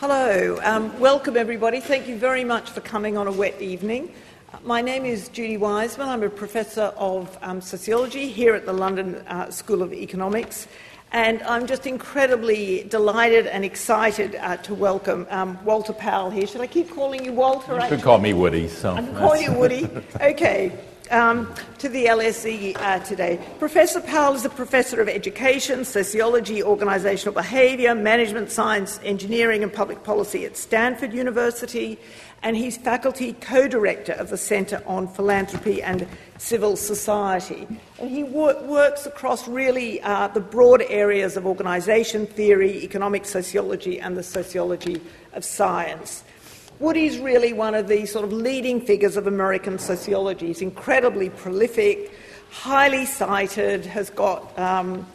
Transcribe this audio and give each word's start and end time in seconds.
Hello, 0.00 0.58
um, 0.62 0.98
welcome 0.98 1.36
everybody. 1.36 1.78
Thank 1.78 2.08
you 2.08 2.16
very 2.16 2.42
much 2.42 2.70
for 2.70 2.80
coming 2.80 3.18
on 3.18 3.26
a 3.26 3.30
wet 3.30 3.60
evening. 3.60 4.10
Uh, 4.50 4.56
my 4.64 4.80
name 4.80 5.04
is 5.04 5.28
Judy 5.28 5.58
Wajcman. 5.58 6.06
I'm 6.06 6.22
a 6.22 6.30
professor 6.30 6.94
of 6.96 7.36
um, 7.42 7.60
sociology 7.60 8.26
here 8.26 8.54
at 8.54 8.64
the 8.64 8.72
London 8.72 9.16
uh, 9.28 9.50
School 9.50 9.82
of 9.82 9.92
Economics. 9.92 10.68
And 11.12 11.42
I'm 11.42 11.66
just 11.66 11.86
incredibly 11.86 12.84
delighted 12.84 13.46
and 13.46 13.62
excited 13.62 14.36
uh, 14.36 14.56
to 14.56 14.74
welcome 14.74 15.26
um, 15.28 15.62
Walter 15.66 15.92
Powell 15.92 16.30
here. 16.30 16.46
Should 16.46 16.62
I 16.62 16.66
keep 16.66 16.88
calling 16.88 17.22
you 17.22 17.34
Walter? 17.34 17.74
You 17.74 17.86
can 17.86 18.00
call 18.00 18.20
me 18.20 18.32
Woody. 18.32 18.68
So 18.68 18.92
I'm 18.92 19.14
calling 19.14 19.42
you 19.42 19.52
Woody. 19.52 19.86
Okay 20.22 20.78
um, 21.10 21.52
to 21.78 21.88
the 21.88 22.06
LSE 22.06 22.76
uh, 22.76 22.98
today. 23.00 23.40
Professor 23.58 24.00
Powell 24.00 24.34
is 24.34 24.44
a 24.44 24.50
professor 24.50 25.00
of 25.00 25.08
education, 25.08 25.84
sociology, 25.84 26.62
organisational 26.62 27.34
behaviour, 27.34 27.94
management 27.94 28.50
science, 28.50 29.00
engineering, 29.02 29.62
and 29.62 29.72
public 29.72 30.04
policy 30.04 30.44
at 30.44 30.56
Stanford 30.56 31.12
University, 31.12 31.98
and 32.42 32.56
he's 32.56 32.76
faculty 32.76 33.34
co 33.34 33.68
director 33.68 34.12
of 34.12 34.30
the 34.30 34.36
Centre 34.36 34.82
on 34.86 35.08
Philanthropy 35.08 35.82
and 35.82 36.06
Civil 36.38 36.76
Society. 36.76 37.66
And 37.98 38.10
he 38.10 38.22
wor- 38.22 38.60
works 38.62 39.04
across 39.04 39.46
really 39.46 40.00
uh, 40.02 40.28
the 40.28 40.40
broad 40.40 40.82
areas 40.88 41.36
of 41.36 41.46
organisation 41.46 42.26
theory, 42.26 42.82
economic 42.82 43.26
sociology, 43.26 44.00
and 44.00 44.16
the 44.16 44.22
sociology 44.22 45.02
of 45.34 45.44
science. 45.44 46.24
Woody's 46.80 47.18
really 47.18 47.52
one 47.52 47.74
of 47.74 47.88
the 47.88 48.06
sort 48.06 48.24
of 48.24 48.32
leading 48.32 48.80
figures 48.80 49.18
of 49.18 49.26
American 49.26 49.78
sociology. 49.78 50.46
He's 50.46 50.62
incredibly 50.62 51.28
prolific, 51.28 52.10
highly 52.50 53.04
cited, 53.04 53.84
has 53.84 54.08
got 54.08 54.58
um, 54.58 55.06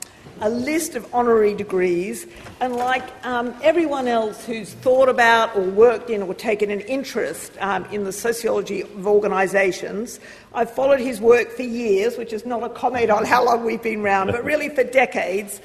a 0.41 0.49
list 0.49 0.93
of 0.93 1.11
honorary 1.11 1.55
degrees, 1.55 2.27
and 2.61 2.75
like 2.75 3.03
um, 3.25 3.51
everyone 3.63 4.07
else 4.07 4.45
who's 4.45 4.73
thought 4.73 5.09
about 5.09 5.55
or 5.55 5.63
worked 5.63 6.11
in 6.11 6.21
or 6.21 6.35
taken 6.35 6.69
an 6.69 6.81
interest 6.81 7.53
um, 7.59 7.83
in 7.85 8.03
the 8.03 8.11
sociology 8.11 8.81
of 8.81 9.07
organisations, 9.07 10.19
I've 10.53 10.69
followed 10.69 10.99
his 10.99 11.19
work 11.19 11.49
for 11.49 11.63
years, 11.63 12.15
which 12.15 12.31
is 12.31 12.45
not 12.45 12.61
a 12.61 12.69
comment 12.69 13.09
on 13.09 13.25
how 13.25 13.43
long 13.43 13.65
we've 13.65 13.81
been 13.81 14.01
around, 14.01 14.27
but 14.27 14.43
really 14.43 14.69
for 14.69 14.83
decades. 14.83 15.61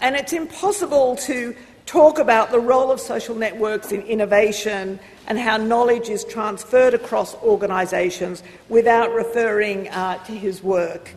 And 0.00 0.16
it's 0.16 0.32
impossible 0.32 1.14
to 1.18 1.54
talk 1.86 2.18
about 2.18 2.50
the 2.50 2.58
role 2.58 2.90
of 2.90 2.98
social 2.98 3.36
networks 3.36 3.92
in 3.92 4.02
innovation 4.02 4.98
and 5.26 5.38
how 5.38 5.56
knowledge 5.56 6.08
is 6.08 6.24
transferred 6.24 6.94
across 6.94 7.34
organisations 7.36 8.42
without 8.68 9.12
referring 9.12 9.88
uh, 9.88 10.22
to 10.24 10.32
his 10.32 10.62
work. 10.62 11.10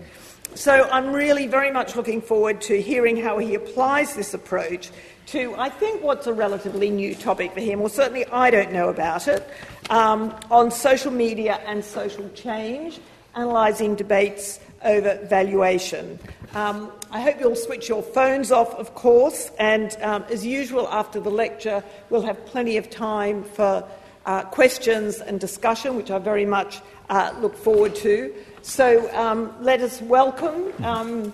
So 0.56 0.90
I'm 0.92 1.14
really 1.14 1.48
very 1.48 1.72
much 1.72 1.96
looking 1.96 2.22
forward 2.22 2.60
to 2.62 2.82
hearing 2.82 3.18
how 3.18 3.38
he 3.38 3.56
applies 3.56 4.16
this 4.16 4.34
approach 4.34 4.90
to, 5.28 5.56
I 5.56 5.70
think, 5.70 6.02
what's 6.02 6.26
a 6.26 6.34
relatively 6.34 6.90
new 6.90 7.14
topic 7.14 7.54
for 7.54 7.60
him, 7.60 7.82
or 7.82 7.90
certainly 7.90 8.26
I 8.26 8.50
don't 8.50 8.74
know 8.74 8.90
about 8.90 9.28
it, 9.28 9.48
um, 9.92 10.36
on 10.50 10.72
social 10.72 11.12
media 11.12 11.62
and 11.68 11.86
social 11.86 12.28
change, 12.30 13.00
analysing 13.36 13.96
debates 13.96 14.60
over 14.84 15.20
valuation. 15.26 16.18
Um, 16.56 16.92
I 17.12 17.22
hope 17.22 17.40
you'll 17.40 17.56
switch 17.56 17.88
your 17.88 18.02
phones 18.02 18.52
off, 18.52 18.74
of 18.74 18.96
course, 18.96 19.52
and 19.60 19.96
um, 20.02 20.26
as 20.32 20.44
usual, 20.44 20.88
after 20.90 21.20
the 21.20 21.30
lecture, 21.30 21.84
we'll 22.10 22.24
have 22.24 22.44
plenty 22.48 22.78
of 22.78 22.90
time 22.90 23.44
for 23.44 23.88
uh, 24.30 24.44
questions 24.44 25.22
and 25.22 25.40
discussion, 25.40 25.96
which 25.96 26.12
I 26.12 26.20
very 26.20 26.46
much 26.46 26.82
uh, 27.10 27.34
look 27.40 27.58
forward 27.58 27.96
to. 27.96 28.32
So 28.62 29.12
um, 29.16 29.56
let 29.60 29.82
us 29.82 30.04
welcome 30.04 30.72
um, 30.84 31.34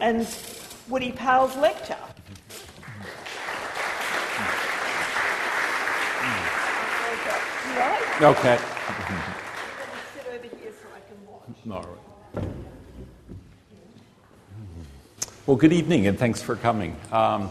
and 0.00 0.28
Woody 0.88 1.10
Powell's 1.10 1.56
lecture. 1.56 1.96
Okay. 8.22 8.58
All 11.68 11.82
right. 11.82 12.44
Well, 15.46 15.56
good 15.56 15.72
evening, 15.72 16.06
and 16.06 16.16
thanks 16.16 16.40
for 16.40 16.54
coming. 16.54 16.96
Um, 17.10 17.50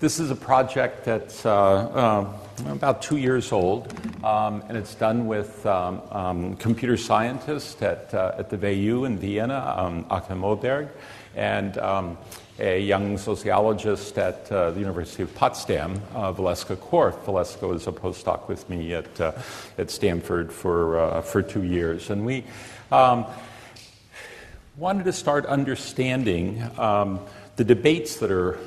this 0.00 0.20
is 0.20 0.30
a 0.30 0.36
project 0.36 1.06
that's 1.06 1.46
uh, 1.46 1.52
uh, 1.54 2.43
about 2.66 3.02
two 3.02 3.16
years 3.16 3.52
old, 3.52 3.92
um, 4.24 4.62
and 4.68 4.76
it's 4.76 4.94
done 4.94 5.26
with 5.26 5.64
um, 5.66 6.00
um, 6.10 6.56
computer 6.56 6.96
scientists 6.96 7.80
at, 7.82 8.12
uh, 8.14 8.34
at 8.38 8.50
the 8.50 8.56
WU 8.56 9.04
in 9.04 9.18
Vienna, 9.18 9.74
um, 9.76 10.06
Achim 10.10 10.44
Oberg, 10.44 10.88
and 11.34 11.78
um, 11.78 12.16
a 12.58 12.80
young 12.80 13.18
sociologist 13.18 14.16
at 14.16 14.50
uh, 14.52 14.70
the 14.70 14.78
University 14.78 15.22
of 15.22 15.34
Potsdam, 15.34 16.00
uh, 16.14 16.32
Valeska 16.32 16.76
Korff. 16.76 17.14
Valeska 17.24 17.68
was 17.68 17.86
a 17.86 17.92
postdoc 17.92 18.46
with 18.48 18.68
me 18.70 18.94
at, 18.94 19.20
uh, 19.20 19.32
at 19.76 19.90
Stanford 19.90 20.52
for, 20.52 21.00
uh, 21.00 21.20
for 21.20 21.42
two 21.42 21.64
years. 21.64 22.10
And 22.10 22.24
we 22.24 22.44
um, 22.92 23.26
wanted 24.76 25.04
to 25.04 25.12
start 25.12 25.46
understanding 25.46 26.62
um, 26.78 27.18
the 27.56 27.64
debates 27.64 28.16
that 28.16 28.30
are 28.30 28.58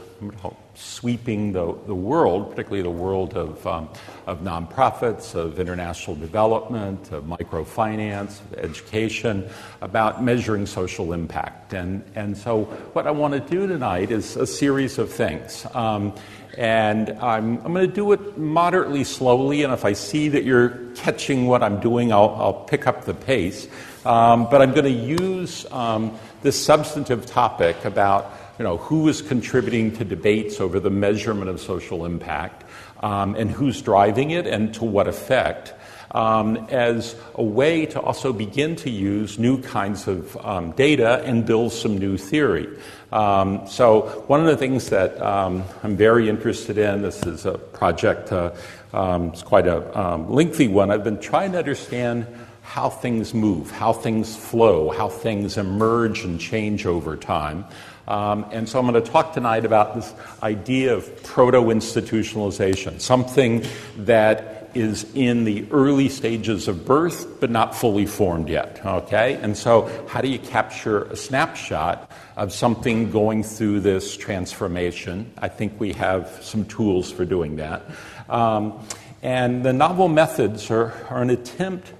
sweeping 0.76 1.52
the, 1.52 1.76
the 1.88 1.96
world, 1.96 2.52
particularly 2.52 2.84
the 2.84 2.90
world 2.90 3.34
of, 3.36 3.66
um, 3.66 3.90
of 4.28 4.42
nonprofits, 4.42 5.36
of 5.36 5.60
international 5.60 6.16
development, 6.16 7.12
of 7.12 7.24
microfinance, 7.24 8.42
of 8.42 8.54
education, 8.60 9.50
about 9.82 10.24
measuring 10.24 10.66
social 10.66 11.14
impact. 11.14 11.74
And, 11.74 12.04
and 12.16 12.38
so, 12.38 12.66
what 12.94 13.08
I 13.08 13.12
want 13.12 13.34
to 13.34 13.40
do 13.40 13.68
tonight 13.68 14.12
is 14.12 14.36
a 14.36 14.48
series 14.48 14.98
of 14.98 15.12
things. 15.12 15.66
Um, 15.74 16.14
and 16.58 17.12
I'm, 17.12 17.58
I'm 17.58 17.74
going 17.74 17.88
to 17.88 17.94
do 17.94 18.12
it 18.14 18.38
moderately 18.38 19.04
slowly, 19.04 19.64
and 19.64 19.72
if 19.72 19.86
I 19.86 19.94
see 19.94 20.30
that 20.30 20.44
you're 20.44 20.70
catching 20.96 21.46
what 21.46 21.62
I'm 21.62 21.80
doing, 21.80 22.12
I'll, 22.12 22.36
I'll 22.36 22.66
pick 22.66 22.88
up 22.88 23.06
the 23.06 23.14
pace. 23.14 23.68
Um, 24.06 24.50
but 24.50 24.62
I'm 24.62 24.72
going 24.72 24.86
to 24.86 24.90
use 24.90 25.70
um, 25.72 26.18
this 26.42 26.64
substantive 26.64 27.26
topic 27.26 27.84
about 27.86 28.47
you 28.58 28.64
know, 28.64 28.78
who 28.78 29.08
is 29.08 29.22
contributing 29.22 29.96
to 29.98 30.04
debates 30.04 30.60
over 30.60 30.80
the 30.80 30.90
measurement 30.90 31.50
of 31.50 31.60
social 31.60 32.06
impact 32.06 32.64
um, 33.02 33.36
and 33.36 33.52
who's 33.52 33.82
driving 33.82 34.32
it 34.32 34.48
and 34.48 34.74
to 34.76 34.84
what 34.84 35.08
effect. 35.08 35.74
Um, 36.12 36.56
as 36.70 37.16
a 37.36 37.44
way 37.44 37.86
to 37.88 38.00
also 38.00 38.32
begin 38.32 38.78
to 38.78 38.90
use 38.90 39.38
new 39.38 39.62
kinds 39.62 40.08
of 40.08 40.38
um, 40.38 40.72
data 40.72 41.22
and 41.26 41.46
build 41.46 41.74
some 41.74 41.98
new 41.98 42.18
theory. 42.18 42.70
Um, 43.12 43.68
so, 43.68 44.24
one 44.28 44.40
of 44.40 44.48
the 44.48 44.56
things 44.56 44.90
that 44.90 45.22
um, 45.22 45.66
I'm 45.84 45.98
very 45.98 46.30
interested 46.30 46.78
in, 46.78 47.02
this 47.02 47.26
is 47.26 47.46
a 47.46 47.58
project, 47.58 48.32
uh, 48.32 48.54
um, 48.94 49.28
it's 49.28 49.44
quite 49.44 49.68
a 49.68 50.00
um, 50.00 50.32
lengthy 50.32 50.70
one. 50.70 50.92
I've 50.92 51.04
been 51.04 51.20
trying 51.20 51.52
to 51.52 51.60
understand 51.60 52.26
how 52.64 52.90
things 52.90 53.34
move, 53.34 53.72
how 53.72 53.94
things 53.94 54.36
flow, 54.36 54.90
how 54.90 55.10
things 55.10 55.58
emerge 55.58 56.24
and 56.24 56.40
change 56.40 56.86
over 56.86 57.16
time. 57.16 57.66
Um, 58.08 58.46
and 58.52 58.70
so 58.70 58.80
I'm 58.80 58.88
going 58.88 59.02
to 59.04 59.12
talk 59.12 59.34
tonight 59.34 59.66
about 59.66 59.96
this 59.96 60.14
idea 60.42 60.94
of 60.96 61.24
proto 61.24 61.58
institutionalization, 61.58 63.02
something 63.02 63.66
that 63.98 64.70
is 64.74 65.06
in 65.16 65.44
the 65.44 65.66
early 65.72 66.08
stages 66.08 66.68
of 66.68 66.86
birth 66.86 67.40
but 67.40 67.50
not 67.50 67.76
fully 67.76 68.06
formed 68.06 68.48
yet. 68.48 68.80
Okay? 68.86 69.34
And 69.36 69.58
so, 69.58 69.90
how 70.08 70.22
do 70.22 70.28
you 70.28 70.40
capture 70.40 71.04
a 71.04 71.16
snapshot 71.16 72.10
of 72.36 72.54
something 72.54 73.12
going 73.12 73.44
through 73.44 73.82
this 73.82 74.16
transformation? 74.16 75.32
I 75.38 75.48
think 75.48 75.80
we 75.80 75.94
have 75.94 76.40
some 76.42 76.66
tools 76.66 77.12
for 77.12 77.26
doing 77.26 77.58
that. 77.58 77.84
Um, 78.30 78.86
and 79.22 79.64
the 79.64 79.74
novel 79.74 80.08
methods 80.08 80.70
are, 80.70 80.94
are 81.10 81.22
an 81.22 81.32
attempt 81.32 81.92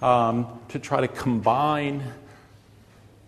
um, 0.00 0.46
to 0.68 0.78
try 0.78 1.00
to 1.00 1.08
combine 1.08 2.02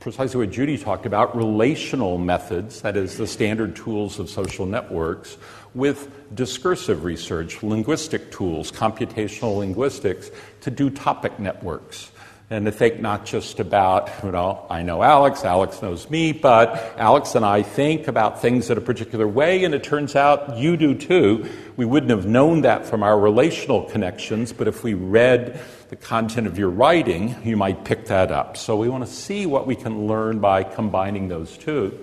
precisely 0.03 0.39
what 0.39 0.51
Judy 0.51 0.77
talked 0.77 1.07
about 1.07 1.37
relational 1.37 2.19
methods, 2.19 2.83
that 2.83 2.97
is, 2.97 3.17
the 3.19 3.27
standard 3.27 3.77
tools 3.77 4.19
of 4.19 4.29
social 4.29 4.67
networks, 4.67 5.37
with 5.75 6.11
discursive 6.35 7.05
research, 7.05 7.63
linguistic 7.63 8.33
tools, 8.33 8.72
computational 8.72 9.59
linguistics, 9.59 10.33
to 10.60 10.71
do 10.72 10.91
topic 10.91 11.39
networks 11.39 12.10
and 12.50 12.66
to 12.66 12.72
think 12.72 13.00
not 13.00 13.24
just 13.24 13.60
about, 13.60 14.10
you 14.22 14.30
know, 14.30 14.66
I 14.68 14.83
know 14.83 15.03
Alex, 15.03 15.44
Alex 15.44 15.80
knows 15.80 16.10
me, 16.10 16.33
but 16.33 16.94
Alex 16.98 17.34
and 17.34 17.47
I 17.47 17.62
think 17.62 18.09
about 18.09 18.42
things 18.42 18.68
in 18.68 18.77
a 18.77 18.80
particular 18.80 19.27
way, 19.27 19.65
and 19.65 19.74
it 19.74 19.83
turns 19.83 20.15
out 20.15 20.59
you 20.59 20.77
do 20.77 20.94
too. 20.94 21.48
We 21.77 21.86
wouldn't 21.86 22.10
have 22.10 22.27
known 22.27 22.60
that 22.62 22.84
from 22.84 23.03
our 23.03 23.18
relational 23.18 23.84
connections, 23.84 24.53
but 24.53 24.68
if 24.68 24.84
we 24.84 24.92
read 24.92 25.60
the 25.89 25.97
content 25.97 26.47
of 26.47 26.59
your 26.59 26.68
writing, 26.68 27.36
you 27.44 27.56
might 27.56 27.84
pick 27.84 28.06
that 28.06 28.30
up. 28.30 28.56
So 28.56 28.77
we 28.77 28.88
want 28.88 29.06
to 29.06 29.10
see 29.10 29.47
what 29.47 29.66
we 29.66 29.74
can 29.74 30.06
learn 30.06 30.38
by 30.38 30.62
combining 30.62 31.28
those 31.28 31.56
two. 31.56 31.98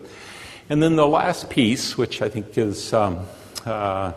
And 0.70 0.82
then 0.82 0.96
the 0.96 1.08
last 1.08 1.50
piece, 1.50 1.98
which 1.98 2.22
I 2.22 2.30
think 2.30 2.58
is 2.58 2.94
um, 2.94 3.26
uh, 3.66 4.14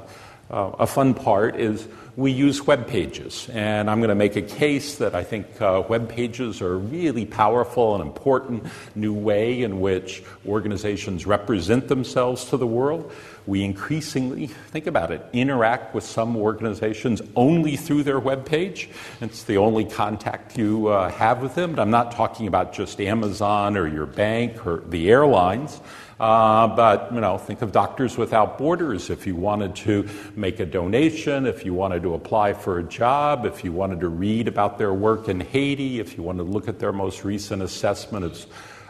uh, 0.51 0.71
a 0.79 0.87
fun 0.87 1.15
part, 1.15 1.57
is 1.57 1.89
we 2.17 2.31
use 2.31 2.67
web 2.67 2.87
pages. 2.87 3.49
And 3.53 3.89
I'm 3.89 3.99
going 3.99 4.11
to 4.11 4.15
make 4.15 4.37
a 4.37 4.43
case 4.43 4.97
that 4.97 5.15
I 5.15 5.25
think 5.25 5.61
uh, 5.61 5.83
web 5.89 6.09
pages 6.09 6.61
are 6.61 6.75
a 6.75 6.77
really 6.77 7.25
powerful 7.25 7.95
and 7.95 8.03
important 8.03 8.67
new 8.95 9.15
way 9.15 9.63
in 9.63 9.81
which 9.81 10.23
organizations 10.47 11.27
represent 11.27 11.89
themselves 11.89 12.45
to 12.47 12.57
the 12.57 12.67
world. 12.67 13.11
We 13.47 13.65
increasingly, 13.65 14.47
think 14.47 14.87
about 14.87 15.11
it, 15.11 15.25
interact 15.33 15.95
with 15.95 16.05
some 16.05 16.37
organizations 16.37 17.21
only 17.35 17.77
through 17.77 18.05
their 18.05 18.21
web 18.21 18.47
page. 18.47 18.89
It's 19.21 19.43
the 19.43 19.57
only 19.57 19.85
contact 19.85 20.57
you 20.57 20.87
uh, 20.89 21.11
have 21.11 21.43
with 21.43 21.55
them. 21.55 21.73
But 21.73 21.83
I'm 21.83 21.91
not 21.91 22.13
talking 22.13 22.47
about 22.47 22.73
just 22.73 23.01
Amazon 23.01 23.77
or 23.77 23.89
your 23.89 24.07
bank 24.07 24.65
or 24.67 24.83
the 24.87 25.11
airlines. 25.11 25.81
Uh, 26.21 26.69
but 26.69 27.13
you 27.13 27.21
know, 27.21 27.37
think 27.37 27.63
of 27.63 27.73
Doctors 27.73 28.17
Without 28.17 28.57
Borders. 28.57 29.11
If 29.11 29.27
you 29.27 29.35
wanted 29.35 29.75
to 29.77 30.09
make 30.37 30.61
a 30.61 30.67
donation, 30.67 31.47
if 31.47 31.65
you 31.65 31.75
wanted 31.75 32.05
to 32.05 32.15
apply 32.15 32.53
for 32.53 32.79
a 32.79 32.83
job, 32.85 33.45
if 33.45 33.65
you 33.65 33.73
wanted 33.73 33.99
to 34.01 34.09
read 34.09 34.47
about 34.47 34.79
their 34.79 34.95
work 34.95 35.29
in 35.29 35.41
Haiti, 35.41 35.99
if 35.99 36.17
you 36.17 36.23
wanted 36.23 36.45
to 36.45 36.51
look 36.51 36.69
at 36.69 36.79
their 36.79 36.93
most 36.93 37.25
recent 37.25 37.61
assessment 37.61 38.47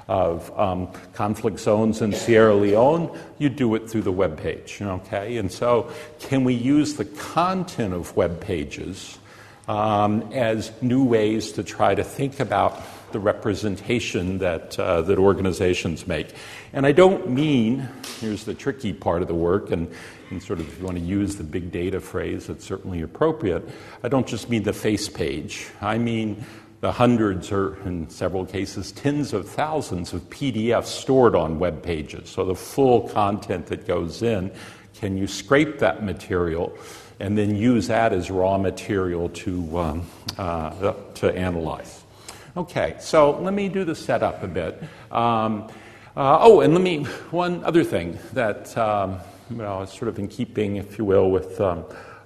of 0.08 0.56
um, 0.58 0.88
conflict 1.14 1.58
zones 1.58 2.02
in 2.02 2.12
Sierra 2.12 2.54
Leone, 2.54 3.16
you 3.38 3.48
do 3.48 3.74
it 3.74 3.88
through 3.88 4.02
the 4.02 4.12
web 4.12 4.38
page. 4.38 4.78
Okay, 4.80 5.36
and 5.36 5.50
so 5.50 5.90
can 6.20 6.44
we 6.44 6.54
use 6.54 6.94
the 6.94 7.04
content 7.04 7.94
of 7.94 8.16
web 8.16 8.40
pages 8.40 9.18
um, 9.68 10.22
as 10.32 10.72
new 10.82 11.04
ways 11.04 11.52
to 11.52 11.62
try 11.62 11.94
to 11.94 12.04
think 12.04 12.40
about 12.40 12.82
the 13.12 13.20
representation 13.20 14.38
that 14.38 14.78
uh, 14.78 15.02
that 15.02 15.18
organizations 15.18 16.06
make? 16.06 16.34
And 16.72 16.86
I 16.86 16.92
don't 16.92 17.30
mean 17.30 17.88
here's 18.20 18.44
the 18.44 18.54
tricky 18.54 18.92
part 18.92 19.22
of 19.22 19.28
the 19.28 19.34
work 19.34 19.70
and. 19.70 19.92
And 20.30 20.42
sort 20.42 20.60
of, 20.60 20.68
if 20.68 20.78
you 20.78 20.86
want 20.86 20.96
to 20.96 21.04
use 21.04 21.36
the 21.36 21.44
big 21.44 21.70
data 21.70 22.00
phrase, 22.00 22.48
it's 22.48 22.64
certainly 22.64 23.02
appropriate. 23.02 23.68
I 24.02 24.08
don't 24.08 24.26
just 24.26 24.48
mean 24.48 24.62
the 24.62 24.72
face 24.72 25.06
page. 25.06 25.66
I 25.82 25.98
mean 25.98 26.46
the 26.82 26.90
hundreds 26.90 27.52
or, 27.52 27.76
in 27.84 28.10
several 28.10 28.44
cases, 28.44 28.90
tens 28.90 29.32
of 29.32 29.48
thousands 29.48 30.12
of 30.12 30.20
PDFs 30.30 30.86
stored 30.86 31.36
on 31.36 31.60
web 31.60 31.80
pages. 31.80 32.28
So 32.28 32.44
the 32.44 32.56
full 32.56 33.08
content 33.08 33.66
that 33.66 33.86
goes 33.86 34.20
in, 34.20 34.50
can 34.94 35.16
you 35.16 35.28
scrape 35.28 35.78
that 35.78 36.02
material 36.02 36.76
and 37.20 37.38
then 37.38 37.54
use 37.54 37.86
that 37.86 38.12
as 38.12 38.32
raw 38.32 38.58
material 38.58 39.28
to, 39.28 39.78
um, 39.78 40.06
uh, 40.36 40.92
to 41.14 41.30
analyze? 41.30 42.02
Okay, 42.56 42.96
so 42.98 43.38
let 43.38 43.54
me 43.54 43.68
do 43.68 43.84
the 43.84 43.94
setup 43.94 44.42
a 44.42 44.48
bit. 44.48 44.82
Um, 45.12 45.68
uh, 46.16 46.38
oh, 46.40 46.62
and 46.62 46.74
let 46.74 46.82
me, 46.82 47.04
one 47.30 47.62
other 47.62 47.84
thing 47.84 48.18
that, 48.32 48.76
um, 48.76 49.20
know, 49.50 49.82
is 49.82 49.90
sort 49.90 50.08
of 50.08 50.18
in 50.18 50.26
keeping, 50.26 50.76
if 50.76 50.98
you 50.98 51.04
will, 51.04 51.30
with. 51.30 51.60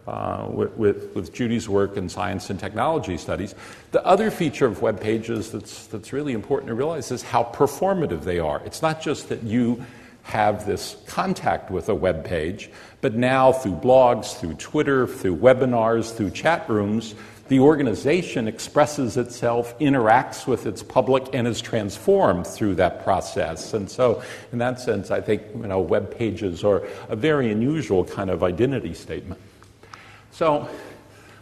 Uh, 0.06 0.46
with, 0.52 0.72
with, 0.76 1.14
with, 1.16 1.32
Judy's 1.32 1.68
work 1.68 1.96
in 1.96 2.08
science 2.08 2.48
and 2.48 2.60
technology 2.60 3.18
studies. 3.18 3.56
The 3.90 4.06
other 4.06 4.30
feature 4.30 4.64
of 4.64 4.80
web 4.80 5.00
pages 5.00 5.50
that's, 5.50 5.88
that's 5.88 6.12
really 6.12 6.32
important 6.32 6.68
to 6.68 6.74
realize 6.74 7.10
is 7.10 7.24
how 7.24 7.42
performative 7.42 8.22
they 8.22 8.38
are. 8.38 8.62
It's 8.64 8.82
not 8.82 9.02
just 9.02 9.28
that 9.30 9.42
you 9.42 9.84
have 10.22 10.64
this 10.64 10.96
contact 11.06 11.72
with 11.72 11.88
a 11.88 11.94
web 11.94 12.24
page, 12.24 12.70
but 13.00 13.14
now 13.14 13.52
through 13.52 13.76
blogs, 13.76 14.38
through 14.38 14.54
Twitter, 14.54 15.08
through 15.08 15.38
webinars, 15.38 16.14
through 16.14 16.30
chat 16.30 16.68
rooms, 16.70 17.16
the 17.48 17.60
organization 17.60 18.48
expresses 18.48 19.16
itself, 19.16 19.78
interacts 19.78 20.46
with 20.46 20.66
its 20.66 20.82
public, 20.82 21.32
and 21.32 21.46
is 21.46 21.60
transformed 21.60 22.46
through 22.46 22.74
that 22.76 23.04
process. 23.04 23.72
And 23.72 23.88
so, 23.88 24.22
in 24.52 24.58
that 24.58 24.80
sense, 24.80 25.10
I 25.10 25.20
think 25.20 25.42
you 25.54 25.66
know, 25.66 25.80
web 25.80 26.16
pages 26.16 26.64
are 26.64 26.82
a 27.08 27.14
very 27.14 27.52
unusual 27.52 28.04
kind 28.04 28.30
of 28.30 28.42
identity 28.42 28.94
statement. 28.94 29.40
So, 30.36 30.68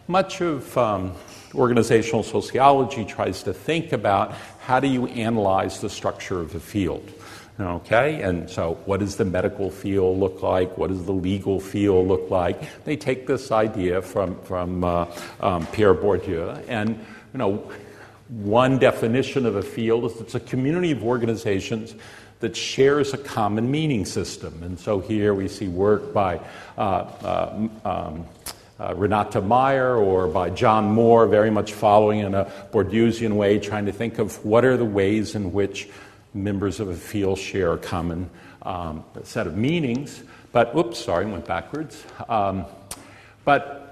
much 0.06 0.40
of 0.40 0.78
um, 0.78 1.14
organizational 1.52 2.22
sociology 2.22 3.04
tries 3.04 3.42
to 3.42 3.52
think 3.52 3.92
about 3.92 4.34
how 4.60 4.78
do 4.78 4.86
you 4.86 5.08
analyze 5.08 5.80
the 5.80 5.90
structure 5.90 6.38
of 6.38 6.54
a 6.54 6.60
field. 6.60 7.10
Okay, 7.58 8.22
and 8.22 8.48
so 8.48 8.74
what 8.84 9.00
does 9.00 9.16
the 9.16 9.24
medical 9.24 9.68
field 9.68 10.20
look 10.20 10.44
like? 10.44 10.78
What 10.78 10.90
does 10.90 11.06
the 11.06 11.12
legal 11.12 11.58
field 11.58 12.06
look 12.06 12.30
like? 12.30 12.84
They 12.84 12.94
take 12.94 13.26
this 13.26 13.50
idea 13.50 14.00
from, 14.00 14.40
from 14.42 14.84
uh, 14.84 15.06
um, 15.40 15.66
Pierre 15.72 15.96
Bourdieu, 15.96 16.64
and 16.68 16.90
you 16.90 17.38
know, 17.38 17.68
one 18.28 18.78
definition 18.78 19.44
of 19.44 19.56
a 19.56 19.62
field 19.62 20.04
is 20.04 20.20
it's 20.20 20.36
a 20.36 20.40
community 20.40 20.92
of 20.92 21.02
organizations 21.02 21.96
that 22.38 22.56
shares 22.56 23.12
a 23.12 23.18
common 23.18 23.68
meaning 23.68 24.04
system. 24.04 24.62
And 24.62 24.78
so 24.78 25.00
here 25.00 25.34
we 25.34 25.48
see 25.48 25.66
work 25.66 26.12
by 26.12 26.38
uh, 26.78 26.80
uh, 26.80 27.68
um, 27.84 28.26
uh, 28.84 28.94
Renate 28.94 29.44
Meyer 29.46 29.96
or 29.96 30.26
by 30.26 30.50
John 30.50 30.94
Mohr, 30.94 31.28
very 31.28 31.50
much 31.50 31.72
following 31.72 32.20
in 32.20 32.34
a 32.34 32.44
Bourdieusian 32.70 33.36
way, 33.36 33.58
trying 33.58 33.86
to 33.86 33.92
think 33.92 34.18
of 34.18 34.44
what 34.44 34.64
are 34.64 34.76
the 34.76 34.84
ways 34.84 35.34
in 35.34 35.52
which 35.52 35.88
members 36.34 36.80
of 36.80 36.88
a 36.90 36.94
field 36.94 37.38
share 37.38 37.72
a 37.72 37.78
common 37.78 38.28
um, 38.62 39.02
set 39.22 39.46
of 39.46 39.56
meanings. 39.56 40.22
But, 40.52 40.76
oops, 40.76 40.98
sorry, 40.98 41.24
went 41.24 41.46
backwards. 41.46 42.04
Um, 42.28 42.66
but 43.44 43.83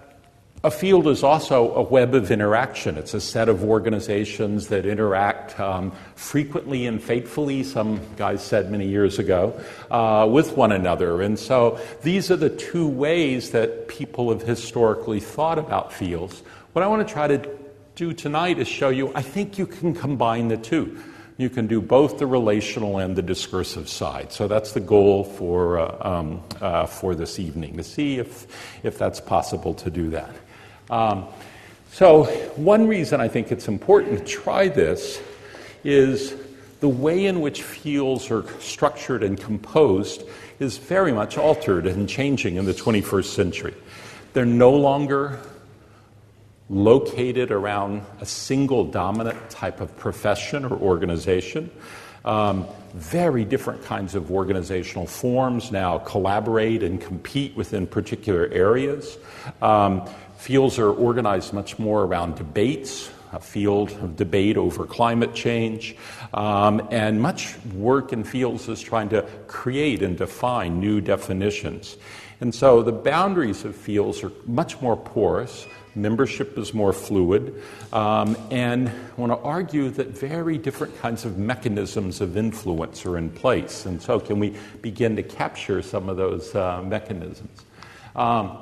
a 0.64 0.70
field 0.70 1.08
is 1.08 1.24
also 1.24 1.74
a 1.74 1.82
web 1.82 2.14
of 2.14 2.30
interaction. 2.30 2.96
It's 2.96 3.14
a 3.14 3.20
set 3.20 3.48
of 3.48 3.64
organizations 3.64 4.68
that 4.68 4.86
interact 4.86 5.58
um, 5.58 5.90
frequently 6.14 6.86
and 6.86 7.02
faithfully, 7.02 7.64
some 7.64 8.00
guys 8.16 8.44
said 8.44 8.70
many 8.70 8.86
years 8.86 9.18
ago, 9.18 9.60
uh, 9.90 10.28
with 10.30 10.56
one 10.56 10.70
another. 10.70 11.20
And 11.20 11.36
so 11.36 11.80
these 12.02 12.30
are 12.30 12.36
the 12.36 12.50
two 12.50 12.86
ways 12.86 13.50
that 13.50 13.88
people 13.88 14.30
have 14.30 14.42
historically 14.42 15.18
thought 15.18 15.58
about 15.58 15.92
fields. 15.92 16.42
What 16.74 16.84
I 16.84 16.86
want 16.86 17.06
to 17.06 17.12
try 17.12 17.26
to 17.26 17.58
do 17.96 18.12
tonight 18.12 18.58
is 18.58 18.68
show 18.68 18.88
you 18.88 19.12
I 19.16 19.22
think 19.22 19.58
you 19.58 19.66
can 19.66 19.94
combine 19.94 20.46
the 20.46 20.56
two. 20.56 20.96
You 21.38 21.50
can 21.50 21.66
do 21.66 21.80
both 21.80 22.18
the 22.18 22.26
relational 22.26 22.98
and 22.98 23.16
the 23.16 23.22
discursive 23.22 23.88
side. 23.88 24.32
So 24.32 24.46
that's 24.46 24.72
the 24.72 24.80
goal 24.80 25.24
for, 25.24 25.80
uh, 25.80 25.96
um, 26.00 26.42
uh, 26.60 26.86
for 26.86 27.16
this 27.16 27.38
evening, 27.40 27.78
to 27.78 27.82
see 27.82 28.18
if, 28.18 28.46
if 28.84 28.96
that's 28.96 29.20
possible 29.20 29.74
to 29.74 29.90
do 29.90 30.10
that. 30.10 30.30
Um, 30.92 31.24
so, 31.90 32.24
one 32.56 32.86
reason 32.86 33.18
I 33.18 33.28
think 33.28 33.50
it's 33.50 33.66
important 33.66 34.18
to 34.18 34.24
try 34.24 34.68
this 34.68 35.22
is 35.84 36.34
the 36.80 36.88
way 36.88 37.24
in 37.24 37.40
which 37.40 37.62
fields 37.62 38.30
are 38.30 38.44
structured 38.60 39.22
and 39.22 39.40
composed 39.40 40.22
is 40.58 40.76
very 40.76 41.12
much 41.12 41.38
altered 41.38 41.86
and 41.86 42.06
changing 42.06 42.56
in 42.56 42.66
the 42.66 42.74
21st 42.74 43.24
century. 43.24 43.74
They're 44.34 44.44
no 44.44 44.72
longer 44.72 45.40
located 46.68 47.50
around 47.50 48.02
a 48.20 48.26
single 48.26 48.84
dominant 48.84 49.48
type 49.48 49.80
of 49.80 49.96
profession 49.96 50.66
or 50.66 50.72
organization. 50.72 51.70
Um, 52.24 52.66
very 52.94 53.44
different 53.44 53.82
kinds 53.84 54.14
of 54.14 54.30
organizational 54.30 55.06
forms 55.06 55.72
now 55.72 55.98
collaborate 55.98 56.82
and 56.82 57.00
compete 57.00 57.56
within 57.56 57.86
particular 57.86 58.48
areas. 58.52 59.18
Um, 59.60 60.08
Fields 60.42 60.76
are 60.80 60.90
organized 60.90 61.52
much 61.52 61.78
more 61.78 62.02
around 62.02 62.34
debates, 62.34 63.12
a 63.32 63.38
field 63.38 63.92
of 63.92 64.16
debate 64.16 64.56
over 64.56 64.84
climate 64.84 65.36
change, 65.36 65.94
um, 66.34 66.84
and 66.90 67.22
much 67.22 67.54
work 67.76 68.12
in 68.12 68.24
fields 68.24 68.68
is 68.68 68.80
trying 68.80 69.08
to 69.10 69.22
create 69.46 70.02
and 70.02 70.18
define 70.18 70.80
new 70.80 71.00
definitions. 71.00 71.96
And 72.40 72.52
so 72.52 72.82
the 72.82 72.90
boundaries 72.90 73.64
of 73.64 73.76
fields 73.76 74.24
are 74.24 74.32
much 74.44 74.80
more 74.80 74.96
porous, 74.96 75.68
membership 75.94 76.58
is 76.58 76.74
more 76.74 76.92
fluid, 76.92 77.62
um, 77.92 78.36
and 78.50 78.88
I 78.88 79.20
want 79.20 79.30
to 79.30 79.38
argue 79.46 79.90
that 79.90 80.08
very 80.08 80.58
different 80.58 81.00
kinds 81.00 81.24
of 81.24 81.38
mechanisms 81.38 82.20
of 82.20 82.36
influence 82.36 83.06
are 83.06 83.16
in 83.16 83.30
place. 83.30 83.86
And 83.86 84.02
so, 84.02 84.18
can 84.18 84.40
we 84.40 84.56
begin 84.80 85.14
to 85.14 85.22
capture 85.22 85.82
some 85.82 86.08
of 86.08 86.16
those 86.16 86.52
uh, 86.56 86.82
mechanisms? 86.82 87.64
Um, 88.16 88.58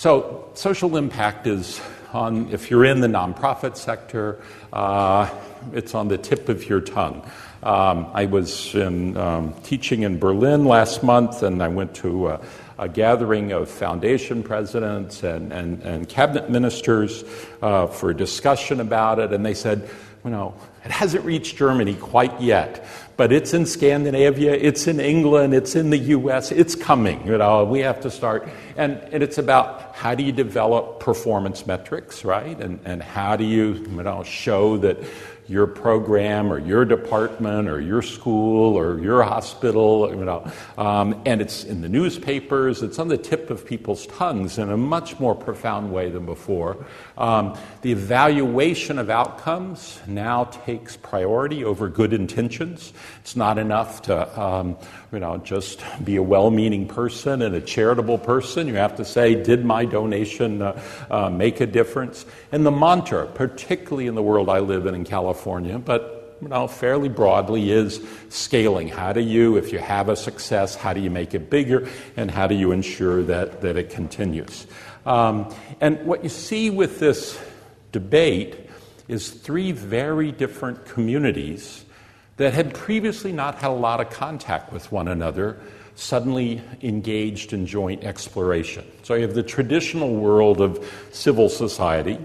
so, 0.00 0.48
social 0.54 0.96
impact 0.96 1.46
is 1.46 1.78
on, 2.14 2.48
if 2.54 2.70
you're 2.70 2.86
in 2.86 3.02
the 3.02 3.06
nonprofit 3.06 3.76
sector, 3.76 4.40
uh, 4.72 5.28
it's 5.74 5.94
on 5.94 6.08
the 6.08 6.16
tip 6.16 6.48
of 6.48 6.66
your 6.66 6.80
tongue. 6.80 7.20
Um, 7.62 8.06
I 8.14 8.24
was 8.24 8.74
in, 8.74 9.18
um, 9.18 9.52
teaching 9.62 10.04
in 10.04 10.18
Berlin 10.18 10.64
last 10.64 11.02
month, 11.02 11.42
and 11.42 11.62
I 11.62 11.68
went 11.68 11.94
to 11.96 12.28
a, 12.28 12.40
a 12.78 12.88
gathering 12.88 13.52
of 13.52 13.68
foundation 13.68 14.42
presidents 14.42 15.22
and, 15.22 15.52
and, 15.52 15.82
and 15.82 16.08
cabinet 16.08 16.48
ministers 16.48 17.22
uh, 17.60 17.86
for 17.86 18.08
a 18.08 18.16
discussion 18.16 18.80
about 18.80 19.18
it, 19.18 19.34
and 19.34 19.44
they 19.44 19.52
said, 19.52 19.86
you 20.24 20.30
know, 20.30 20.54
it 20.82 20.90
hasn't 20.90 21.26
reached 21.26 21.58
Germany 21.58 21.94
quite 21.94 22.40
yet, 22.40 22.86
but 23.20 23.32
it's 23.32 23.52
in 23.52 23.66
Scandinavia, 23.66 24.54
it's 24.54 24.86
in 24.86 24.98
England, 24.98 25.52
it's 25.52 25.76
in 25.76 25.90
the 25.90 25.98
US, 25.98 26.50
it's 26.50 26.74
coming. 26.74 27.20
You 27.26 27.36
know, 27.36 27.66
we 27.66 27.80
have 27.80 28.00
to 28.00 28.10
start. 28.10 28.48
And, 28.78 28.96
and 29.12 29.22
it's 29.22 29.36
about 29.36 29.94
how 29.94 30.14
do 30.14 30.22
you 30.22 30.32
develop 30.32 31.00
performance 31.00 31.66
metrics, 31.66 32.24
right? 32.24 32.58
And, 32.58 32.80
and 32.86 33.02
how 33.02 33.36
do 33.36 33.44
you, 33.44 33.74
you 33.74 34.02
know, 34.02 34.22
show 34.22 34.78
that 34.78 34.96
your 35.50 35.66
program 35.66 36.52
or 36.52 36.60
your 36.60 36.84
department 36.84 37.68
or 37.68 37.80
your 37.80 38.02
school 38.02 38.78
or 38.78 39.00
your 39.00 39.20
hospital, 39.24 40.08
you 40.08 40.24
know, 40.24 40.48
um, 40.78 41.20
and 41.26 41.40
it's 41.40 41.64
in 41.64 41.80
the 41.82 41.88
newspapers, 41.88 42.84
it's 42.84 43.00
on 43.00 43.08
the 43.08 43.18
tip 43.18 43.50
of 43.50 43.66
people's 43.66 44.06
tongues 44.06 44.58
in 44.58 44.70
a 44.70 44.76
much 44.76 45.18
more 45.18 45.34
profound 45.34 45.92
way 45.92 46.08
than 46.08 46.24
before. 46.24 46.86
Um, 47.18 47.58
the 47.82 47.90
evaluation 47.90 48.96
of 48.96 49.10
outcomes 49.10 49.98
now 50.06 50.44
takes 50.44 50.96
priority 50.96 51.64
over 51.64 51.88
good 51.88 52.12
intentions. 52.12 52.92
It's 53.30 53.36
not 53.36 53.58
enough 53.58 54.02
to, 54.02 54.40
um, 54.40 54.76
you 55.12 55.20
know, 55.20 55.36
just 55.36 55.84
be 56.02 56.16
a 56.16 56.22
well-meaning 56.22 56.88
person 56.88 57.42
and 57.42 57.54
a 57.54 57.60
charitable 57.60 58.18
person. 58.18 58.66
You 58.66 58.74
have 58.74 58.96
to 58.96 59.04
say, 59.04 59.40
did 59.40 59.64
my 59.64 59.84
donation 59.84 60.60
uh, 60.60 60.82
uh, 61.08 61.30
make 61.30 61.60
a 61.60 61.66
difference? 61.66 62.26
And 62.50 62.66
the 62.66 62.72
mantra, 62.72 63.28
particularly 63.28 64.08
in 64.08 64.16
the 64.16 64.22
world 64.22 64.48
I 64.48 64.58
live 64.58 64.86
in 64.86 64.96
in 64.96 65.04
California, 65.04 65.78
but 65.78 66.38
you 66.42 66.48
know, 66.48 66.66
fairly 66.66 67.08
broadly 67.08 67.70
is 67.70 68.04
scaling. 68.30 68.88
How 68.88 69.12
do 69.12 69.20
you, 69.20 69.58
if 69.58 69.72
you 69.72 69.78
have 69.78 70.08
a 70.08 70.16
success, 70.16 70.74
how 70.74 70.92
do 70.92 70.98
you 70.98 71.10
make 71.10 71.32
it 71.32 71.48
bigger, 71.48 71.88
and 72.16 72.32
how 72.32 72.48
do 72.48 72.56
you 72.56 72.72
ensure 72.72 73.22
that, 73.22 73.60
that 73.60 73.76
it 73.76 73.90
continues? 73.90 74.66
Um, 75.06 75.54
and 75.80 76.04
what 76.04 76.24
you 76.24 76.30
see 76.30 76.68
with 76.68 76.98
this 76.98 77.40
debate 77.92 78.56
is 79.06 79.30
three 79.30 79.70
very 79.70 80.32
different 80.32 80.84
communities 80.84 81.84
that 82.40 82.54
had 82.54 82.72
previously 82.72 83.32
not 83.32 83.56
had 83.56 83.70
a 83.70 83.74
lot 83.74 84.00
of 84.00 84.08
contact 84.08 84.72
with 84.72 84.90
one 84.90 85.08
another 85.08 85.60
suddenly 85.94 86.62
engaged 86.80 87.52
in 87.52 87.66
joint 87.66 88.02
exploration. 88.02 88.82
So 89.02 89.12
you 89.12 89.20
have 89.20 89.34
the 89.34 89.42
traditional 89.42 90.14
world 90.14 90.62
of 90.62 90.82
civil 91.12 91.50
society, 91.50 92.18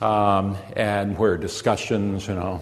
um, 0.00 0.58
and 0.74 1.16
where 1.16 1.36
discussions, 1.36 2.26
you 2.26 2.34
know, 2.34 2.60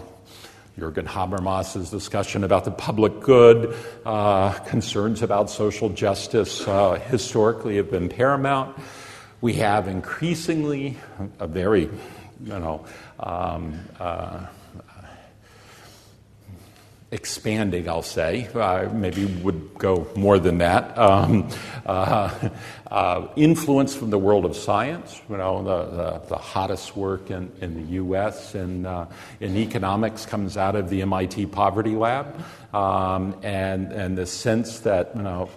Jürgen 0.77 1.07
Habermas's 1.07 1.89
discussion 1.89 2.43
about 2.43 2.63
the 2.63 2.69
public 2.69 3.21
good, 3.21 3.75
uh, 4.05 4.51
concerns 4.67 5.23
about 5.23 5.49
social 5.49 5.89
justice 5.89 6.67
uh, 6.67 6.99
historically 7.09 7.77
have 7.77 7.89
been 7.89 8.07
paramount. 8.07 8.77
We 9.41 9.53
have 9.53 9.87
increasingly 9.87 10.97
a 11.39 11.47
very, 11.47 11.89
you 12.43 12.59
know, 12.59 12.85
um, 13.19 13.79
uh, 13.99 14.45
expanding, 17.11 17.89
I'll 17.89 18.03
say, 18.03 18.47
uh, 18.53 18.87
maybe 18.93 19.25
would 19.25 19.73
go 19.77 20.07
more 20.15 20.37
than 20.37 20.59
that. 20.59 20.95
Um, 20.97 21.49
uh, 21.85 22.49
uh, 22.91 23.27
influence 23.35 23.95
from 23.95 24.11
the 24.11 24.17
world 24.17 24.45
of 24.45 24.55
science, 24.55 25.19
you 25.29 25.37
know, 25.37 25.63
the, 25.63 25.95
the, 25.95 26.27
the 26.27 26.37
hottest 26.37 26.95
work 26.95 27.31
in, 27.31 27.51
in 27.61 27.73
the 27.73 27.93
U.S. 27.93 28.53
in, 28.53 28.85
uh, 28.85 29.09
in 29.39 29.57
economics 29.57 30.25
comes 30.25 30.55
out 30.55 30.75
of 30.75 30.89
the 30.89 31.01
MIT 31.01 31.47
Poverty 31.47 31.95
Lab, 31.95 32.43
um, 32.73 33.35
and, 33.41 33.91
and 33.91 34.17
the 34.17 34.25
sense 34.25 34.79
that, 34.81 35.15
you 35.15 35.23
know, 35.23 35.49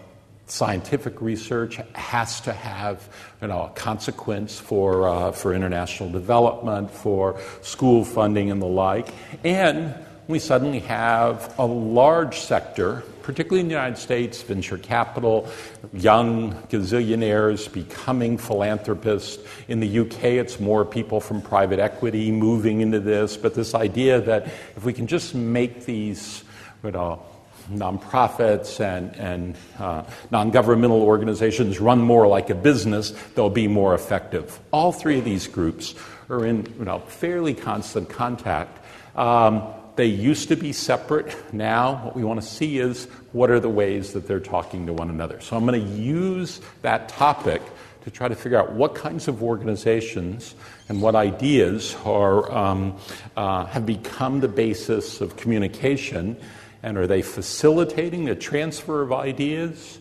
scientific 0.47 1.21
research 1.23 1.81
has 1.95 2.41
to 2.43 2.53
have 2.53 3.09
you 3.41 3.49
know, 3.49 3.63
a 3.63 3.71
consequence 3.71 4.59
for, 4.59 5.09
uh, 5.09 5.33
for 5.33 5.55
international 5.55 6.11
development, 6.11 6.91
for 6.91 7.41
school 7.63 8.05
funding, 8.05 8.51
and 8.51 8.61
the 8.61 8.67
like. 8.67 9.09
And 9.45 9.95
we 10.33 10.39
suddenly 10.39 10.81
have 10.81 11.55
a 11.59 11.67
large 11.67 12.41
sector, 12.41 13.05
particularly 13.23 13.61
in 13.61 13.69
the 13.69 13.75
United 13.75 13.99
States, 13.99 14.43
venture 14.43 14.79
capital, 14.79 15.47
young 15.93 16.55
gazillionaires 16.69 17.71
becoming 17.71 18.39
philanthropists. 18.39 19.39
In 19.69 19.81
the 19.81 19.99
UK, 20.01 20.25
it's 20.25 20.59
more 20.59 20.87
people 20.87 21.21
from 21.21 21.43
private 21.43 21.79
equity 21.79 22.33
moving 22.33 22.81
into 22.81 22.99
this, 22.99 23.37
but 23.37 23.55
this 23.55 23.75
idea 23.75 24.23
that 24.23 24.47
if 24.75 24.85
we 24.85 24.95
can 24.95 25.07
just 25.07 25.35
make 25.35 25.85
these, 25.85 26.45
you 26.83 26.91
know, 26.91 27.23
nonprofits 27.71 28.81
and, 28.81 29.15
and 29.17 29.57
uh, 29.79 30.03
non 30.31 30.51
governmental 30.51 31.03
organizations 31.03 31.79
run 31.79 32.01
more 32.01 32.27
like 32.27 32.49
a 32.49 32.55
business, 32.55 33.11
they'll 33.35 33.51
be 33.51 33.69
more 33.69 33.95
effective. 33.95 34.59
All 34.73 34.93
three 34.93 35.19
of 35.19 35.25
these 35.27 35.47
groups 35.47 35.95
are 36.31 36.47
in 36.47 36.67
you 36.79 36.87
know, 36.87 37.01
fairly 37.01 37.53
constant 37.53 38.09
contact. 38.09 38.79
Um, 39.15 39.63
they 39.97 40.07
used 40.07 40.49
to 40.49 40.57
be 40.57 40.73
separate. 40.73 41.37
Now, 41.53 42.05
what 42.05 42.17
we 42.17 42.25
want 42.25 42.41
to 42.41 42.47
see 42.47 42.79
is 42.79 43.05
what 43.33 43.51
are 43.51 43.61
the 43.61 43.69
ways 43.69 44.13
that 44.15 44.27
they're 44.27 44.41
talking 44.41 44.87
to 44.87 44.93
one 44.93 45.11
another. 45.11 45.41
So, 45.41 45.57
I'm 45.57 45.67
going 45.67 45.81
to 45.81 45.93
use 46.01 46.61
that 46.83 47.09
topic 47.09 47.63
to 48.05 48.11
try 48.11 48.29
to 48.29 48.35
figure 48.35 48.59
out 48.59 48.73
what 48.73 48.95
kinds 48.95 49.29
of 49.29 49.43
organizations 49.43 50.55
and 50.89 51.01
what 51.01 51.15
ideas 51.15 51.97
are, 52.05 52.51
um, 52.51 52.97
uh, 53.37 53.65
have 53.67 53.87
become 53.87 54.41
the 54.41 54.49
basis 54.49 55.21
of 55.21 55.37
communication 55.37 56.37
and 56.83 56.99
are 56.99 57.07
they 57.07 57.23
facilitating 57.23 58.25
the 58.25 58.35
transfer 58.35 59.03
of 59.03 59.13
ideas? 59.13 60.01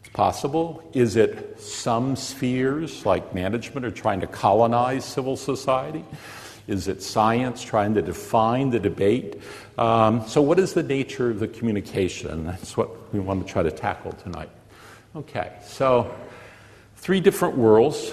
It's 0.00 0.08
possible. 0.10 0.88
Is 0.92 1.16
it 1.16 1.58
some 1.58 2.16
spheres, 2.16 3.06
like 3.06 3.34
management, 3.34 3.86
are 3.86 3.90
trying 3.90 4.20
to 4.20 4.26
colonize 4.26 5.04
civil 5.04 5.36
society? 5.36 6.04
Is 6.66 6.88
it 6.88 7.02
science 7.02 7.62
trying 7.62 7.94
to 7.94 8.02
define 8.02 8.70
the 8.70 8.80
debate? 8.80 9.40
Um, 9.78 10.26
so, 10.26 10.42
what 10.42 10.58
is 10.58 10.74
the 10.74 10.82
nature 10.82 11.30
of 11.30 11.38
the 11.38 11.48
communication? 11.48 12.46
That's 12.46 12.76
what 12.76 13.12
we 13.12 13.20
want 13.20 13.46
to 13.46 13.52
try 13.52 13.62
to 13.62 13.70
tackle 13.70 14.12
tonight. 14.12 14.50
Okay, 15.14 15.52
so 15.64 16.14
three 16.96 17.20
different 17.20 17.56
worlds, 17.56 18.12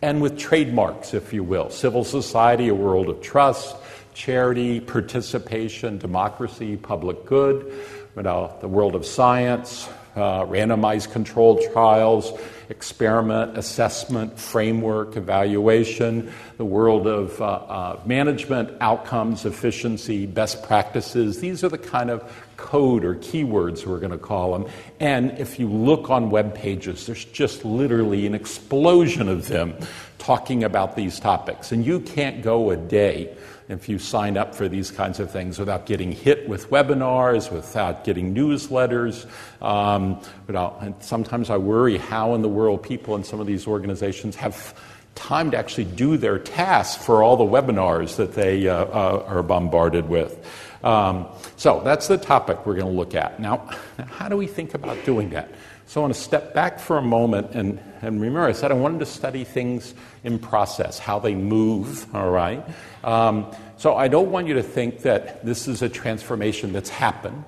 and 0.00 0.22
with 0.22 0.38
trademarks, 0.38 1.12
if 1.12 1.32
you 1.32 1.42
will. 1.42 1.70
Civil 1.70 2.04
society, 2.04 2.68
a 2.68 2.74
world 2.74 3.08
of 3.08 3.20
trust 3.20 3.76
charity, 4.14 4.80
participation, 4.80 5.98
democracy, 5.98 6.76
public 6.76 7.26
good, 7.26 7.72
you 8.16 8.22
know, 8.22 8.56
the 8.60 8.68
world 8.68 8.94
of 8.94 9.04
science, 9.04 9.88
uh, 10.16 10.44
randomized 10.44 11.10
controlled 11.12 11.60
trials, 11.72 12.32
experiment, 12.76 13.56
assessment, 13.56 14.38
framework, 14.38 15.16
evaluation, 15.16 16.32
the 16.56 16.64
world 16.64 17.06
of 17.06 17.40
uh, 17.40 17.44
uh, 17.44 18.00
management, 18.04 18.70
outcomes, 18.80 19.44
efficiency, 19.44 20.26
best 20.26 20.62
practices. 20.64 21.40
These 21.40 21.62
are 21.62 21.68
the 21.68 21.78
kind 21.78 22.10
of 22.10 22.22
code 22.56 23.04
or 23.04 23.14
keywords 23.14 23.86
we're 23.86 24.00
going 24.00 24.12
to 24.12 24.18
call 24.18 24.52
them. 24.52 24.70
And 25.00 25.38
if 25.38 25.58
you 25.58 25.68
look 25.68 26.10
on 26.10 26.30
web 26.30 26.54
pages, 26.54 27.06
there's 27.06 27.24
just 27.24 27.64
literally 27.64 28.26
an 28.26 28.34
explosion 28.34 29.28
of 29.28 29.48
them 29.48 29.74
talking 30.18 30.64
about 30.64 30.96
these 30.96 31.20
topics. 31.20 31.70
And 31.72 31.84
you 31.84 32.00
can't 32.00 32.42
go 32.42 32.70
a 32.70 32.76
day 32.76 33.36
if 33.68 33.88
you 33.88 33.98
sign 33.98 34.36
up 34.36 34.54
for 34.54 34.68
these 34.68 34.90
kinds 34.90 35.20
of 35.20 35.30
things 35.30 35.58
without 35.58 35.86
getting 35.86 36.12
hit 36.12 36.48
with 36.48 36.70
webinars, 36.70 37.50
without 37.50 38.04
getting 38.04 38.34
newsletters. 38.34 39.26
Um, 39.62 40.20
know, 40.48 40.76
and 40.80 40.94
sometimes 41.00 41.50
I 41.50 41.56
worry 41.56 41.96
how 41.96 42.34
in 42.34 42.42
the 42.42 42.48
world 42.48 42.82
people 42.82 43.14
in 43.16 43.24
some 43.24 43.40
of 43.40 43.46
these 43.46 43.66
organizations 43.66 44.36
have 44.36 44.74
time 45.14 45.50
to 45.52 45.56
actually 45.56 45.84
do 45.84 46.16
their 46.16 46.38
tasks 46.38 47.02
for 47.04 47.22
all 47.22 47.36
the 47.36 47.44
webinars 47.44 48.16
that 48.16 48.34
they 48.34 48.68
uh, 48.68 48.84
uh, 48.84 49.24
are 49.26 49.42
bombarded 49.42 50.08
with. 50.08 50.44
Um, 50.82 51.26
so 51.56 51.80
that's 51.82 52.08
the 52.08 52.18
topic 52.18 52.66
we're 52.66 52.74
going 52.74 52.92
to 52.92 52.92
look 52.92 53.14
at. 53.14 53.40
Now, 53.40 53.70
how 54.06 54.28
do 54.28 54.36
we 54.36 54.46
think 54.46 54.74
about 54.74 55.02
doing 55.04 55.30
that? 55.30 55.48
So 55.86 56.00
I 56.00 56.02
want 56.02 56.14
to 56.14 56.20
step 56.20 56.54
back 56.54 56.78
for 56.78 56.96
a 56.96 57.02
moment 57.02 57.50
and, 57.52 57.78
and 58.00 58.20
remember, 58.20 58.48
I 58.48 58.52
said 58.52 58.70
I 58.70 58.74
wanted 58.74 59.00
to 59.00 59.06
study 59.06 59.44
things 59.44 59.94
in 60.24 60.38
process, 60.38 60.98
how 60.98 61.18
they 61.18 61.34
move, 61.34 62.12
all 62.14 62.30
right? 62.30 62.64
Um, 63.04 63.54
so 63.76 63.94
I 63.94 64.08
don't 64.08 64.30
want 64.30 64.46
you 64.46 64.54
to 64.54 64.62
think 64.62 65.02
that 65.02 65.44
this 65.44 65.68
is 65.68 65.82
a 65.82 65.88
transformation 65.88 66.72
that's 66.72 66.88
happened, 66.88 67.44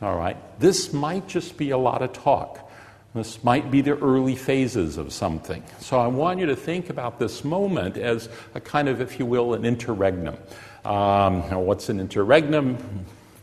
all 0.00 0.16
right? 0.16 0.36
This 0.60 0.92
might 0.92 1.26
just 1.26 1.56
be 1.56 1.70
a 1.70 1.78
lot 1.78 2.02
of 2.02 2.12
talk. 2.12 2.70
This 3.12 3.42
might 3.42 3.72
be 3.72 3.80
the 3.80 3.98
early 3.98 4.36
phases 4.36 4.96
of 4.96 5.12
something. 5.12 5.64
So 5.80 5.98
I 5.98 6.06
want 6.06 6.38
you 6.38 6.46
to 6.46 6.56
think 6.56 6.90
about 6.90 7.18
this 7.18 7.44
moment 7.44 7.96
as 7.96 8.28
a 8.54 8.60
kind 8.60 8.88
of, 8.88 9.00
if 9.00 9.18
you 9.18 9.26
will, 9.26 9.54
an 9.54 9.64
interregnum. 9.64 10.36
Um, 10.84 11.42
what's 11.66 11.88
an 11.88 11.98
interregnum? 11.98 12.78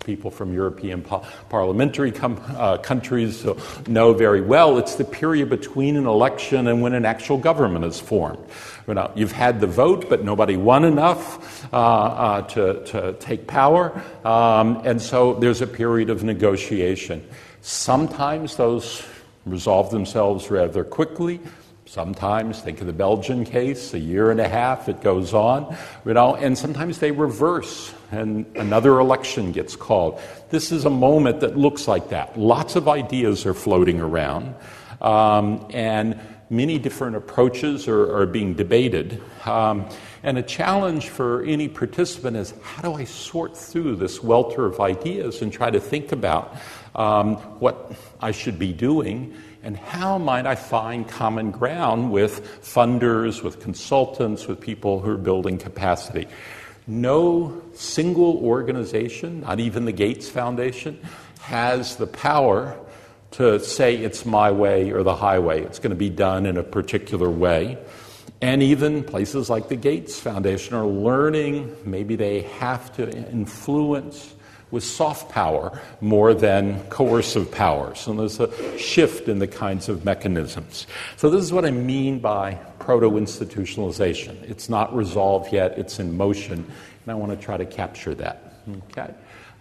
People 0.08 0.32
from 0.32 0.54
European 0.54 1.04
parliamentary 1.50 2.14
com- 2.14 2.42
uh, 2.56 2.78
countries 2.78 3.46
know 3.88 4.14
very 4.14 4.40
well. 4.40 4.78
It's 4.78 4.96
the 4.96 5.04
period 5.04 5.50
between 5.50 5.98
an 5.98 6.08
election 6.08 6.68
and 6.68 6.82
when 6.82 6.94
an 6.94 7.04
actual 7.04 7.38
government 7.38 7.84
is 7.84 8.00
formed. 8.00 8.40
You 8.88 8.94
know, 8.94 9.12
you've 9.16 9.34
had 9.34 9.60
the 9.60 9.68
vote, 9.68 10.08
but 10.08 10.24
nobody 10.24 10.56
won 10.56 10.86
enough 10.86 11.68
uh, 11.74 11.78
uh, 11.78 12.42
to, 12.54 12.86
to 12.86 13.14
take 13.20 13.48
power, 13.48 13.92
um, 14.24 14.82
and 14.86 15.02
so 15.02 15.34
there's 15.34 15.62
a 15.62 15.68
period 15.68 16.10
of 16.10 16.24
negotiation. 16.24 17.22
Sometimes 17.62 18.56
those 18.56 19.04
resolve 19.46 19.92
themselves 19.92 20.50
rather 20.50 20.86
quickly. 20.86 21.42
Sometimes, 21.88 22.60
think 22.60 22.82
of 22.82 22.88
the 22.88 22.92
Belgian 22.92 23.46
case, 23.46 23.94
a 23.94 24.00
year 24.00 24.30
and 24.30 24.42
a 24.42 24.48
half, 24.48 24.90
it 24.90 25.00
goes 25.00 25.34
on, 25.34 25.74
you 26.06 26.14
know, 26.14 26.36
and 26.36 26.58
sometimes 26.58 27.00
they 27.00 27.12
reverse 27.12 27.94
and 28.12 28.46
another 28.58 29.00
election 29.00 29.54
gets 29.54 29.78
called. 29.78 30.20
This 30.50 30.74
is 30.74 30.84
a 30.84 30.90
moment 30.90 31.40
that 31.40 31.58
looks 31.58 31.88
like 31.88 32.10
that. 32.10 32.38
Lots 32.38 32.76
of 32.76 32.90
ideas 32.90 33.46
are 33.46 33.54
floating 33.54 34.02
around, 34.02 34.54
um, 35.00 35.66
and 35.70 36.20
many 36.50 36.78
different 36.78 37.16
approaches 37.16 37.88
are, 37.88 38.18
are 38.18 38.26
being 38.26 38.54
debated. 38.54 39.22
Um, 39.46 39.88
and 40.24 40.38
a 40.38 40.44
challenge 40.44 41.08
for 41.08 41.42
any 41.44 41.70
participant 41.70 42.36
is 42.36 42.54
how 42.64 42.82
do 42.82 42.96
I 42.96 43.06
sort 43.06 43.56
through 43.56 43.96
this 43.96 44.22
welter 44.22 44.66
of 44.66 44.82
ideas 44.82 45.42
and 45.42 45.54
try 45.54 45.70
to 45.70 45.80
think 45.80 46.12
about 46.12 46.58
um, 46.96 47.36
what 47.60 47.94
I 48.20 48.32
should 48.32 48.60
be 48.60 48.74
doing 48.74 49.34
and 49.68 49.76
how 49.76 50.18
might 50.18 50.46
I 50.46 50.56
find 50.56 51.06
common 51.06 51.52
ground 51.52 52.10
with 52.10 52.62
funders, 52.62 53.44
with 53.44 53.60
consultants, 53.60 54.48
with 54.48 54.62
people 54.62 55.02
who 55.02 55.12
are 55.12 55.18
building 55.18 55.58
capacity? 55.58 56.26
No 56.88 57.62
single 57.74 58.38
organization, 58.38 59.42
not 59.42 59.60
even 59.60 59.84
the 59.84 59.92
Gates 59.92 60.30
Foundation, 60.30 60.98
has 61.42 61.98
the 61.98 62.08
power 62.08 62.80
to 63.32 63.60
say 63.60 63.98
it's 63.98 64.26
my 64.26 64.52
way 64.52 64.92
or 64.92 65.04
the 65.04 65.18
highway. 65.18 65.64
It's 65.64 65.80
going 65.80 65.90
to 65.90 65.98
be 65.98 66.10
done 66.10 66.46
in 66.46 66.56
a 66.56 66.64
particular 66.64 67.30
way. 67.30 67.78
And 68.40 68.64
even 68.64 69.04
places 69.04 69.50
like 69.50 69.68
the 69.68 69.76
Gates 69.76 70.18
Foundation 70.18 70.76
are 70.76 70.88
learning, 70.88 71.76
maybe 71.84 72.16
they 72.16 72.44
have 72.60 72.96
to 72.96 73.12
influence 73.30 74.34
with 74.72 74.84
soft 74.84 75.30
power 75.30 75.80
more 76.02 76.34
than 76.34 76.82
coercive 76.90 77.52
power. 77.52 77.96
So 77.96 78.14
there's 78.14 78.40
a 78.40 78.78
shift 78.78 79.30
in 79.30 79.40
the 79.40 79.48
kinds 79.48 79.90
of 79.90 80.04
mechanisms. 80.04 80.88
So, 81.16 81.30
this 81.30 81.42
is 81.42 81.54
what 81.54 81.66
I 81.66 81.72
mean 81.72 82.20
by 82.20 82.56
proto 82.80 83.12
institutionalization. 83.12 84.42
It's 84.50 84.70
not 84.70 84.96
resolved 84.96 85.54
yet, 85.54 85.78
it's 85.78 86.00
in 86.00 86.18
motion, 86.18 86.54
and 86.54 87.12
I 87.12 87.16
want 87.16 87.38
to 87.38 87.38
try 87.38 87.58
to 87.58 87.66
capture 87.66 88.14
that. 88.16 88.54
Okay? 88.92 89.14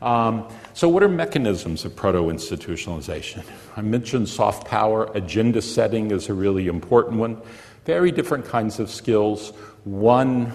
Um, 0.03 0.49
so, 0.75 0.89
what 0.89 1.03
are 1.03 1.09
mechanisms 1.09 1.85
of 1.85 1.97
proto 1.97 2.23
institutionalization? 2.25 3.45
I 3.77 3.83
mentioned 3.83 4.29
soft 4.29 4.67
power, 4.67 5.11
agenda 5.15 5.63
setting 5.63 6.11
is 6.11 6.29
a 6.29 6.35
really 6.35 6.67
important 6.67 7.19
one. 7.19 7.41
Very 7.85 8.11
different 8.11 8.45
kinds 8.45 8.81
of 8.81 8.91
skills. 8.91 9.51
One 9.85 10.53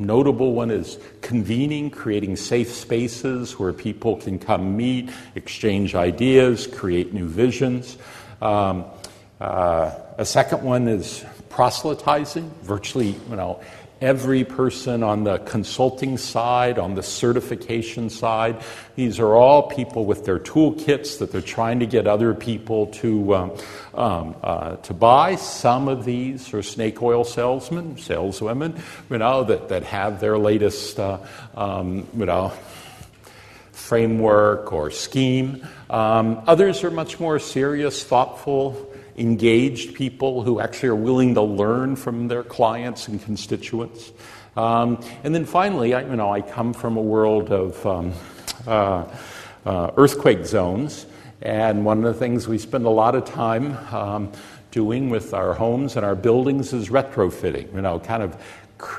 notable 0.00 0.54
one 0.54 0.70
is 0.70 0.98
convening, 1.20 1.90
creating 1.90 2.36
safe 2.36 2.72
spaces 2.72 3.58
where 3.58 3.72
people 3.72 4.16
can 4.16 4.38
come 4.38 4.76
meet, 4.76 5.10
exchange 5.34 5.94
ideas, 5.94 6.66
create 6.66 7.12
new 7.12 7.28
visions. 7.28 7.98
Um, 8.40 8.84
uh, 9.40 9.94
a 10.18 10.24
second 10.24 10.62
one 10.62 10.88
is 10.88 11.24
proselytizing, 11.48 12.50
virtually, 12.62 13.14
you 13.28 13.36
know, 13.36 13.60
every 14.00 14.44
person 14.44 15.02
on 15.02 15.24
the 15.24 15.38
consulting 15.38 16.16
side, 16.16 16.78
on 16.78 16.94
the 16.94 17.02
certification 17.02 18.08
side. 18.08 18.62
These 18.96 19.20
are 19.20 19.34
all 19.34 19.64
people 19.64 20.06
with 20.06 20.24
their 20.24 20.38
toolkits 20.38 21.18
that 21.18 21.32
they're 21.32 21.40
trying 21.40 21.80
to 21.80 21.86
get 21.86 22.06
other 22.06 22.34
people 22.34 22.86
to, 22.86 23.34
um, 23.34 23.52
um, 23.94 24.36
uh, 24.42 24.76
to 24.76 24.94
buy. 24.94 25.36
Some 25.36 25.88
of 25.88 26.04
these 26.04 26.52
are 26.54 26.62
snake 26.62 27.02
oil 27.02 27.24
salesmen, 27.24 27.98
saleswomen, 27.98 28.80
you 29.10 29.18
know, 29.18 29.44
that, 29.44 29.68
that 29.68 29.82
have 29.84 30.20
their 30.20 30.38
latest, 30.38 30.98
uh, 30.98 31.18
um, 31.54 32.06
you 32.16 32.26
know, 32.26 32.52
framework 33.72 34.72
or 34.72 34.90
scheme. 34.90 35.66
Um, 35.88 36.42
others 36.46 36.84
are 36.84 36.90
much 36.90 37.18
more 37.18 37.38
serious, 37.38 38.04
thoughtful, 38.04 38.89
engaged 39.20 39.94
people 39.94 40.42
who 40.42 40.60
actually 40.60 40.88
are 40.88 40.94
willing 40.96 41.34
to 41.34 41.42
learn 41.42 41.94
from 41.94 42.28
their 42.28 42.42
clients 42.42 43.06
and 43.06 43.22
constituents. 43.22 44.12
Um, 44.56 45.04
and 45.22 45.34
then 45.34 45.44
finally, 45.44 45.94
I, 45.94 46.00
you 46.00 46.16
know, 46.16 46.32
I 46.32 46.40
come 46.40 46.72
from 46.72 46.96
a 46.96 47.02
world 47.02 47.52
of 47.52 47.86
um, 47.86 48.12
uh, 48.66 49.04
uh, 49.64 49.90
earthquake 49.96 50.46
zones, 50.46 51.06
and 51.42 51.84
one 51.84 51.98
of 51.98 52.04
the 52.04 52.18
things 52.18 52.48
we 52.48 52.58
spend 52.58 52.86
a 52.86 52.90
lot 52.90 53.14
of 53.14 53.24
time 53.26 53.76
um, 53.94 54.32
doing 54.70 55.10
with 55.10 55.34
our 55.34 55.52
homes 55.52 55.96
and 55.96 56.04
our 56.04 56.14
buildings 56.14 56.72
is 56.72 56.88
retrofitting. 56.88 57.72
You 57.74 57.82
know, 57.82 58.00
kind 58.00 58.22
of 58.22 58.36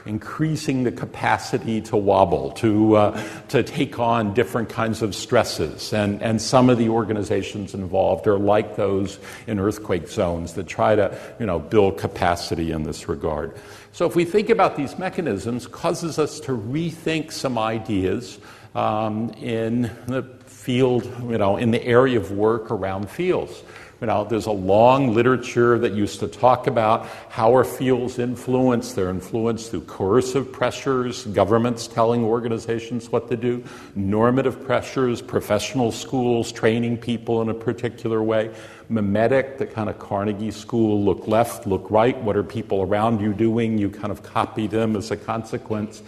increasing 0.06 0.84
the 0.84 0.92
capacity 0.92 1.82
to 1.82 1.98
wobble, 1.98 2.52
to, 2.52 2.96
uh, 2.96 3.24
to 3.50 3.64
take 3.64 4.00
on 4.00 4.34
different 4.34 4.70
kinds 4.70 5.02
of 5.02 5.14
stresses. 5.14 5.94
And, 5.94 6.22
and 6.22 6.42
some 6.42 6.70
of 6.70 6.78
the 6.78 6.90
organizations 6.90 7.74
involved 7.74 8.28
are 8.28 8.40
like 8.40 8.76
those 8.76 9.20
in 9.48 9.60
earthquake 9.60 10.08
zones 10.08 10.54
that 10.54 10.68
try 10.68 10.96
to 10.96 11.18
you 11.40 11.46
know, 11.46 11.60
build 11.60 11.98
capacity 11.98 12.72
in 12.72 12.84
this 12.84 13.08
regard. 13.08 13.56
So 13.94 14.06
if 14.06 14.16
we 14.16 14.26
think 14.26 14.50
about 14.50 14.76
these 14.76 14.98
mechanisms, 14.98 15.68
causes 15.68 16.18
us 16.18 16.40
to 16.42 16.52
rethink 16.52 17.32
some 17.32 17.58
ideas 17.58 18.40
um, 18.74 19.32
in 19.42 19.92
the 20.08 20.24
field, 20.46 21.06
you 21.30 21.38
know, 21.38 21.58
in 21.58 21.72
the 21.72 21.84
area 21.84 22.18
of 22.18 22.32
work 22.32 22.72
around 22.72 23.10
fields. 23.10 23.64
You 24.02 24.08
know, 24.08 24.24
there's 24.24 24.48
a 24.48 24.52
long 24.52 25.14
literature 25.14 25.78
that 25.78 25.94
used 25.94 26.22
to 26.22 26.28
talk 26.28 26.66
about 26.66 27.08
how 27.30 27.56
are 27.56 27.64
fields 27.64 28.18
influenced. 28.18 28.96
They're 28.96 29.12
influenced 29.12 29.70
through 29.70 29.82
coercive 29.82 30.52
pressures, 30.52 31.28
governments 31.28 31.86
telling 31.86 32.24
organizations 32.24 33.12
what 33.12 33.30
to 33.30 33.38
do, 33.38 33.64
normative 33.94 34.66
pressures, 34.66 35.22
professional 35.22 35.92
schools 35.92 36.52
training 36.52 36.98
people 36.98 37.44
in 37.44 37.50
a 37.50 37.54
particular 37.54 38.24
way, 38.24 38.50
mimetic, 38.90 39.60
the 39.60 39.68
kind 39.68 39.88
of 39.88 40.00
Carnegie 40.00 40.50
School 40.50 41.06
look 41.06 41.28
left, 41.28 41.68
look 41.68 41.92
right. 41.92 42.20
What 42.24 42.36
are 42.36 42.44
people 42.44 42.82
around 42.82 43.22
you 43.22 43.34
doing? 43.34 43.78
You 43.78 43.92
kind 43.92 44.10
of 44.10 44.24
copy 44.24 44.66
them 44.66 44.96
as 44.96 45.12
a 45.12 45.16
consequence. 45.16 46.02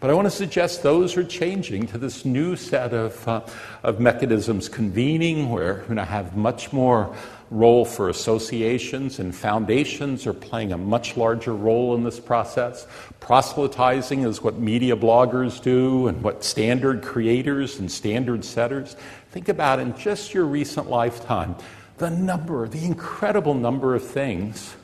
But 0.00 0.10
I 0.10 0.14
want 0.14 0.26
to 0.26 0.30
suggest 0.30 0.84
those 0.84 1.16
are 1.16 1.24
changing 1.24 1.88
to 1.88 1.98
this 1.98 2.24
new 2.24 2.54
set 2.54 2.92
of, 2.92 3.26
uh, 3.26 3.40
of 3.82 3.98
mechanisms 3.98 4.68
convening 4.68 5.50
where 5.50 5.74
we're 5.74 5.82
going 5.82 5.96
to 5.96 6.04
have 6.04 6.36
much 6.36 6.72
more 6.72 7.16
role 7.50 7.84
for 7.84 8.08
associations 8.08 9.18
and 9.18 9.34
foundations 9.34 10.24
are 10.24 10.32
playing 10.34 10.72
a 10.72 10.78
much 10.78 11.16
larger 11.16 11.52
role 11.52 11.96
in 11.96 12.04
this 12.04 12.20
process. 12.20 12.86
Proselytizing 13.18 14.22
is 14.22 14.40
what 14.40 14.58
media 14.58 14.94
bloggers 14.94 15.60
do 15.60 16.06
and 16.06 16.22
what 16.22 16.44
standard 16.44 17.02
creators 17.02 17.80
and 17.80 17.90
standard 17.90 18.44
setters. 18.44 18.94
Think 19.32 19.48
about 19.48 19.80
in 19.80 19.96
just 19.98 20.32
your 20.32 20.44
recent 20.44 20.88
lifetime 20.88 21.56
the 21.96 22.10
number, 22.10 22.68
the 22.68 22.84
incredible 22.84 23.54
number 23.54 23.96
of 23.96 24.04
things 24.04 24.76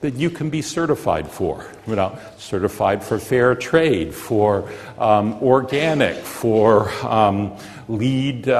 that 0.00 0.14
you 0.14 0.30
can 0.30 0.50
be 0.50 0.62
certified 0.62 1.28
for. 1.28 1.66
You 1.86 1.96
know, 1.96 2.18
certified 2.38 3.02
for 3.02 3.18
fair 3.18 3.54
trade, 3.54 4.14
for 4.14 4.70
um, 4.98 5.34
organic, 5.42 6.16
for 6.16 6.90
um, 7.04 7.56
LEED 7.88 8.48
uh, 8.48 8.56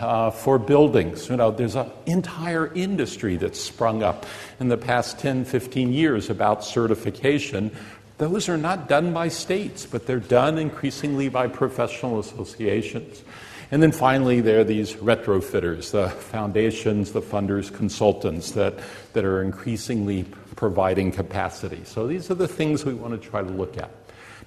uh, 0.00 0.30
for 0.30 0.58
buildings. 0.58 1.28
You 1.28 1.36
know, 1.36 1.50
there's 1.50 1.76
an 1.76 1.90
entire 2.04 2.72
industry 2.74 3.36
that's 3.36 3.60
sprung 3.60 4.02
up 4.02 4.26
in 4.60 4.68
the 4.68 4.76
past 4.76 5.18
10, 5.18 5.44
15 5.44 5.92
years 5.92 6.30
about 6.30 6.64
certification. 6.64 7.70
Those 8.18 8.48
are 8.48 8.56
not 8.56 8.88
done 8.88 9.12
by 9.12 9.28
states, 9.28 9.86
but 9.86 10.06
they're 10.06 10.20
done 10.20 10.58
increasingly 10.58 11.28
by 11.28 11.48
professional 11.48 12.18
associations. 12.18 13.22
And 13.70 13.82
then 13.82 13.92
finally, 13.92 14.40
there 14.40 14.60
are 14.60 14.64
these 14.64 14.94
retrofitters, 14.94 15.90
the 15.90 16.08
foundations, 16.08 17.12
the 17.12 17.20
funders, 17.20 17.72
consultants 17.72 18.52
that, 18.52 18.74
that 19.12 19.24
are 19.24 19.42
increasingly 19.42 20.24
providing 20.56 21.12
capacity. 21.12 21.82
So 21.84 22.06
these 22.06 22.30
are 22.30 22.34
the 22.34 22.48
things 22.48 22.84
we 22.84 22.94
want 22.94 23.20
to 23.20 23.28
try 23.28 23.42
to 23.42 23.48
look 23.48 23.76
at. 23.78 23.90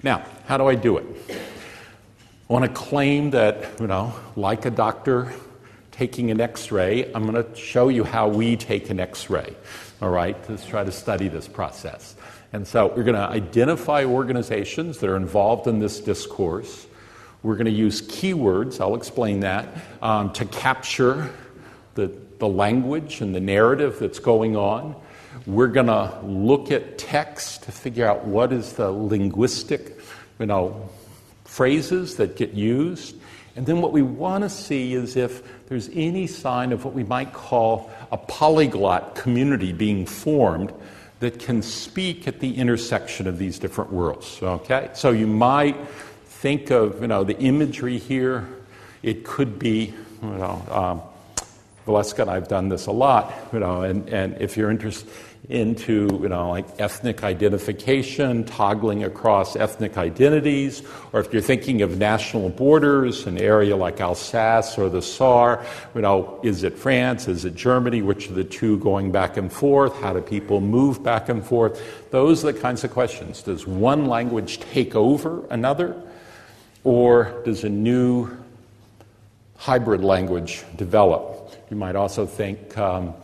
Now, 0.02 0.24
how 0.46 0.58
do 0.58 0.66
I 0.66 0.74
do 0.74 0.98
it? 0.98 1.06
I 1.30 2.52
want 2.52 2.64
to 2.64 2.70
claim 2.70 3.30
that, 3.30 3.80
you 3.80 3.86
know, 3.86 4.12
like 4.34 4.64
a 4.66 4.70
doctor 4.70 5.32
taking 5.92 6.30
an 6.30 6.40
x 6.40 6.72
ray, 6.72 7.12
I'm 7.14 7.30
going 7.30 7.44
to 7.44 7.54
show 7.54 7.88
you 7.88 8.04
how 8.04 8.28
we 8.28 8.56
take 8.56 8.90
an 8.90 8.98
x 8.98 9.30
ray, 9.30 9.54
all 10.02 10.10
right, 10.10 10.42
to 10.44 10.56
try 10.66 10.82
to 10.82 10.90
study 10.90 11.28
this 11.28 11.46
process. 11.46 12.16
And 12.52 12.66
so 12.66 12.88
we're 12.88 13.04
going 13.04 13.16
to 13.16 13.28
identify 13.28 14.04
organizations 14.04 14.98
that 14.98 15.08
are 15.08 15.16
involved 15.16 15.68
in 15.68 15.78
this 15.78 16.00
discourse. 16.00 16.86
We're 17.42 17.54
going 17.54 17.66
to 17.66 17.70
use 17.70 18.02
keywords, 18.02 18.80
I'll 18.80 18.96
explain 18.96 19.40
that, 19.40 19.68
um, 20.02 20.32
to 20.32 20.44
capture 20.46 21.30
the, 21.94 22.10
the 22.38 22.48
language 22.48 23.20
and 23.20 23.34
the 23.34 23.40
narrative 23.40 23.98
that's 24.00 24.18
going 24.18 24.56
on. 24.56 24.96
We're 25.46 25.68
going 25.68 25.86
to 25.86 26.18
look 26.22 26.70
at 26.70 26.98
text 26.98 27.64
to 27.64 27.72
figure 27.72 28.06
out 28.06 28.24
what 28.24 28.52
is 28.52 28.74
the 28.74 28.90
linguistic, 28.90 29.98
you 30.38 30.46
know, 30.46 30.88
phrases 31.44 32.16
that 32.16 32.36
get 32.36 32.52
used. 32.52 33.16
And 33.56 33.66
then 33.66 33.80
what 33.80 33.92
we 33.92 34.02
want 34.02 34.44
to 34.44 34.50
see 34.50 34.94
is 34.94 35.16
if 35.16 35.66
there's 35.68 35.88
any 35.92 36.26
sign 36.26 36.72
of 36.72 36.84
what 36.84 36.94
we 36.94 37.04
might 37.04 37.32
call 37.32 37.90
a 38.12 38.16
polyglot 38.16 39.14
community 39.14 39.72
being 39.72 40.06
formed 40.06 40.72
that 41.20 41.38
can 41.38 41.62
speak 41.62 42.26
at 42.26 42.40
the 42.40 42.56
intersection 42.56 43.26
of 43.26 43.38
these 43.38 43.58
different 43.58 43.92
worlds. 43.92 44.38
Okay? 44.42 44.90
So 44.94 45.10
you 45.10 45.26
might 45.26 45.76
think 46.24 46.70
of, 46.70 47.00
you 47.00 47.08
know, 47.08 47.24
the 47.24 47.38
imagery 47.38 47.98
here. 47.98 48.48
It 49.02 49.24
could 49.24 49.58
be, 49.58 49.94
you 50.22 50.28
know, 50.28 50.62
um, 50.70 51.02
Valeska 51.86 52.20
and 52.20 52.30
I've 52.30 52.48
done 52.48 52.68
this 52.68 52.86
a 52.86 52.92
lot, 52.92 53.32
you 53.52 53.58
know, 53.58 53.82
and, 53.82 54.08
and 54.08 54.40
if 54.40 54.56
you're 54.56 54.70
interested, 54.70 55.10
into, 55.50 56.18
you 56.22 56.28
know, 56.28 56.50
like 56.50 56.66
ethnic 56.78 57.24
identification, 57.24 58.44
toggling 58.44 59.02
across 59.02 59.56
ethnic 59.56 59.98
identities, 59.98 60.82
or 61.12 61.20
if 61.20 61.32
you're 61.32 61.42
thinking 61.42 61.82
of 61.82 61.98
national 61.98 62.48
borders, 62.50 63.26
an 63.26 63.36
area 63.36 63.76
like 63.76 64.00
Alsace 64.00 64.78
or 64.78 64.88
the 64.88 65.02
Saar, 65.02 65.64
you 65.94 66.00
know, 66.00 66.38
is 66.42 66.62
it 66.62 66.78
France, 66.78 67.26
is 67.26 67.44
it 67.44 67.56
Germany, 67.56 68.00
which 68.00 68.30
are 68.30 68.34
the 68.34 68.44
two 68.44 68.78
going 68.78 69.10
back 69.10 69.36
and 69.36 69.52
forth, 69.52 69.94
how 70.00 70.12
do 70.12 70.20
people 70.20 70.60
move 70.60 71.02
back 71.02 71.28
and 71.28 71.44
forth? 71.44 72.10
Those 72.10 72.44
are 72.44 72.52
the 72.52 72.60
kinds 72.60 72.84
of 72.84 72.92
questions. 72.92 73.42
Does 73.42 73.66
one 73.66 74.06
language 74.06 74.60
take 74.60 74.94
over 74.94 75.44
another, 75.50 76.00
or 76.84 77.42
does 77.44 77.64
a 77.64 77.68
new 77.68 78.30
hybrid 79.56 80.02
language 80.02 80.64
develop? 80.76 81.54
You 81.70 81.76
might 81.76 81.96
also 81.96 82.24
think 82.24 82.78
um, 82.78 83.14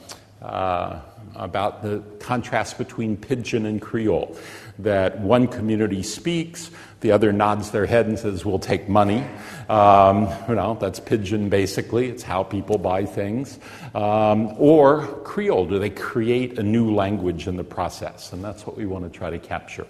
uh, 0.43 1.01
about 1.39 1.83
the 1.83 2.03
contrast 2.19 2.79
between 2.79 3.17
pidgin 3.17 3.67
and 3.67 3.81
Creole, 3.81 4.37
that 4.79 5.21
one 5.21 5.47
community 5.47 6.03
speaks, 6.03 6.71
the 7.01 7.13
other 7.13 7.33
nods 7.33 7.71
their 7.71 7.87
head 7.87 8.07
and 8.07 8.19
says, 8.19 8.45
We'll 8.45 8.59
take 8.59 8.89
money. 8.89 9.25
Um, 9.69 10.29
you 10.49 10.55
know, 10.55 10.77
that's 10.81 11.01
pidgin 11.01 11.49
basically, 11.49 12.09
it's 12.09 12.23
how 12.23 12.43
people 12.43 12.79
buy 12.79 13.05
things. 13.05 13.59
Um, 13.95 14.55
or 14.59 15.07
Creole, 15.25 15.67
do 15.67 15.79
they 15.79 15.91
create 15.91 16.59
a 16.59 16.63
new 16.63 16.95
language 16.95 17.47
in 17.47 17.57
the 17.57 17.65
process? 17.65 18.33
And 18.33 18.43
that's 18.43 18.67
what 18.67 18.77
we 18.77 18.87
want 18.87 19.11
to 19.11 19.19
try 19.19 19.31
to 19.31 19.39
capture. 19.39 19.87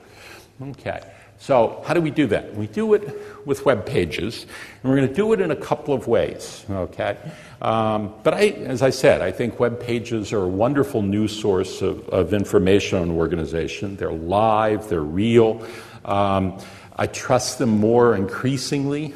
Okay. 0.60 1.02
So, 1.38 1.82
how 1.86 1.94
do 1.94 2.00
we 2.00 2.10
do 2.10 2.26
that? 2.28 2.54
We 2.54 2.66
do 2.66 2.94
it 2.94 3.46
with 3.46 3.64
web 3.64 3.84
pages, 3.84 4.46
and 4.82 4.90
we're 4.90 4.96
going 4.96 5.08
to 5.08 5.14
do 5.14 5.32
it 5.32 5.40
in 5.40 5.50
a 5.50 5.56
couple 5.56 5.92
of 5.92 6.08
ways, 6.08 6.64
okay? 6.70 7.16
Um, 7.60 8.14
but 8.22 8.34
I, 8.34 8.48
as 8.48 8.82
I 8.82 8.90
said, 8.90 9.20
I 9.20 9.32
think 9.32 9.60
web 9.60 9.78
pages 9.78 10.32
are 10.32 10.42
a 10.42 10.48
wonderful 10.48 11.02
new 11.02 11.28
source 11.28 11.82
of, 11.82 12.08
of 12.08 12.32
information 12.32 12.98
on 12.98 13.10
an 13.10 13.16
organization. 13.16 13.96
They're 13.96 14.12
live, 14.12 14.88
they're 14.88 15.00
real. 15.00 15.64
Um, 16.04 16.58
I 16.96 17.06
trust 17.06 17.58
them 17.58 17.70
more 17.70 18.16
increasingly 18.16 19.14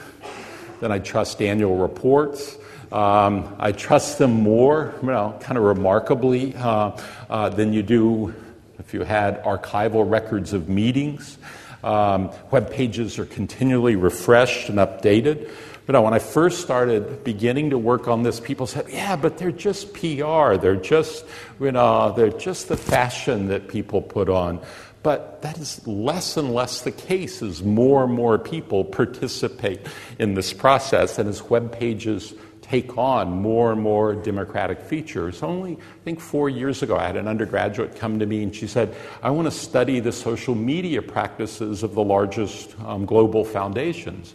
than 0.80 0.92
I 0.92 0.98
trust 0.98 1.40
annual 1.40 1.78
reports. 1.78 2.58
Um, 2.92 3.56
I 3.58 3.72
trust 3.72 4.18
them 4.18 4.32
more, 4.32 4.94
you 5.00 5.08
know, 5.08 5.38
kind 5.40 5.56
of 5.56 5.64
remarkably, 5.64 6.54
uh, 6.56 7.00
uh, 7.30 7.48
than 7.48 7.72
you 7.72 7.82
do 7.82 8.34
if 8.78 8.92
you 8.92 9.02
had 9.02 9.42
archival 9.44 10.08
records 10.08 10.52
of 10.52 10.68
meetings. 10.68 11.38
Um, 11.82 12.30
web 12.50 12.70
pages 12.70 13.18
are 13.18 13.24
continually 13.24 13.96
refreshed 13.96 14.68
and 14.68 14.78
updated. 14.78 15.50
But 15.86 16.02
when 16.04 16.14
I 16.14 16.18
first 16.18 16.60
started 16.60 17.24
beginning 17.24 17.70
to 17.70 17.78
work 17.78 18.06
on 18.06 18.22
this, 18.22 18.38
people 18.38 18.66
said, 18.66 18.86
"Yeah, 18.90 19.16
but 19.16 19.38
they're 19.38 19.50
just 19.50 19.92
PR. 19.92 20.56
They're 20.56 20.76
just, 20.76 21.24
you 21.58 21.72
know, 21.72 22.12
they're 22.12 22.30
just 22.30 22.68
the 22.68 22.76
fashion 22.76 23.48
that 23.48 23.68
people 23.68 24.00
put 24.00 24.28
on." 24.28 24.60
But 25.02 25.40
that 25.42 25.58
is 25.58 25.86
less 25.86 26.36
and 26.36 26.52
less 26.52 26.82
the 26.82 26.90
case 26.90 27.42
as 27.42 27.62
more 27.62 28.04
and 28.04 28.12
more 28.12 28.38
people 28.38 28.84
participate 28.84 29.80
in 30.18 30.34
this 30.34 30.52
process 30.52 31.18
and 31.18 31.28
as 31.28 31.42
web 31.42 31.72
pages 31.72 32.34
take 32.70 32.96
on 32.96 33.42
more 33.42 33.72
and 33.72 33.80
more 33.80 34.14
democratic 34.14 34.80
features. 34.80 35.42
Only, 35.42 35.72
I 35.72 36.04
think, 36.04 36.20
four 36.20 36.48
years 36.48 36.84
ago, 36.84 36.96
I 36.96 37.04
had 37.04 37.16
an 37.16 37.26
undergraduate 37.26 37.96
come 37.96 38.20
to 38.20 38.26
me 38.26 38.44
and 38.44 38.54
she 38.54 38.68
said, 38.68 38.94
I 39.24 39.30
want 39.30 39.46
to 39.46 39.50
study 39.50 39.98
the 39.98 40.12
social 40.12 40.54
media 40.54 41.02
practices 41.02 41.82
of 41.82 41.94
the 41.94 42.04
largest 42.04 42.76
um, 42.86 43.06
global 43.06 43.44
foundations. 43.44 44.34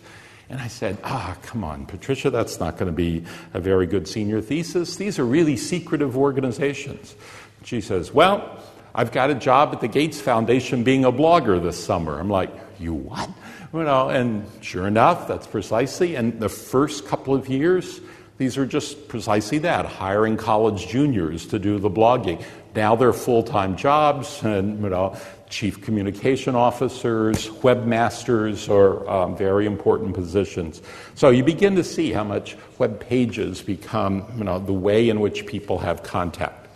And 0.49 0.59
I 0.59 0.67
said, 0.67 0.97
Ah, 1.05 1.37
come 1.43 1.63
on, 1.63 1.85
Patricia, 1.85 2.29
that's 2.29 2.59
not 2.59 2.77
going 2.77 2.87
to 2.87 2.95
be 2.95 3.23
a 3.53 3.61
very 3.61 3.87
good 3.87 4.05
senior 4.05 4.41
thesis. 4.41 4.97
These 4.97 5.17
are 5.17 5.25
really 5.25 5.55
secretive 5.55 6.17
organizations. 6.17 7.15
She 7.63 7.79
says, 7.79 8.11
Well, 8.11 8.59
I've 8.93 9.13
got 9.13 9.29
a 9.29 9.35
job 9.35 9.73
at 9.73 9.79
the 9.79 9.87
Gates 9.87 10.19
Foundation 10.19 10.83
being 10.83 11.05
a 11.05 11.11
blogger 11.11 11.63
this 11.63 11.81
summer. 11.81 12.19
I'm 12.19 12.29
like, 12.29 12.51
You 12.79 12.95
what? 12.95 13.29
You 13.73 13.83
know, 13.83 14.09
and 14.09 14.45
sure 14.61 14.87
enough, 14.87 15.25
that's 15.27 15.47
precisely. 15.47 16.15
And 16.15 16.39
the 16.39 16.49
first 16.49 17.07
couple 17.07 17.33
of 17.33 17.47
years, 17.47 18.01
these 18.37 18.57
are 18.57 18.65
just 18.65 19.07
precisely 19.07 19.59
that 19.59 19.85
hiring 19.85 20.35
college 20.35 20.87
juniors 20.87 21.45
to 21.47 21.59
do 21.59 21.79
the 21.79 21.89
blogging. 21.89 22.43
Now 22.75 22.95
they're 22.95 23.13
full 23.13 23.43
time 23.43 23.77
jobs, 23.77 24.43
and 24.43 24.81
you 24.81 24.89
know, 24.89 25.15
chief 25.49 25.81
communication 25.81 26.55
officers, 26.55 27.47
webmasters 27.61 28.69
are 28.69 29.09
um, 29.09 29.37
very 29.37 29.65
important 29.65 30.13
positions. 30.13 30.81
So 31.15 31.29
you 31.29 31.43
begin 31.43 31.75
to 31.75 31.83
see 31.83 32.11
how 32.11 32.25
much 32.25 32.57
web 32.77 32.99
pages 32.99 33.61
become 33.61 34.25
you 34.37 34.43
know, 34.43 34.59
the 34.59 34.73
way 34.73 35.07
in 35.07 35.21
which 35.21 35.45
people 35.45 35.77
have 35.79 36.03
contact. 36.03 36.67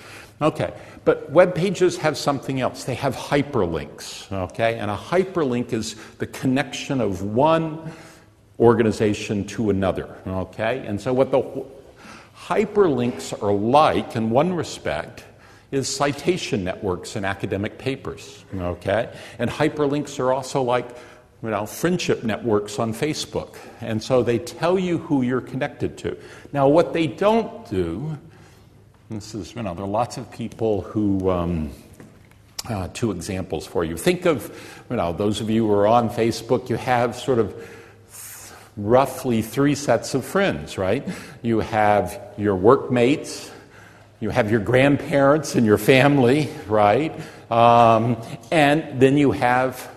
Okay, 0.41 0.71
but 1.03 1.29
web 1.31 1.53
pages 1.53 1.97
have 1.97 2.17
something 2.17 2.61
else. 2.61 2.85
They 2.85 2.95
have 2.95 3.13
hyperlinks, 3.17 4.31
okay? 4.31 4.79
And 4.79 4.89
a 4.89 4.95
hyperlink 4.95 5.73
is 5.73 5.95
the 6.19 6.27
connection 6.27 7.01
of 7.01 7.21
one 7.21 7.91
organization 8.59 9.45
to 9.45 9.69
another. 9.69 10.15
Okay? 10.27 10.85
And 10.85 10.99
so, 10.99 11.13
what 11.13 11.31
the 11.31 11.41
hyperlinks 12.35 13.41
are 13.41 13.53
like, 13.53 14.15
in 14.15 14.29
one 14.29 14.53
respect, 14.53 15.23
is 15.71 15.93
citation 15.93 16.63
networks 16.63 17.15
in 17.15 17.25
academic 17.25 17.77
papers. 17.77 18.43
Okay? 18.55 19.13
And 19.37 19.49
hyperlinks 19.49 20.19
are 20.19 20.33
also 20.33 20.61
like 20.61 20.97
you 21.41 21.49
know, 21.49 21.65
friendship 21.65 22.23
networks 22.23 22.79
on 22.79 22.93
Facebook. 22.93 23.55
And 23.79 24.03
so 24.03 24.23
they 24.23 24.39
tell 24.39 24.77
you 24.77 24.97
who 24.97 25.21
you're 25.21 25.41
connected 25.41 25.97
to. 25.99 26.17
Now, 26.51 26.67
what 26.67 26.91
they 26.91 27.07
don't 27.07 27.69
do, 27.69 28.17
this 29.09 29.33
is, 29.33 29.55
you 29.55 29.63
know, 29.63 29.73
there 29.73 29.85
are 29.85 29.89
lots 29.89 30.17
of 30.17 30.29
people 30.31 30.81
who, 30.81 31.29
um, 31.29 31.71
uh, 32.69 32.89
two 32.93 33.11
examples 33.11 33.65
for 33.65 33.85
you. 33.85 33.95
Think 33.95 34.25
of, 34.25 34.83
you 34.89 34.97
know, 34.97 35.13
those 35.13 35.39
of 35.39 35.49
you 35.49 35.65
who 35.65 35.73
are 35.73 35.87
on 35.87 36.09
Facebook, 36.09 36.69
you 36.69 36.75
have 36.75 37.15
sort 37.15 37.39
of 37.39 37.55
roughly 38.77 39.41
three 39.41 39.75
sets 39.75 40.13
of 40.13 40.25
friends, 40.25 40.77
right? 40.77 41.07
You 41.41 41.59
have 41.59 42.19
your 42.37 42.55
workmates, 42.55 43.51
you 44.19 44.29
have 44.29 44.51
your 44.51 44.59
grandparents 44.59 45.55
and 45.55 45.65
your 45.65 45.77
family, 45.77 46.49
right? 46.67 47.13
Um, 47.51 48.17
and 48.51 49.01
then 49.01 49.17
you 49.17 49.31
have 49.31 49.89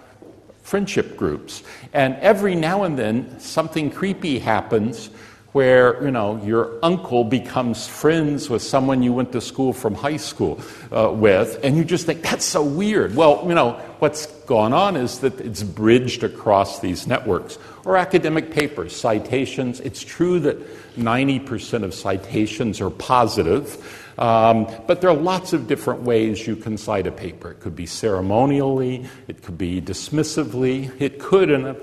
friendship 0.63 1.17
groups. 1.17 1.63
And 1.93 2.15
every 2.17 2.55
now 2.55 2.85
and 2.85 2.99
then, 2.99 3.39
something 3.41 3.91
creepy 3.91 4.39
happens 4.39 5.11
where 5.53 6.03
you 6.03 6.11
know 6.11 6.43
your 6.45 6.79
uncle 6.83 7.25
becomes 7.25 7.87
friends 7.87 8.49
with 8.49 8.63
someone 8.63 9.03
you 9.03 9.13
went 9.13 9.33
to 9.33 9.41
school 9.41 9.73
from 9.73 9.95
high 9.95 10.17
school 10.17 10.61
uh, 10.91 11.11
with, 11.13 11.59
and 11.63 11.77
you 11.77 11.85
just 11.85 12.07
think 12.07 12.23
that's 12.23 12.45
so 12.45 12.63
weird. 12.63 13.15
Well, 13.15 13.45
you 13.47 13.55
know 13.55 13.73
what's 13.99 14.27
gone 14.47 14.73
on 14.73 14.97
is 14.97 15.21
that 15.21 15.41
it's 15.41 15.63
bridged 15.63 16.25
across 16.25 16.81
these 16.81 17.07
networks 17.07 17.59
or 17.85 17.97
academic 17.97 18.51
papers, 18.51 18.95
citations. 18.97 19.81
It's 19.81 20.03
true 20.03 20.41
that 20.41 20.59
90% 20.97 21.85
of 21.85 21.95
citations 21.95 22.81
are 22.81 22.91
positive. 22.91 24.01
Um, 24.19 24.67
but 24.87 25.01
there 25.01 25.11
are 25.11 25.17
lots 25.17 25.53
of 25.53 25.67
different 25.67 26.03
ways 26.03 26.47
you 26.47 26.57
can 26.57 26.77
cite 26.77 27.07
a 27.07 27.13
paper. 27.13 27.53
It 27.53 27.61
could 27.61 27.75
be 27.75 27.87
ceremonially, 27.87 29.07
it 29.27 29.43
could 29.43 29.57
be 29.57 29.81
dismissively, 29.81 30.93
it 31.01 31.19
could, 31.19 31.51
in 31.51 31.67
a 31.67 31.77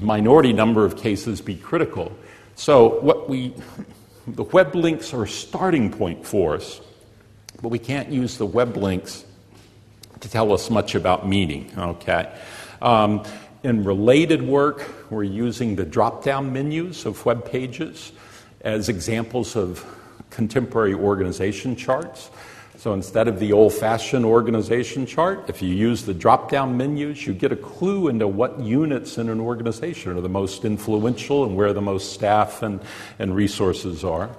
minority 0.00 0.52
number 0.52 0.84
of 0.84 0.96
cases, 0.96 1.40
be 1.40 1.56
critical. 1.56 2.16
So, 2.58 3.00
what 3.00 3.28
we, 3.28 3.52
the 4.26 4.44
web 4.44 4.74
links 4.74 5.12
are 5.12 5.24
a 5.24 5.28
starting 5.28 5.92
point 5.92 6.26
for 6.26 6.54
us, 6.54 6.80
but 7.60 7.68
we 7.68 7.78
can't 7.78 8.08
use 8.08 8.38
the 8.38 8.46
web 8.46 8.78
links 8.78 9.26
to 10.20 10.30
tell 10.30 10.50
us 10.54 10.70
much 10.70 10.94
about 10.94 11.28
meaning, 11.28 11.70
okay? 11.76 12.34
Um, 12.80 13.24
in 13.62 13.84
related 13.84 14.40
work, 14.40 15.10
we're 15.10 15.22
using 15.24 15.76
the 15.76 15.84
drop 15.84 16.24
down 16.24 16.50
menus 16.50 17.04
of 17.04 17.26
web 17.26 17.44
pages 17.44 18.12
as 18.62 18.88
examples 18.88 19.54
of 19.54 19.84
contemporary 20.30 20.94
organization 20.94 21.76
charts. 21.76 22.30
So 22.78 22.92
instead 22.92 23.26
of 23.26 23.40
the 23.40 23.52
old 23.52 23.72
fashioned 23.72 24.26
organization 24.26 25.06
chart, 25.06 25.48
if 25.48 25.62
you 25.62 25.70
use 25.70 26.04
the 26.04 26.12
drop 26.12 26.50
down 26.50 26.76
menus, 26.76 27.26
you 27.26 27.32
get 27.32 27.50
a 27.50 27.56
clue 27.56 28.08
into 28.08 28.28
what 28.28 28.60
units 28.60 29.16
in 29.16 29.30
an 29.30 29.40
organization 29.40 30.16
are 30.16 30.20
the 30.20 30.28
most 30.28 30.64
influential 30.64 31.44
and 31.44 31.56
where 31.56 31.72
the 31.72 31.80
most 31.80 32.12
staff 32.12 32.62
and, 32.62 32.80
and 33.18 33.34
resources 33.34 34.04
are. 34.04 34.30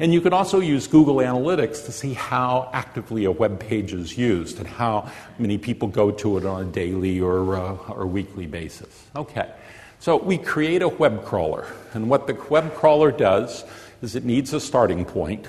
And 0.00 0.12
you 0.12 0.20
can 0.20 0.32
also 0.32 0.60
use 0.60 0.86
Google 0.86 1.16
Analytics 1.16 1.86
to 1.86 1.92
see 1.92 2.12
how 2.12 2.70
actively 2.72 3.24
a 3.24 3.32
web 3.32 3.58
page 3.58 3.92
is 3.94 4.16
used 4.16 4.58
and 4.58 4.66
how 4.66 5.10
many 5.38 5.58
people 5.58 5.88
go 5.88 6.10
to 6.10 6.36
it 6.36 6.44
on 6.44 6.62
a 6.62 6.70
daily 6.70 7.20
or, 7.20 7.56
uh, 7.56 7.74
or 7.88 8.06
weekly 8.06 8.46
basis. 8.46 9.06
Okay, 9.16 9.50
so 9.98 10.16
we 10.16 10.36
create 10.38 10.82
a 10.82 10.88
web 10.88 11.24
crawler. 11.24 11.66
And 11.94 12.08
what 12.10 12.26
the 12.26 12.34
web 12.48 12.74
crawler 12.74 13.10
does 13.10 13.64
is 14.02 14.14
it 14.14 14.24
needs 14.24 14.52
a 14.52 14.60
starting 14.60 15.04
point 15.04 15.46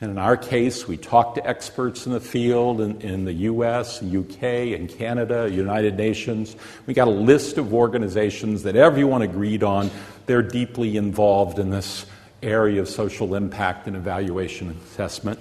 and 0.00 0.12
in 0.12 0.18
our 0.18 0.36
case, 0.36 0.86
we 0.86 0.96
talked 0.96 1.36
to 1.36 1.46
experts 1.46 2.06
in 2.06 2.12
the 2.12 2.20
field 2.20 2.80
in, 2.80 3.00
in, 3.00 3.24
the 3.24 3.32
US, 3.32 4.00
UK, 4.00 4.42
and 4.74 4.88
Canada, 4.88 5.48
United 5.50 5.96
Nations. 5.96 6.54
We 6.86 6.94
got 6.94 7.08
a 7.08 7.12
list 7.12 7.58
of 7.58 7.74
organizations 7.74 8.62
that 8.62 8.76
everyone 8.76 9.22
agreed 9.22 9.64
on. 9.64 9.90
They're 10.26 10.42
deeply 10.42 10.96
involved 10.96 11.58
in 11.58 11.70
this 11.70 12.06
area 12.44 12.80
of 12.80 12.88
social 12.88 13.34
impact 13.34 13.88
and 13.88 13.96
evaluation 13.96 14.70
assessment. 14.84 15.40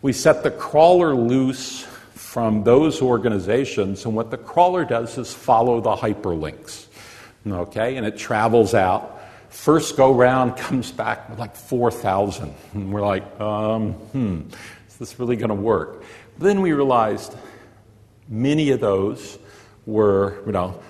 We 0.00 0.14
set 0.14 0.42
the 0.42 0.52
crawler 0.52 1.14
loose 1.14 1.86
from 2.14 2.64
those 2.64 3.02
organizations, 3.02 4.06
and 4.06 4.14
what 4.14 4.30
the 4.30 4.38
crawler 4.38 4.86
does 4.86 5.18
is 5.18 5.34
follow 5.34 5.82
the 5.82 5.96
hyperlinks. 5.96 6.86
Okay, 7.46 7.96
and 7.96 8.06
it 8.06 8.16
travels 8.16 8.74
out. 8.74 9.17
First 9.48 9.96
go 9.96 10.12
round 10.12 10.56
comes 10.56 10.92
back 10.92 11.28
with 11.28 11.38
like 11.38 11.56
4,000. 11.56 12.54
And 12.74 12.92
we're 12.92 13.00
like, 13.00 13.40
um, 13.40 13.92
hmm, 13.92 14.42
is 14.88 14.96
this 14.98 15.18
really 15.18 15.36
going 15.36 15.48
to 15.48 15.54
work? 15.54 16.02
Then 16.38 16.60
we 16.60 16.72
realized 16.72 17.34
many 18.28 18.70
of 18.70 18.80
those 18.80 19.38
were, 19.86 20.42
you 20.46 20.52
know, 20.52 20.80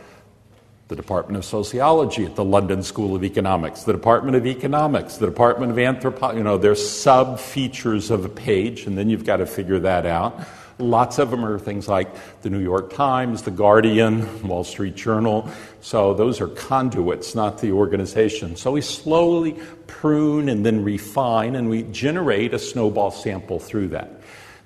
the 0.89 0.97
Department 0.97 1.37
of 1.37 1.45
Sociology 1.45 2.25
at 2.25 2.35
the 2.35 2.45
London 2.45 2.83
School 2.83 3.15
of 3.15 3.23
Economics, 3.23 3.83
the 3.83 3.93
Department 3.93 4.37
of 4.37 4.47
Economics, 4.47 5.17
the 5.19 5.27
Department 5.27 5.71
of 5.71 5.79
Anthropology. 5.79 6.39
You 6.39 6.45
know, 6.45 6.57
there's 6.57 6.87
sub 6.89 7.39
features 7.39 8.11
of 8.11 8.25
a 8.25 8.29
page, 8.29 8.87
and 8.87 8.97
then 8.97 9.11
you've 9.11 9.25
got 9.27 9.37
to 9.37 9.47
figure 9.47 9.79
that 9.81 10.07
out. 10.07 10.41
Lots 10.79 11.19
of 11.19 11.31
them 11.31 11.45
are 11.45 11.59
things 11.59 11.89
like 11.89 12.09
the 12.43 12.51
New 12.51 12.61
York 12.61 12.93
Times, 12.93 13.43
the 13.43 13.51
Guardian, 13.51 14.47
Wall 14.47 14.63
Street 14.63 14.95
Journal. 14.95 15.51
So 15.81 16.15
those 16.15 16.41
are 16.41 16.49
conduits, 16.49 17.35
not 17.35 17.59
the 17.59 17.73
organization. 17.73 18.55
So 18.57 18.73
we 18.73 18.81
slowly 18.81 19.57
prune 19.89 20.49
and 20.49 20.65
then 20.65 20.85
refine, 20.85 21.57
and 21.57 21.69
we 21.69 21.83
generate 21.83 22.55
a 22.55 22.59
snowball 22.59 23.11
sample 23.11 23.59
through 23.59 23.89
that. 23.89 24.21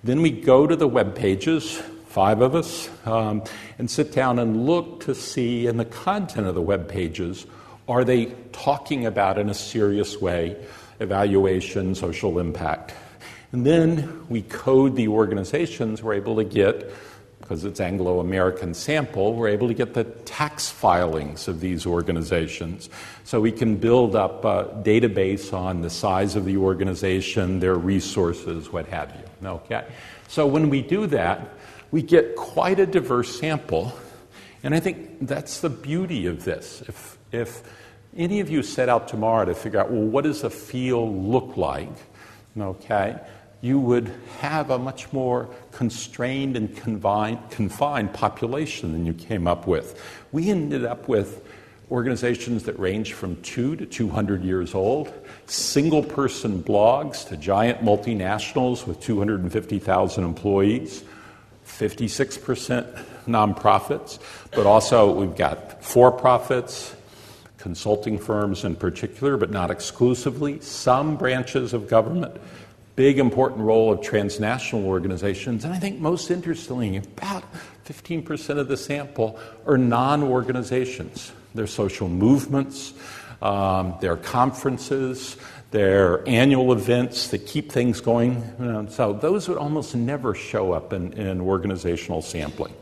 Then 0.04 0.20
we 0.20 0.30
go 0.30 0.66
to 0.66 0.76
the 0.76 0.88
web 0.88 1.14
pages, 1.14 1.80
five 2.08 2.42
of 2.42 2.54
us, 2.54 2.90
um, 3.06 3.42
and 3.78 3.90
sit 3.90 4.12
down 4.12 4.38
and 4.38 4.66
look 4.66 5.00
to 5.04 5.14
see 5.14 5.66
in 5.66 5.78
the 5.78 5.84
content 5.84 6.46
of 6.46 6.54
the 6.54 6.62
web 6.62 6.88
pages 6.88 7.46
are 7.88 8.04
they 8.04 8.26
talking 8.52 9.06
about 9.06 9.38
in 9.38 9.48
a 9.48 9.54
serious 9.54 10.20
way 10.20 10.56
evaluation, 11.00 11.94
social 11.94 12.38
impact? 12.38 12.94
And 13.52 13.66
then 13.66 14.26
we 14.30 14.42
code 14.42 14.96
the 14.96 15.08
organizations, 15.08 16.02
we're 16.02 16.14
able 16.14 16.36
to 16.36 16.44
get, 16.44 16.90
because 17.40 17.64
it's 17.66 17.80
Anglo 17.80 18.20
American 18.20 18.72
sample, 18.72 19.34
we're 19.34 19.48
able 19.48 19.68
to 19.68 19.74
get 19.74 19.92
the 19.92 20.04
tax 20.04 20.70
filings 20.70 21.48
of 21.48 21.60
these 21.60 21.84
organizations. 21.84 22.88
So 23.24 23.42
we 23.42 23.52
can 23.52 23.76
build 23.76 24.16
up 24.16 24.44
a 24.46 24.82
database 24.82 25.52
on 25.52 25.82
the 25.82 25.90
size 25.90 26.34
of 26.34 26.46
the 26.46 26.56
organization, 26.56 27.60
their 27.60 27.74
resources, 27.74 28.72
what 28.72 28.86
have 28.86 29.14
you. 29.14 29.48
Okay? 29.48 29.84
So 30.28 30.46
when 30.46 30.70
we 30.70 30.80
do 30.80 31.06
that, 31.08 31.50
we 31.90 32.00
get 32.00 32.36
quite 32.36 32.80
a 32.80 32.86
diverse 32.86 33.38
sample. 33.38 33.92
And 34.62 34.74
I 34.74 34.80
think 34.80 35.26
that's 35.26 35.60
the 35.60 35.68
beauty 35.68 36.24
of 36.24 36.44
this. 36.44 36.82
If, 36.88 37.18
if 37.32 37.62
any 38.16 38.40
of 38.40 38.48
you 38.48 38.62
set 38.62 38.88
out 38.88 39.08
tomorrow 39.08 39.44
to 39.44 39.54
figure 39.54 39.80
out, 39.80 39.90
well, 39.90 40.02
what 40.02 40.24
does 40.24 40.42
a 40.42 40.48
field 40.48 41.14
look 41.14 41.58
like? 41.58 41.90
Okay, 42.58 43.18
you 43.62 43.78
would 43.78 44.12
have 44.40 44.70
a 44.70 44.78
much 44.78 45.10
more 45.12 45.48
constrained 45.70 46.56
and 46.56 46.76
confined, 46.76 48.12
population 48.12 48.92
than 48.92 49.06
you 49.06 49.14
came 49.14 49.46
up 49.46 49.66
with. 49.66 50.02
We 50.32 50.50
ended 50.50 50.84
up 50.84 51.08
with 51.08 51.42
organizations 51.90 52.64
that 52.64 52.76
range 52.78 53.12
from 53.12 53.40
two 53.42 53.76
to 53.76 53.86
200 53.86 54.42
years 54.42 54.74
old, 54.74 55.12
single 55.46 56.02
person 56.02 56.62
blogs 56.62 57.26
to 57.28 57.36
giant 57.36 57.82
multinationals 57.82 58.86
with 58.86 58.98
250,000 59.00 60.24
employees, 60.24 61.04
56% 61.64 63.04
nonprofits, 63.26 64.18
but 64.50 64.66
also 64.66 65.12
we've 65.12 65.36
got 65.36 65.84
for 65.84 66.10
profits, 66.10 66.96
consulting 67.58 68.18
firms 68.18 68.64
in 68.64 68.74
particular, 68.74 69.36
but 69.36 69.50
not 69.50 69.70
exclusively, 69.70 70.60
some 70.60 71.16
branches 71.16 71.72
of 71.72 71.88
government 71.88 72.40
big 72.96 73.18
important 73.18 73.60
role 73.60 73.92
of 73.92 74.02
transnational 74.02 74.86
organizations. 74.86 75.64
And 75.64 75.72
I 75.72 75.78
think 75.78 75.98
most 75.98 76.30
interestingly, 76.30 76.96
about 76.96 77.44
15% 77.86 78.58
of 78.58 78.68
the 78.68 78.76
sample 78.76 79.38
are 79.66 79.78
non 79.78 80.22
organizations. 80.22 81.32
They're 81.54 81.66
social 81.66 82.08
movements, 82.08 82.94
um, 83.40 83.94
they're 84.00 84.16
conferences, 84.16 85.36
they're 85.70 86.26
annual 86.28 86.72
events 86.72 87.28
that 87.28 87.46
keep 87.46 87.72
things 87.72 88.00
going. 88.00 88.88
So 88.90 89.12
those 89.14 89.48
would 89.48 89.58
almost 89.58 89.94
never 89.94 90.34
show 90.34 90.72
up 90.72 90.92
in, 90.92 91.12
in 91.14 91.40
organizational 91.40 92.22
sampling. 92.22 92.74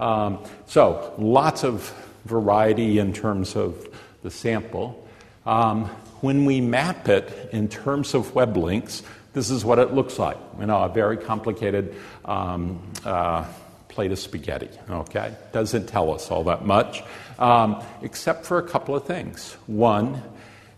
Um, 0.00 0.44
so 0.66 1.14
lots 1.18 1.62
of 1.62 1.94
variety 2.24 2.98
in 2.98 3.12
terms 3.12 3.56
of 3.56 3.88
the 4.22 4.30
sample. 4.30 5.06
Um, 5.46 5.86
when 6.20 6.44
we 6.44 6.60
map 6.60 7.08
it 7.08 7.50
in 7.52 7.68
terms 7.68 8.14
of 8.14 8.34
web 8.34 8.56
links, 8.56 9.02
this 9.32 9.50
is 9.50 9.64
what 9.64 9.78
it 9.78 9.92
looks 9.92 10.18
like. 10.18 10.36
You 10.58 10.66
know, 10.66 10.82
a 10.82 10.88
very 10.88 11.16
complicated 11.16 11.94
um, 12.24 12.82
uh, 13.04 13.44
plate 13.88 14.12
of 14.12 14.18
spaghetti. 14.18 14.70
Okay, 14.88 15.34
doesn't 15.52 15.86
tell 15.86 16.12
us 16.12 16.30
all 16.30 16.44
that 16.44 16.64
much, 16.64 17.02
um, 17.38 17.82
except 18.02 18.46
for 18.46 18.58
a 18.58 18.62
couple 18.62 18.94
of 18.94 19.04
things. 19.04 19.56
One, 19.66 20.22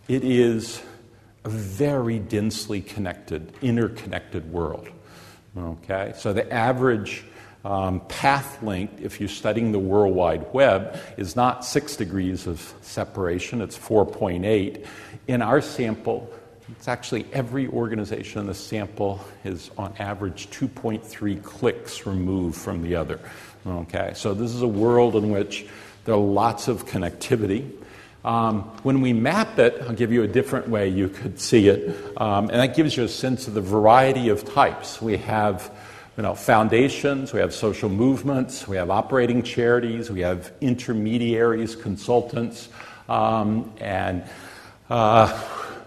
it 0.09 0.25
is 0.25 0.83
a 1.45 1.49
very 1.49 2.19
densely 2.19 2.81
connected, 2.81 3.53
interconnected 3.63 4.51
world. 4.53 4.89
Okay, 5.57 6.13
so 6.17 6.33
the 6.33 6.51
average 6.53 7.25
um, 7.65 8.01
path 8.09 8.63
length, 8.63 9.01
if 9.01 9.21
you're 9.21 9.29
studying 9.29 9.73
the 9.73 9.79
World 9.79 10.15
Wide 10.15 10.53
Web, 10.53 10.99
is 11.17 11.37
not 11.37 11.65
six 11.65 11.97
degrees 11.97 12.47
of 12.47 12.75
separation, 12.83 13.63
it's 13.63 13.79
4.8. 13.79 14.85
In 15.29 15.43
our 15.43 15.61
sample, 15.61 16.31
it's 16.71 16.89
actually 16.89 17.27
every 17.33 17.69
organization 17.69 18.41
in 18.41 18.47
the 18.47 18.55
sample 18.55 19.21
is 19.45 19.71
on 19.77 19.95
average 19.99 20.49
2.3 20.51 21.43
clicks 21.43 22.07
removed 22.07 22.57
from 22.57 22.83
the 22.83 22.97
other. 22.97 23.21
Okay, 23.67 24.13
so 24.15 24.35
this 24.35 24.55
is 24.55 24.63
a 24.63 24.69
world 24.69 25.17
in 25.17 25.31
which 25.31 25.67
there 26.05 26.15
are 26.15 26.19
lots 26.19 26.69
of 26.69 26.87
connectivity. 26.87 27.71
Um, 28.25 28.63
when 28.83 29.03
we 29.03 29.13
map 29.13 29.59
it, 29.59 29.83
I'll 29.83 29.93
give 29.93 30.11
you 30.11 30.23
a 30.23 30.27
different 30.27 30.69
way 30.69 30.89
you 30.89 31.11
could 31.11 31.39
see 31.39 31.69
it, 31.69 31.95
um, 32.19 32.49
and 32.49 32.61
that 32.61 32.75
gives 32.75 32.97
you 32.97 33.05
a 33.05 33.09
sense 33.09 33.47
of 33.49 33.55
the 33.55 33.61
variety 33.61 34.31
of 34.31 34.45
types. 34.55 35.03
We 35.03 35.19
have 35.19 35.71
you 36.17 36.23
know, 36.23 36.35
foundations, 36.35 37.33
we 37.33 37.41
have 37.41 37.53
social 37.53 37.89
movements, 37.91 38.69
we 38.69 38.77
have 38.77 38.89
operating 38.89 39.43
charities, 39.43 40.11
we 40.11 40.21
have 40.21 40.53
intermediaries, 40.61 41.75
consultants, 41.75 42.69
um, 43.09 43.73
and 43.79 44.25
uh, 44.89 45.43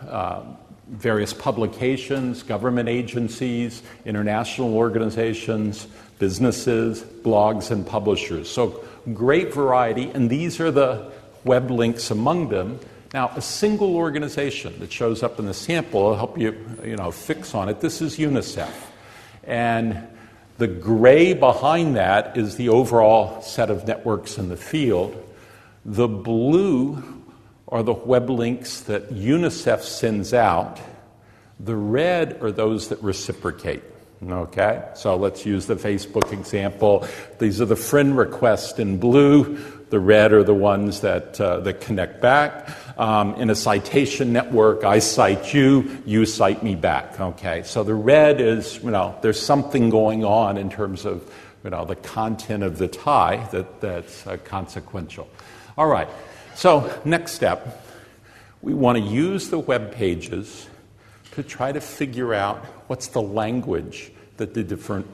uh, 0.08 0.44
various 0.90 1.34
publications, 1.34 2.44
government 2.44 2.90
agencies, 2.90 3.84
international 4.06 4.76
organizations, 4.76 5.88
businesses, 6.20 7.04
blogs, 7.04 7.72
and 7.72 7.86
publishers. 7.86 8.50
So, 8.50 8.84
great 9.14 9.54
variety, 9.54 10.10
and 10.10 10.30
these 10.30 10.60
are 10.60 10.72
the 10.72 11.12
web 11.44 11.70
links 11.70 12.12
among 12.12 12.50
them. 12.50 12.80
Now, 13.14 13.32
a 13.36 13.42
single 13.42 13.96
organization 13.96 14.80
that 14.80 14.92
shows 14.92 15.24
up 15.24 15.40
in 15.40 15.46
the 15.46 15.54
sample 15.54 16.04
will 16.04 16.16
help 16.16 16.38
you, 16.38 16.56
you 16.84 16.96
know, 16.96 17.12
fix 17.12 17.56
on 17.56 17.70
it. 17.70 17.80
This 17.80 18.02
is 18.02 18.18
UNICEF. 18.18 18.74
And 19.44 20.08
the 20.58 20.68
gray 20.68 21.34
behind 21.34 21.96
that 21.96 22.38
is 22.38 22.56
the 22.56 22.70
overall 22.70 23.42
set 23.42 23.70
of 23.70 23.88
networks 23.88 24.38
in 24.38 24.50
the 24.50 24.58
field. 24.58 25.24
The 25.86 26.08
blue 26.08 27.17
are 27.68 27.84
the 27.84 27.94
web 27.94 28.30
links 28.30 28.82
that 28.82 29.14
UNICEF 29.14 29.82
sends 29.82 30.34
out. 30.34 30.80
The 31.60 31.76
red 31.76 32.42
are 32.42 32.52
those 32.52 32.90
that 32.90 33.02
reciprocate. 33.02 33.84
Okay, 34.26 34.84
so 34.96 35.16
let's 35.16 35.46
use 35.46 35.68
the 35.68 35.76
Facebook 35.76 36.32
example. 36.34 37.08
These 37.38 37.62
are 37.62 37.66
the 37.66 37.76
friend 37.76 38.18
requests 38.18 38.80
in 38.80 38.98
blue. 38.98 39.60
The 39.90 40.00
red 40.00 40.34
are 40.34 40.44
the 40.44 40.56
ones 40.56 41.02
that, 41.02 41.40
uh, 41.40 41.60
that 41.60 41.82
connect 41.82 42.20
back. 42.20 42.70
Um, 42.98 43.36
in 43.36 43.52
a 43.52 43.56
citation 43.56 44.34
network, 44.34 44.84
I 44.84 45.00
cite 45.00 45.54
you, 45.54 46.02
you 46.04 46.26
cite 46.26 46.64
me 46.64 46.74
back. 46.74 47.20
Okay, 47.20 47.62
so 47.64 47.84
the 47.84 47.94
red 47.94 48.42
is, 48.42 48.84
you 48.84 48.90
know, 48.90 49.16
there's 49.22 49.40
something 49.40 49.92
going 49.92 50.26
on 50.26 50.58
in 50.58 50.72
terms 50.72 51.06
of, 51.06 51.32
you 51.64 51.70
know, 51.70 51.86
the 51.86 51.96
content 51.96 52.64
of 52.64 52.80
the 52.80 52.88
tie 52.88 53.48
that, 53.52 53.82
that's 53.82 54.26
uh, 54.26 54.38
consequential. 54.44 55.30
All 55.78 55.88
right, 55.88 56.10
so, 56.58 57.02
next 57.06 57.34
step, 57.34 57.86
we 58.64 58.74
want 58.74 58.98
to 58.98 59.04
use 59.04 59.50
the 59.50 59.60
web 59.60 59.92
pages 59.92 60.68
to 61.34 61.44
try 61.44 61.72
to 61.72 61.80
figure 61.80 62.34
out 62.34 62.66
what's 62.88 63.10
the 63.10 63.22
language 63.22 64.12
that 64.38 64.56
the 64.56 64.64
different 64.64 65.06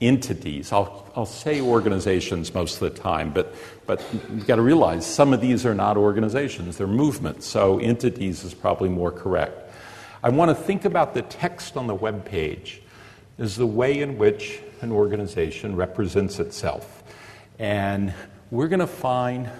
entities, 0.00 0.72
I'll, 0.72 1.10
I'll 1.14 1.26
say 1.26 1.60
organizations 1.60 2.54
most 2.54 2.80
of 2.80 2.92
the 2.94 2.98
time, 2.98 3.30
but, 3.30 3.54
but 3.86 4.02
you've 4.12 4.46
got 4.46 4.56
to 4.56 4.62
realize 4.62 5.06
some 5.06 5.34
of 5.34 5.42
these 5.42 5.66
are 5.66 5.74
not 5.74 5.98
organizations, 5.98 6.78
they're 6.78 6.86
movements, 6.86 7.46
so 7.46 7.78
entities 7.78 8.42
is 8.42 8.54
probably 8.54 8.88
more 8.88 9.12
correct. 9.12 9.74
I 10.22 10.30
want 10.30 10.48
to 10.50 10.54
think 10.54 10.86
about 10.86 11.12
the 11.12 11.22
text 11.22 11.76
on 11.76 11.86
the 11.86 11.94
web 11.94 12.24
page 12.24 12.80
as 13.38 13.56
the 13.56 13.66
way 13.66 14.00
in 14.00 14.16
which 14.16 14.60
an 14.80 14.92
organization 14.92 15.76
represents 15.76 16.40
itself. 16.40 17.04
And 17.58 18.14
we're 18.50 18.68
going 18.68 18.80
to 18.80 18.86
find 18.86 19.50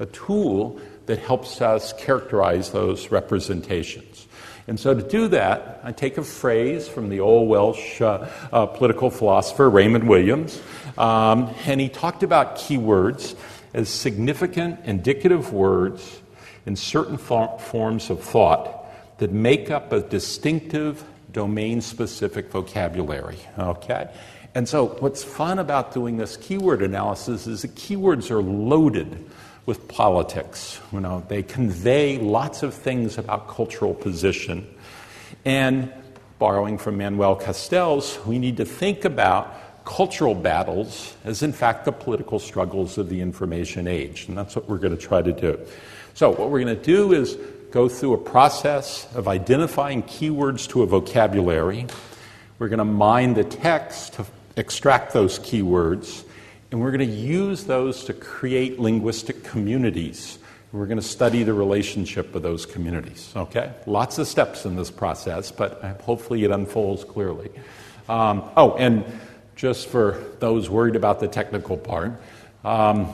a 0.00 0.06
tool 0.06 0.80
that 1.06 1.20
helps 1.20 1.60
us 1.60 1.92
characterize 1.92 2.72
those 2.72 3.12
representations. 3.12 4.26
And 4.66 4.78
so 4.78 4.94
to 4.94 5.02
do 5.02 5.28
that, 5.28 5.80
I 5.82 5.92
take 5.92 6.18
a 6.18 6.22
phrase 6.22 6.88
from 6.88 7.08
the 7.08 7.20
old 7.20 7.48
Welsh 7.48 8.00
uh, 8.00 8.28
uh, 8.52 8.66
political 8.66 9.10
philosopher 9.10 9.68
Raymond 9.68 10.08
Williams, 10.08 10.60
um, 10.98 11.54
and 11.66 11.80
he 11.80 11.88
talked 11.88 12.22
about 12.22 12.56
keywords 12.56 13.36
as 13.74 13.88
significant 13.88 14.80
indicative 14.84 15.52
words 15.52 16.20
in 16.66 16.76
certain 16.76 17.16
forms 17.16 18.10
of 18.10 18.22
thought 18.22 19.18
that 19.18 19.32
make 19.32 19.70
up 19.70 19.92
a 19.92 20.00
distinctive 20.00 21.04
domain 21.32 21.80
specific 21.80 22.50
vocabulary. 22.50 23.38
Okay? 23.58 24.08
And 24.54 24.68
so, 24.68 24.86
what's 24.98 25.22
fun 25.22 25.58
about 25.58 25.94
doing 25.94 26.16
this 26.16 26.36
keyword 26.36 26.82
analysis 26.82 27.46
is 27.46 27.62
that 27.62 27.74
keywords 27.76 28.30
are 28.30 28.42
loaded 28.42 29.29
with 29.70 29.86
politics. 29.86 30.80
You 30.92 30.98
know, 30.98 31.22
they 31.28 31.44
convey 31.44 32.18
lots 32.18 32.64
of 32.64 32.74
things 32.74 33.18
about 33.18 33.46
cultural 33.46 33.94
position. 33.94 34.66
And 35.44 35.92
borrowing 36.40 36.76
from 36.76 36.98
Manuel 36.98 37.36
Castells, 37.38 38.26
we 38.26 38.40
need 38.40 38.56
to 38.56 38.64
think 38.64 39.04
about 39.04 39.84
cultural 39.84 40.34
battles 40.34 41.14
as, 41.22 41.44
in 41.44 41.52
fact, 41.52 41.84
the 41.84 41.92
political 41.92 42.40
struggles 42.40 42.98
of 42.98 43.08
the 43.08 43.20
information 43.20 43.86
age. 43.86 44.26
And 44.26 44.36
that's 44.36 44.56
what 44.56 44.68
we're 44.68 44.78
going 44.78 44.96
to 44.96 45.00
try 45.00 45.22
to 45.22 45.32
do. 45.32 45.56
So, 46.14 46.30
what 46.30 46.50
we're 46.50 46.64
going 46.64 46.76
to 46.76 46.82
do 46.82 47.12
is 47.12 47.38
go 47.70 47.88
through 47.88 48.14
a 48.14 48.18
process 48.18 49.06
of 49.14 49.28
identifying 49.28 50.02
keywords 50.02 50.68
to 50.70 50.82
a 50.82 50.86
vocabulary. 50.86 51.86
We're 52.58 52.70
going 52.70 52.78
to 52.78 52.84
mine 52.84 53.34
the 53.34 53.44
text 53.44 54.14
to 54.14 54.26
extract 54.56 55.12
those 55.12 55.38
keywords, 55.38 56.24
and 56.70 56.80
we're 56.80 56.92
going 56.92 57.08
to 57.08 57.16
use 57.16 57.64
those 57.64 58.04
to 58.04 58.12
create 58.12 58.78
linguistic 58.78 59.42
communities. 59.42 60.38
We're 60.72 60.86
going 60.86 60.98
to 60.98 61.04
study 61.06 61.42
the 61.42 61.52
relationship 61.52 62.34
of 62.34 62.42
those 62.42 62.64
communities. 62.64 63.32
Okay? 63.34 63.72
Lots 63.86 64.18
of 64.18 64.28
steps 64.28 64.64
in 64.64 64.76
this 64.76 64.90
process, 64.90 65.50
but 65.50 65.82
hopefully 66.02 66.44
it 66.44 66.52
unfolds 66.52 67.02
clearly. 67.02 67.50
Um, 68.08 68.44
oh, 68.56 68.76
and 68.76 69.04
just 69.56 69.88
for 69.88 70.22
those 70.38 70.70
worried 70.70 70.94
about 70.94 71.18
the 71.18 71.28
technical 71.28 71.76
part, 71.76 72.12
um, 72.64 73.12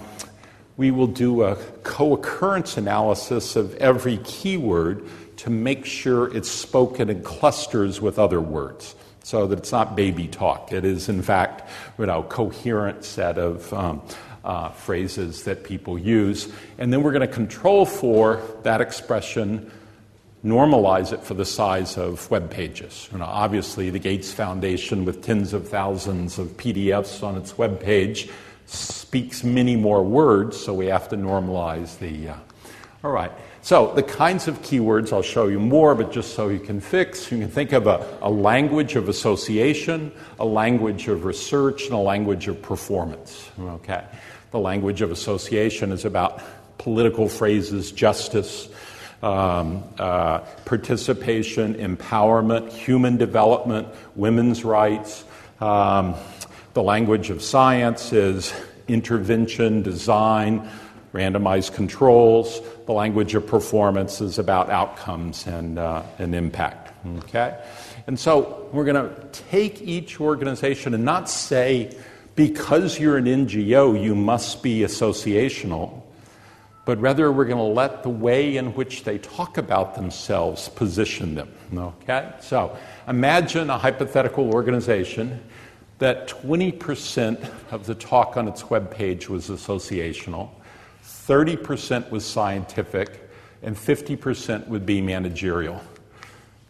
we 0.76 0.90
will 0.90 1.06
do 1.06 1.42
a 1.44 1.56
co 1.82 2.12
occurrence 2.12 2.76
analysis 2.76 3.56
of 3.56 3.74
every 3.76 4.18
keyword 4.18 5.08
to 5.38 5.50
make 5.50 5.86
sure 5.86 6.34
it's 6.36 6.50
spoken 6.50 7.08
in 7.08 7.22
clusters 7.22 8.00
with 8.02 8.18
other 8.18 8.40
words 8.40 8.94
so 9.26 9.48
that 9.48 9.58
it's 9.58 9.72
not 9.72 9.96
baby 9.96 10.28
talk. 10.28 10.72
It 10.72 10.84
is, 10.84 11.08
in 11.08 11.20
fact, 11.20 11.68
you 11.98 12.06
know, 12.06 12.20
a 12.20 12.22
coherent 12.22 13.04
set 13.04 13.38
of 13.38 13.72
um, 13.72 14.00
uh, 14.44 14.68
phrases 14.68 15.42
that 15.42 15.64
people 15.64 15.98
use. 15.98 16.46
And 16.78 16.92
then 16.92 17.02
we're 17.02 17.10
going 17.10 17.26
to 17.26 17.34
control 17.34 17.86
for 17.86 18.40
that 18.62 18.80
expression 18.80 19.68
normalize 20.44 21.12
it 21.12 21.24
for 21.24 21.34
the 21.34 21.44
size 21.44 21.98
of 21.98 22.30
web 22.30 22.52
pages. 22.52 23.08
You 23.10 23.18
know, 23.18 23.24
obviously, 23.24 23.90
the 23.90 23.98
Gates 23.98 24.32
Foundation, 24.32 25.04
with 25.04 25.22
tens 25.22 25.52
of 25.52 25.68
thousands 25.68 26.38
of 26.38 26.56
PDFs 26.56 27.24
on 27.24 27.36
its 27.36 27.58
web 27.58 27.80
page, 27.80 28.30
speaks 28.66 29.42
many 29.42 29.74
more 29.74 30.04
words, 30.04 30.56
so 30.56 30.72
we 30.72 30.86
have 30.86 31.08
to 31.08 31.16
normalize 31.16 31.98
the. 31.98 32.28
Uh, 32.28 32.36
all 33.02 33.10
right. 33.10 33.32
So, 33.66 33.92
the 33.96 34.02
kinds 34.04 34.46
of 34.46 34.62
keywords, 34.62 35.12
I'll 35.12 35.22
show 35.22 35.48
you 35.48 35.58
more, 35.58 35.96
but 35.96 36.12
just 36.12 36.34
so 36.34 36.50
you 36.50 36.60
can 36.60 36.78
fix, 36.78 37.32
you 37.32 37.38
can 37.40 37.50
think 37.50 37.72
of 37.72 37.88
a, 37.88 38.06
a 38.22 38.30
language 38.30 38.94
of 38.94 39.08
association, 39.08 40.12
a 40.38 40.44
language 40.44 41.08
of 41.08 41.24
research, 41.24 41.86
and 41.86 41.94
a 41.94 41.98
language 41.98 42.46
of 42.46 42.62
performance. 42.62 43.50
Okay. 43.58 44.04
The 44.52 44.60
language 44.60 45.02
of 45.02 45.10
association 45.10 45.90
is 45.90 46.04
about 46.04 46.40
political 46.78 47.28
phrases, 47.28 47.90
justice, 47.90 48.68
um, 49.20 49.82
uh, 49.98 50.42
participation, 50.64 51.74
empowerment, 51.74 52.70
human 52.70 53.16
development, 53.16 53.88
women's 54.14 54.64
rights. 54.64 55.24
Um, 55.58 56.14
the 56.74 56.84
language 56.84 57.30
of 57.30 57.42
science 57.42 58.12
is 58.12 58.54
intervention, 58.86 59.82
design, 59.82 60.70
randomized 61.12 61.74
controls. 61.74 62.60
The 62.86 62.92
language 62.92 63.34
of 63.34 63.46
performance 63.46 64.20
is 64.20 64.38
about 64.38 64.70
outcomes 64.70 65.46
and, 65.46 65.78
uh, 65.78 66.02
and 66.18 66.34
impact. 66.34 66.92
Okay? 67.18 67.58
And 68.06 68.18
so 68.18 68.68
we're 68.72 68.84
going 68.84 69.08
to 69.08 69.28
take 69.50 69.82
each 69.82 70.20
organization 70.20 70.94
and 70.94 71.04
not 71.04 71.28
say, 71.28 71.96
because 72.34 72.98
you're 72.98 73.16
an 73.16 73.24
NGO, 73.24 74.00
you 74.02 74.14
must 74.14 74.62
be 74.62 74.80
associational 74.80 76.02
but 76.86 77.00
rather 77.00 77.32
we're 77.32 77.44
going 77.44 77.56
to 77.58 77.62
let 77.62 78.04
the 78.04 78.08
way 78.08 78.56
in 78.56 78.72
which 78.74 79.02
they 79.02 79.18
talk 79.18 79.58
about 79.58 79.96
themselves 79.96 80.68
position 80.70 81.34
them. 81.34 81.52
Okay? 81.76 82.32
So 82.40 82.78
imagine 83.08 83.68
a 83.68 83.76
hypothetical 83.76 84.54
organization 84.54 85.42
that 85.98 86.28
20% 86.28 87.50
of 87.72 87.86
the 87.86 87.94
talk 87.96 88.36
on 88.36 88.46
its 88.46 88.70
web 88.70 88.90
page 88.90 89.28
was 89.28 89.48
associational, 89.48 90.48
30% 91.26 92.10
was 92.10 92.24
scientific, 92.24 93.28
and 93.62 93.76
50% 93.76 94.68
would 94.68 94.86
be 94.86 95.00
managerial. 95.00 95.82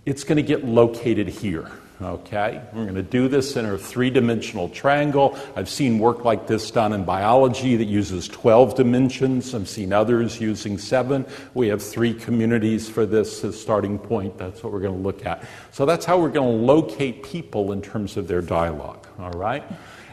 It's 0.04 0.24
going 0.24 0.36
to 0.36 0.42
get 0.42 0.64
located 0.64 1.28
here. 1.28 1.70
Okay? 2.00 2.62
We're 2.72 2.84
going 2.84 2.94
to 2.96 3.02
do 3.02 3.26
this 3.26 3.56
in 3.56 3.64
a 3.64 3.78
three 3.78 4.10
dimensional 4.10 4.68
triangle. 4.68 5.36
I've 5.56 5.68
seen 5.68 5.98
work 5.98 6.24
like 6.24 6.46
this 6.46 6.70
done 6.70 6.92
in 6.92 7.04
biology 7.04 7.76
that 7.76 7.86
uses 7.86 8.28
12 8.28 8.74
dimensions. 8.74 9.54
I've 9.54 9.68
seen 9.68 9.92
others 9.92 10.40
using 10.40 10.76
seven. 10.76 11.24
We 11.54 11.68
have 11.68 11.82
three 11.82 12.12
communities 12.12 12.88
for 12.88 13.06
this 13.06 13.42
as 13.44 13.58
starting 13.58 13.98
point. 13.98 14.36
That's 14.36 14.62
what 14.62 14.72
we're 14.72 14.80
going 14.80 14.96
to 14.96 15.02
look 15.02 15.24
at. 15.24 15.44
So 15.72 15.86
that's 15.86 16.04
how 16.04 16.18
we're 16.18 16.28
going 16.28 16.58
to 16.58 16.64
locate 16.64 17.22
people 17.22 17.72
in 17.72 17.80
terms 17.80 18.18
of 18.18 18.28
their 18.28 18.42
dialogue. 18.42 19.06
All 19.18 19.32
right? 19.32 19.64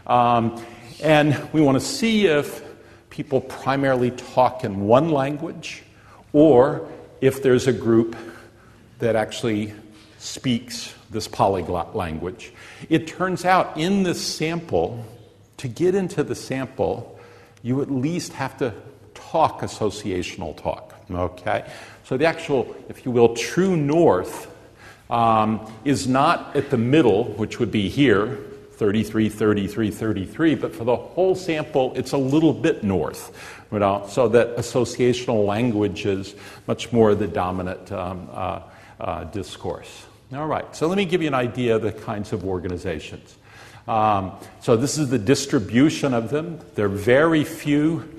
Um, 0.08 0.64
and 1.02 1.50
we 1.52 1.62
want 1.62 1.80
to 1.80 1.86
see 1.86 2.28
if 2.28 2.73
people 3.14 3.40
primarily 3.42 4.10
talk 4.10 4.64
in 4.64 4.88
one 4.88 5.12
language 5.12 5.84
or 6.34 6.90
if 7.22 7.44
there's 7.44 7.68
a 7.68 7.72
group 7.72 8.16
that 8.98 9.16
actually 9.16 9.72
speaks 10.18 10.96
this 11.12 11.28
polyglot 11.28 11.96
language. 11.96 12.52
It 12.90 13.06
turns 13.06 13.46
out 13.46 13.78
in 13.78 14.02
this 14.02 14.20
sample, 14.20 15.06
to 15.58 15.68
get 15.68 15.94
into 15.94 16.24
the 16.24 16.34
sample, 16.34 17.20
you 17.62 17.84
at 17.84 17.92
least 17.92 18.34
have 18.34 18.58
to 18.58 18.74
talk 19.14 19.62
associational 19.62 20.58
talk. 20.60 20.96
Okay? 21.12 21.72
So 22.06 22.18
the 22.18 22.26
actual, 22.26 22.76
if 22.90 23.06
you 23.06 23.12
will, 23.12 23.36
true 23.36 23.78
north 23.78 24.52
um, 25.12 25.72
is 25.86 26.08
not 26.08 26.56
at 26.56 26.72
the 26.72 26.80
middle, 26.80 27.26
which 27.26 27.60
would 27.60 27.72
be 27.72 27.90
here, 27.90 28.40
33, 28.84 29.30
33, 29.30 29.92
33, 29.92 30.56
but 30.56 30.76
for 30.76 30.84
the 30.84 30.94
whole 30.94 31.36
sample, 31.36 31.94
it's 31.96 32.12
a 32.12 32.18
little 32.18 32.52
bit 32.52 32.84
north. 32.84 33.32
You 33.72 33.80
know, 33.80 34.06
so 34.10 34.28
that 34.28 34.58
associational 34.58 35.46
language 35.46 36.06
is 36.06 36.36
much 36.68 36.92
more 36.92 37.16
the 37.16 37.26
dominant 37.26 37.90
um, 37.94 38.28
uh, 38.34 38.60
uh, 39.00 39.24
discourse. 39.24 40.06
All 40.34 40.48
right, 40.48 40.76
so 40.76 40.88
let 40.88 40.98
me 40.98 41.06
give 41.06 41.22
you 41.22 41.30
an 41.30 41.34
idea 41.34 41.78
of 41.78 41.82
the 41.82 41.94
kinds 41.94 42.34
of 42.34 42.44
organizations. 42.44 43.38
Um, 43.88 44.34
so, 44.60 44.76
this 44.76 44.98
is 44.98 45.10
the 45.10 45.18
distribution 45.18 46.14
of 46.14 46.30
them. 46.30 46.60
There 46.76 46.88
are 46.88 46.90
very 46.90 47.46
few 47.46 48.13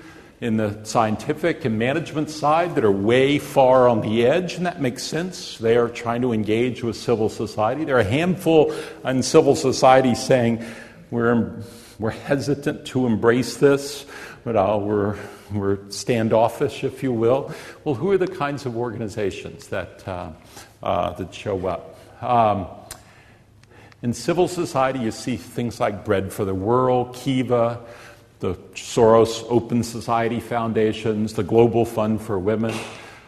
in 0.44 0.58
the 0.58 0.78
scientific 0.84 1.64
and 1.64 1.78
management 1.78 2.28
side 2.28 2.74
that 2.74 2.84
are 2.84 2.92
way 2.92 3.38
far 3.38 3.88
on 3.88 4.02
the 4.02 4.26
edge, 4.26 4.56
and 4.56 4.66
that 4.66 4.78
makes 4.78 5.02
sense. 5.02 5.56
They 5.56 5.74
are 5.78 5.88
trying 5.88 6.20
to 6.20 6.34
engage 6.34 6.84
with 6.84 6.96
civil 6.96 7.30
society. 7.30 7.86
There 7.86 7.96
are 7.96 8.00
a 8.00 8.04
handful 8.04 8.74
in 9.06 9.22
civil 9.22 9.56
society 9.56 10.14
saying, 10.14 10.62
we're, 11.10 11.62
we're 11.98 12.10
hesitant 12.10 12.84
to 12.88 13.06
embrace 13.06 13.56
this, 13.56 14.04
but 14.44 14.54
uh, 14.54 14.78
we're, 14.78 15.16
we're 15.50 15.78
standoffish, 15.90 16.84
if 16.84 17.02
you 17.02 17.10
will. 17.10 17.50
Well, 17.84 17.94
who 17.94 18.10
are 18.10 18.18
the 18.18 18.28
kinds 18.28 18.66
of 18.66 18.76
organizations 18.76 19.68
that, 19.68 20.06
uh, 20.06 20.32
uh, 20.82 21.14
that 21.14 21.32
show 21.32 21.66
up? 21.66 21.98
Um, 22.22 22.66
in 24.02 24.12
civil 24.12 24.48
society, 24.48 24.98
you 24.98 25.10
see 25.10 25.38
things 25.38 25.80
like 25.80 26.04
Bread 26.04 26.34
for 26.34 26.44
the 26.44 26.54
World, 26.54 27.14
Kiva, 27.14 27.80
the 28.44 28.54
Soros 28.74 29.42
Open 29.48 29.82
Society 29.82 30.38
Foundations, 30.38 31.32
the 31.32 31.42
Global 31.42 31.86
Fund 31.86 32.20
for 32.20 32.38
Women. 32.38 32.74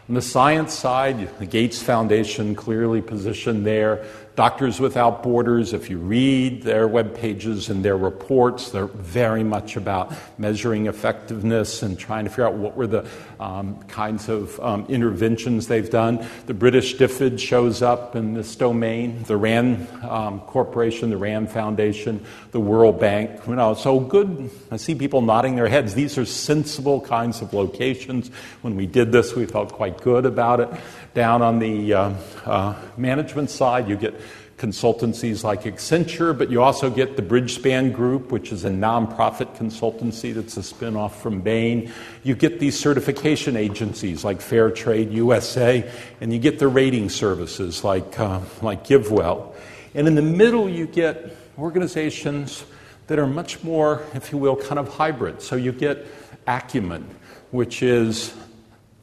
On 0.09 0.13
the 0.13 0.21
science 0.21 0.75
side, 0.75 1.35
the 1.39 1.45
Gates 1.47 1.81
Foundation 1.81 2.53
clearly 2.53 3.01
positioned 3.01 3.65
there, 3.65 4.05
Doctors 4.37 4.79
Without 4.79 5.23
Borders, 5.23 5.73
if 5.73 5.89
you 5.89 5.97
read 5.97 6.61
their 6.61 6.87
web 6.87 7.15
pages 7.15 7.69
and 7.69 7.83
their 7.83 7.97
reports, 7.97 8.69
they're 8.69 8.85
very 8.85 9.43
much 9.43 9.75
about 9.75 10.13
measuring 10.37 10.85
effectiveness 10.85 11.81
and 11.81 11.97
trying 11.97 12.25
to 12.25 12.29
figure 12.29 12.45
out 12.45 12.53
what 12.53 12.77
were 12.77 12.85
the 12.85 13.03
um, 13.39 13.81
kinds 13.85 14.29
of 14.29 14.59
um, 14.59 14.85
interventions 14.89 15.65
they've 15.65 15.89
done. 15.89 16.23
The 16.45 16.53
British 16.53 16.97
DFID 16.97 17.39
shows 17.39 17.81
up 17.81 18.15
in 18.15 18.35
this 18.35 18.55
domain, 18.55 19.23
the 19.23 19.35
RAND 19.35 19.87
um, 20.03 20.41
Corporation, 20.41 21.09
the 21.09 21.17
RAND 21.17 21.49
Foundation, 21.49 22.23
the 22.51 22.59
World 22.59 22.99
Bank. 22.99 23.41
You 23.47 23.55
know, 23.55 23.73
so 23.73 23.99
good. 23.99 24.51
I 24.69 24.77
see 24.77 24.93
people 24.93 25.23
nodding 25.23 25.55
their 25.55 25.67
heads. 25.67 25.95
These 25.95 26.15
are 26.19 26.25
sensible 26.25 27.01
kinds 27.01 27.41
of 27.41 27.55
locations. 27.55 28.29
When 28.61 28.75
we 28.75 28.85
did 28.85 29.11
this, 29.11 29.33
we 29.33 29.47
felt 29.47 29.73
quite 29.73 29.99
good 29.99 30.27
about 30.27 30.59
it. 30.59 30.69
Down 31.17 31.41
on 31.41 31.57
the 31.57 31.95
uh, 31.95 32.13
uh, 32.45 32.75
management 32.95 33.49
side, 33.49 33.89
you 33.89 33.95
get 33.95 34.13
consultancies 34.59 35.43
like 35.43 35.63
Accenture, 35.63 36.37
but 36.37 36.51
you 36.51 36.61
also 36.61 36.91
get 36.91 37.15
the 37.15 37.23
Bridgespan 37.23 37.91
Group, 37.91 38.31
which 38.31 38.51
is 38.51 38.65
a 38.65 38.69
nonprofit 38.69 39.57
consultancy 39.57 40.31
that's 40.31 40.57
a 40.57 40.59
spinoff 40.59 41.13
from 41.13 41.41
Bain. 41.41 41.91
You 42.21 42.35
get 42.35 42.59
these 42.59 42.79
certification 42.79 43.55
agencies 43.55 44.23
like 44.23 44.41
Fairtrade 44.41 45.11
USA, 45.11 45.91
and 46.21 46.31
you 46.31 46.37
get 46.37 46.59
the 46.59 46.67
rating 46.67 47.09
services 47.09 47.83
like, 47.83 48.19
uh, 48.19 48.41
like 48.61 48.85
GiveWell. 48.85 49.55
And 49.95 50.07
in 50.07 50.13
the 50.13 50.21
middle, 50.21 50.69
you 50.69 50.85
get 50.85 51.35
organizations 51.57 52.63
that 53.07 53.17
are 53.17 53.25
much 53.25 53.63
more, 53.63 54.03
if 54.13 54.31
you 54.31 54.37
will, 54.37 54.55
kind 54.55 54.77
of 54.77 54.87
hybrid. 54.87 55.41
So 55.41 55.55
you 55.55 55.71
get 55.71 56.05
Acumen, 56.45 57.09
which 57.49 57.81
is 57.81 58.35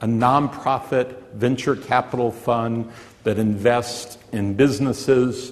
a 0.04 0.06
nonprofit 0.06 1.18
venture 1.32 1.74
capital 1.74 2.30
fund 2.30 2.92
that 3.22 3.38
invests 3.38 4.18
in 4.32 4.52
businesses 4.52 5.50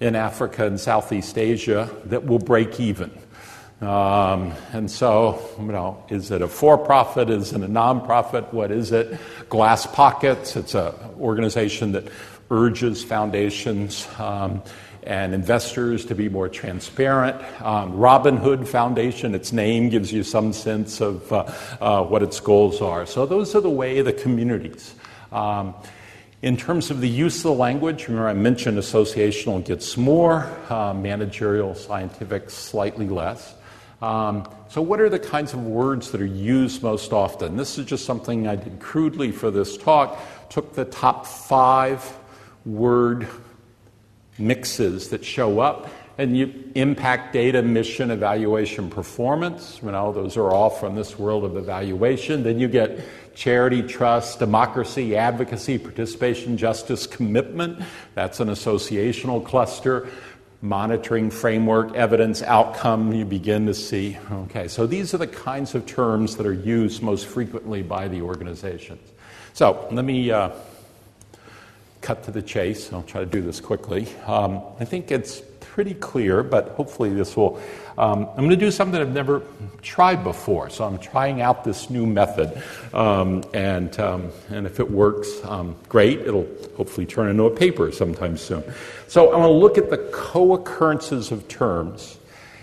in 0.00 0.14
Africa 0.14 0.66
and 0.66 0.78
Southeast 0.78 1.38
Asia 1.38 1.88
that 2.04 2.26
will 2.26 2.38
break 2.38 2.78
even. 2.78 3.10
Um, 3.80 4.52
and 4.74 4.90
so, 4.90 5.42
you 5.58 5.72
know, 5.72 6.04
is 6.10 6.30
it 6.30 6.42
a 6.42 6.48
for 6.48 6.76
profit? 6.76 7.30
Is 7.30 7.54
it 7.54 7.62
a 7.62 7.68
nonprofit? 7.68 8.52
What 8.52 8.70
is 8.70 8.92
it? 8.92 9.18
GlassPockets, 9.48 10.58
it's 10.58 10.74
an 10.74 10.92
organization 11.18 11.92
that 11.92 12.04
urges 12.50 13.02
foundations 13.02 14.06
um, 14.18 14.62
and 15.02 15.34
investors 15.34 16.04
to 16.06 16.14
be 16.14 16.28
more 16.28 16.48
transparent. 16.48 17.40
Um, 17.62 17.96
Robin 17.96 18.36
Hood 18.36 18.68
Foundation, 18.68 19.34
its 19.34 19.52
name 19.52 19.88
gives 19.88 20.12
you 20.12 20.22
some 20.22 20.52
sense 20.52 21.00
of 21.00 21.32
uh, 21.32 21.52
uh, 21.80 22.04
what 22.04 22.22
its 22.22 22.40
goals 22.40 22.80
are. 22.80 23.06
So, 23.06 23.26
those 23.26 23.54
are 23.54 23.60
the 23.60 23.70
way 23.70 24.02
the 24.02 24.12
communities. 24.12 24.94
Um, 25.32 25.74
in 26.42 26.56
terms 26.56 26.90
of 26.90 27.00
the 27.00 27.08
use 27.08 27.36
of 27.38 27.42
the 27.42 27.52
language, 27.52 28.08
remember 28.08 28.28
I 28.28 28.32
mentioned 28.32 28.78
associational 28.78 29.64
gets 29.64 29.96
more, 29.96 30.50
uh, 30.70 30.94
managerial, 30.94 31.74
scientific, 31.74 32.48
slightly 32.48 33.08
less. 33.08 33.54
Um, 34.00 34.48
so, 34.68 34.80
what 34.80 35.00
are 35.00 35.10
the 35.10 35.18
kinds 35.18 35.52
of 35.52 35.62
words 35.62 36.10
that 36.12 36.22
are 36.22 36.26
used 36.26 36.82
most 36.82 37.12
often? 37.12 37.56
This 37.56 37.76
is 37.76 37.84
just 37.84 38.06
something 38.06 38.48
I 38.48 38.56
did 38.56 38.80
crudely 38.80 39.32
for 39.32 39.50
this 39.50 39.76
talk. 39.76 40.18
Took 40.48 40.74
the 40.74 40.86
top 40.86 41.26
five 41.26 42.18
word 42.64 43.28
mixes 44.40 45.10
that 45.10 45.24
show 45.24 45.60
up, 45.60 45.88
and 46.18 46.36
you 46.36 46.52
impact 46.74 47.32
data, 47.32 47.62
mission, 47.62 48.10
evaluation, 48.10 48.90
performance. 48.90 49.80
You 49.82 49.92
know, 49.92 50.12
those 50.12 50.36
are 50.36 50.50
all 50.50 50.70
from 50.70 50.94
this 50.94 51.18
world 51.18 51.44
of 51.44 51.56
evaluation. 51.56 52.42
Then 52.42 52.58
you 52.58 52.68
get 52.68 53.00
charity, 53.34 53.82
trust, 53.82 54.38
democracy, 54.38 55.16
advocacy, 55.16 55.78
participation, 55.78 56.58
justice, 56.58 57.06
commitment. 57.06 57.82
That's 58.14 58.40
an 58.40 58.48
associational 58.48 59.44
cluster. 59.44 60.08
Monitoring 60.62 61.30
framework, 61.30 61.94
evidence, 61.94 62.42
outcome, 62.42 63.14
you 63.14 63.24
begin 63.24 63.64
to 63.64 63.72
see. 63.72 64.18
Okay, 64.30 64.68
so 64.68 64.86
these 64.86 65.14
are 65.14 65.18
the 65.18 65.26
kinds 65.26 65.74
of 65.74 65.86
terms 65.86 66.36
that 66.36 66.44
are 66.44 66.52
used 66.52 67.02
most 67.02 67.26
frequently 67.26 67.80
by 67.80 68.08
the 68.08 68.20
organizations. 68.20 69.00
So 69.54 69.88
let 69.90 70.04
me 70.04 70.30
uh, 70.30 70.50
cut 72.00 72.24
to 72.24 72.30
the 72.30 72.42
chase. 72.42 72.92
I'll 72.92 73.02
try 73.02 73.20
to 73.20 73.26
do 73.26 73.42
this 73.42 73.60
quickly. 73.60 74.08
Um, 74.26 74.62
I 74.78 74.84
think 74.84 75.10
it's 75.10 75.42
pretty 75.60 75.94
clear, 75.94 76.42
but 76.42 76.70
hopefully 76.70 77.10
this 77.10 77.36
will. 77.36 77.60
Um, 77.96 78.28
I'm 78.30 78.36
going 78.36 78.50
to 78.50 78.56
do 78.56 78.70
something 78.70 79.00
I've 79.00 79.12
never 79.12 79.42
tried 79.82 80.24
before, 80.24 80.70
so 80.70 80.84
I'm 80.84 80.98
trying 80.98 81.40
out 81.42 81.64
this 81.64 81.90
new 81.90 82.06
method, 82.06 82.62
um, 82.94 83.44
and 83.54 83.98
um, 84.00 84.30
and 84.48 84.66
if 84.66 84.80
it 84.80 84.90
works, 84.90 85.28
um, 85.44 85.76
great. 85.88 86.20
It'll 86.20 86.48
hopefully 86.76 87.06
turn 87.06 87.28
into 87.28 87.44
a 87.44 87.50
paper 87.54 87.92
sometime 87.92 88.36
soon. 88.36 88.64
So 89.06 89.32
I'm 89.32 89.40
going 89.40 89.52
to 89.52 89.58
look 89.58 89.78
at 89.78 89.90
the 89.90 89.98
co-occurrences 90.12 91.30
of 91.30 91.46
terms, 91.48 92.18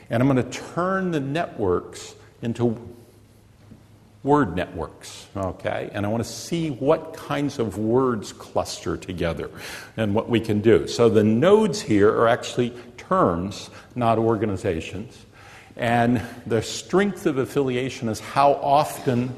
and 0.10 0.22
I'm 0.22 0.28
going 0.28 0.44
to 0.44 0.60
turn 0.74 1.12
the 1.12 1.20
networks 1.20 2.16
into 2.42 2.78
word 4.28 4.56
networks, 4.56 5.28
okay? 5.36 5.90
And 5.94 6.06
I 6.06 6.10
want 6.10 6.24
to 6.24 6.30
see 6.30 6.70
what 6.70 7.14
kinds 7.14 7.58
of 7.58 7.80
words 7.80 8.34
cluster 8.34 8.98
together 8.98 9.50
and 9.96 10.14
what 10.14 10.30
we 10.30 10.40
can 10.40 10.62
do. 10.62 10.88
So 10.88 11.10
the 11.10 11.24
nodes 11.24 11.82
here 11.82 12.12
are 12.12 12.28
actually 12.28 12.74
terms, 12.98 13.72
not 13.96 14.20
organizations. 14.20 15.26
And 15.78 16.22
the 16.46 16.62
strength 16.62 17.26
of 17.26 17.38
affiliation 17.38 18.10
is 18.10 18.20
how 18.20 18.54
often 18.56 19.34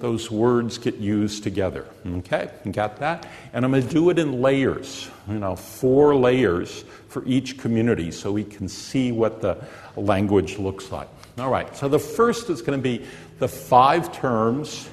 those 0.00 0.30
words 0.30 0.76
get 0.76 0.96
used 0.96 1.42
together. 1.42 1.86
Okay, 2.06 2.50
got 2.70 2.98
that? 2.98 3.26
And 3.54 3.64
I'm 3.64 3.70
going 3.70 3.86
to 3.86 3.88
do 3.88 4.10
it 4.10 4.18
in 4.18 4.42
layers, 4.42 5.08
you 5.26 5.38
know, 5.38 5.56
four 5.56 6.14
layers 6.14 6.84
for 7.08 7.24
each 7.24 7.56
community 7.56 8.10
so 8.10 8.30
we 8.30 8.44
can 8.44 8.68
see 8.68 9.12
what 9.12 9.40
the 9.40 9.56
language 9.96 10.58
looks 10.58 10.92
like. 10.92 11.08
All 11.38 11.50
right, 11.50 11.74
so 11.76 11.88
the 11.88 11.98
first 11.98 12.48
is 12.48 12.62
going 12.62 12.78
to 12.78 12.82
be 12.82 13.04
the 13.38 13.48
five 13.48 14.12
terms 14.12 14.88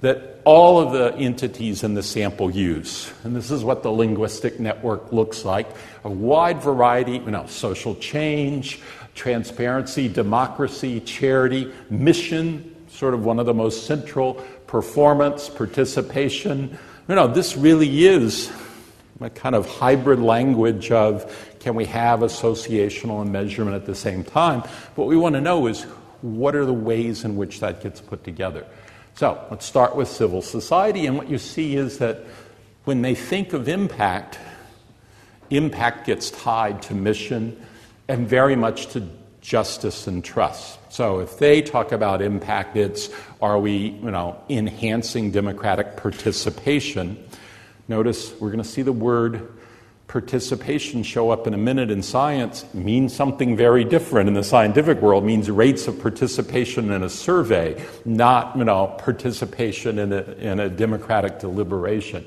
that 0.00 0.40
all 0.44 0.78
of 0.78 0.92
the 0.92 1.14
entities 1.16 1.82
in 1.82 1.94
the 1.94 2.02
sample 2.02 2.50
use. 2.50 3.12
And 3.24 3.34
this 3.34 3.50
is 3.50 3.64
what 3.64 3.82
the 3.82 3.90
linguistic 3.90 4.60
network 4.60 5.12
looks 5.12 5.44
like 5.44 5.68
a 6.04 6.10
wide 6.10 6.62
variety, 6.62 7.14
you 7.14 7.30
know, 7.32 7.46
social 7.46 7.96
change, 7.96 8.80
transparency, 9.14 10.08
democracy, 10.08 11.00
charity, 11.00 11.72
mission, 11.90 12.76
sort 12.88 13.14
of 13.14 13.24
one 13.24 13.40
of 13.40 13.46
the 13.46 13.54
most 13.54 13.86
central, 13.86 14.34
performance, 14.66 15.48
participation. 15.48 16.78
You 17.08 17.14
know, 17.14 17.26
this 17.26 17.56
really 17.56 18.06
is 18.06 18.52
a 19.20 19.30
kind 19.30 19.54
of 19.54 19.66
hybrid 19.66 20.20
language 20.20 20.90
of 20.90 21.56
can 21.60 21.74
we 21.74 21.86
have 21.86 22.20
associational 22.20 23.22
and 23.22 23.32
measurement 23.32 23.74
at 23.74 23.86
the 23.86 23.94
same 23.94 24.22
time? 24.22 24.60
What 24.94 25.08
we 25.08 25.16
want 25.16 25.34
to 25.34 25.40
know 25.40 25.66
is 25.66 25.86
what 26.22 26.54
are 26.54 26.64
the 26.64 26.72
ways 26.72 27.24
in 27.24 27.36
which 27.36 27.60
that 27.60 27.82
gets 27.82 28.00
put 28.00 28.24
together? 28.24 28.66
So 29.14 29.42
let's 29.50 29.64
start 29.64 29.96
with 29.96 30.08
civil 30.08 30.42
society. 30.42 31.06
And 31.06 31.16
what 31.16 31.28
you 31.28 31.38
see 31.38 31.76
is 31.76 31.98
that 31.98 32.24
when 32.84 33.02
they 33.02 33.14
think 33.14 33.52
of 33.52 33.68
impact, 33.68 34.38
impact 35.50 36.06
gets 36.06 36.30
tied 36.30 36.82
to 36.82 36.94
mission 36.94 37.60
and 38.08 38.28
very 38.28 38.56
much 38.56 38.88
to 38.88 39.08
justice 39.40 40.06
and 40.06 40.24
trust. 40.24 40.78
So 40.92 41.20
if 41.20 41.38
they 41.38 41.62
talk 41.62 41.92
about 41.92 42.20
impact, 42.20 42.76
it's 42.76 43.10
are 43.40 43.58
we, 43.58 43.72
you 43.72 44.10
know, 44.10 44.40
enhancing 44.48 45.30
democratic 45.30 45.96
participation? 45.96 47.22
Notice 47.88 48.32
we're 48.40 48.50
going 48.50 48.62
to 48.62 48.68
see 48.68 48.82
the 48.82 48.92
word 48.92 49.55
participation 50.08 51.02
show 51.02 51.30
up 51.30 51.46
in 51.46 51.54
a 51.54 51.58
minute 51.58 51.90
in 51.90 52.02
science 52.02 52.64
means 52.72 53.14
something 53.14 53.56
very 53.56 53.84
different 53.84 54.28
in 54.28 54.34
the 54.34 54.44
scientific 54.44 55.00
world 55.02 55.24
means 55.24 55.50
rates 55.50 55.88
of 55.88 56.00
participation 56.00 56.92
in 56.92 57.02
a 57.02 57.08
survey 57.08 57.84
not 58.04 58.56
you 58.56 58.64
know 58.64 58.86
participation 58.98 59.98
in 59.98 60.12
a, 60.12 60.22
in 60.38 60.60
a 60.60 60.68
democratic 60.68 61.38
deliberation. 61.40 62.24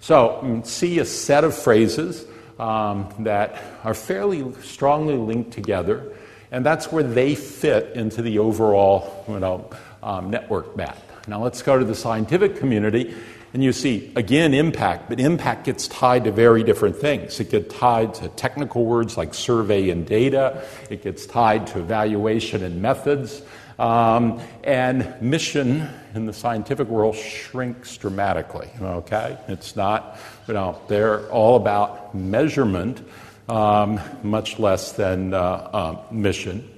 So 0.00 0.40
mm, 0.42 0.66
see 0.66 0.98
a 0.98 1.04
set 1.04 1.44
of 1.44 1.54
phrases 1.54 2.26
um, 2.58 3.12
that 3.20 3.62
are 3.84 3.94
fairly 3.94 4.52
strongly 4.62 5.16
linked 5.16 5.52
together 5.52 6.12
and 6.52 6.66
that's 6.66 6.90
where 6.90 7.04
they 7.04 7.34
fit 7.34 7.94
into 7.94 8.22
the 8.22 8.38
overall 8.38 9.24
you 9.28 9.38
know, 9.38 9.70
um, 10.02 10.30
network 10.30 10.76
map. 10.76 10.98
Now 11.28 11.42
let's 11.42 11.62
go 11.62 11.78
to 11.78 11.84
the 11.84 11.94
scientific 11.94 12.56
community 12.56 13.14
and 13.52 13.64
you 13.64 13.72
see, 13.72 14.12
again, 14.14 14.54
impact, 14.54 15.08
but 15.08 15.18
impact 15.18 15.64
gets 15.64 15.88
tied 15.88 16.24
to 16.24 16.30
very 16.30 16.62
different 16.62 16.96
things. 16.96 17.40
It 17.40 17.50
gets 17.50 17.74
tied 17.74 18.14
to 18.14 18.28
technical 18.28 18.84
words 18.84 19.16
like 19.16 19.34
survey 19.34 19.90
and 19.90 20.06
data, 20.06 20.64
it 20.88 21.02
gets 21.02 21.26
tied 21.26 21.66
to 21.68 21.80
evaluation 21.80 22.62
and 22.62 22.80
methods. 22.80 23.42
Um, 23.78 24.42
and 24.62 25.22
mission 25.22 25.88
in 26.14 26.26
the 26.26 26.34
scientific 26.34 26.86
world 26.88 27.16
shrinks 27.16 27.96
dramatically. 27.96 28.68
Okay? 28.78 29.38
It's 29.48 29.74
not, 29.74 30.18
you 30.46 30.52
know, 30.52 30.78
they're 30.86 31.26
all 31.30 31.56
about 31.56 32.14
measurement, 32.14 33.02
um, 33.48 33.98
much 34.22 34.58
less 34.58 34.92
than 34.92 35.32
uh, 35.32 35.38
uh, 35.38 36.02
mission. 36.10 36.68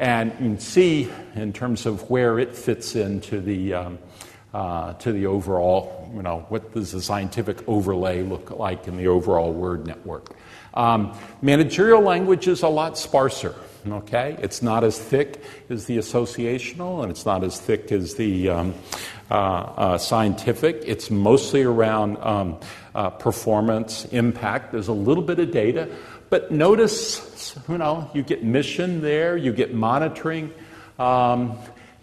And 0.00 0.32
you 0.32 0.38
can 0.38 0.58
see, 0.58 1.08
in 1.36 1.52
terms 1.52 1.86
of 1.86 2.10
where 2.10 2.40
it 2.40 2.56
fits 2.56 2.96
into 2.96 3.40
the 3.40 3.74
um, 3.74 3.98
uh, 4.52 4.94
to 4.94 5.12
the 5.12 5.26
overall, 5.26 5.99
you 6.14 6.22
know, 6.22 6.46
what 6.48 6.72
does 6.74 6.92
the 6.92 7.00
scientific 7.00 7.66
overlay 7.68 8.22
look 8.22 8.50
like 8.50 8.88
in 8.88 8.96
the 8.96 9.08
overall 9.08 9.52
word 9.52 9.86
network. 9.86 10.34
Um, 10.74 11.16
managerial 11.42 12.00
language 12.00 12.46
is 12.48 12.62
a 12.62 12.68
lot 12.68 12.96
sparser. 12.96 13.54
Okay, 13.88 14.36
it's 14.40 14.60
not 14.62 14.84
as 14.84 14.98
thick 14.98 15.42
as 15.70 15.86
the 15.86 15.96
associational, 15.96 17.02
and 17.02 17.10
it's 17.10 17.24
not 17.24 17.42
as 17.42 17.58
thick 17.58 17.90
as 17.90 18.14
the 18.14 18.50
um, 18.50 18.74
uh, 19.30 19.34
uh, 19.34 19.98
scientific. 19.98 20.82
It's 20.86 21.10
mostly 21.10 21.62
around 21.62 22.18
um, 22.18 22.60
uh, 22.94 23.08
performance, 23.08 24.04
impact. 24.06 24.72
There's 24.72 24.88
a 24.88 24.92
little 24.92 25.22
bit 25.22 25.38
of 25.38 25.50
data, 25.50 25.88
but 26.28 26.52
notice, 26.52 27.56
you 27.70 27.78
know, 27.78 28.10
you 28.12 28.22
get 28.22 28.44
mission 28.44 29.00
there, 29.00 29.34
you 29.36 29.52
get 29.52 29.72
monitoring. 29.72 30.52
Um, 30.98 31.56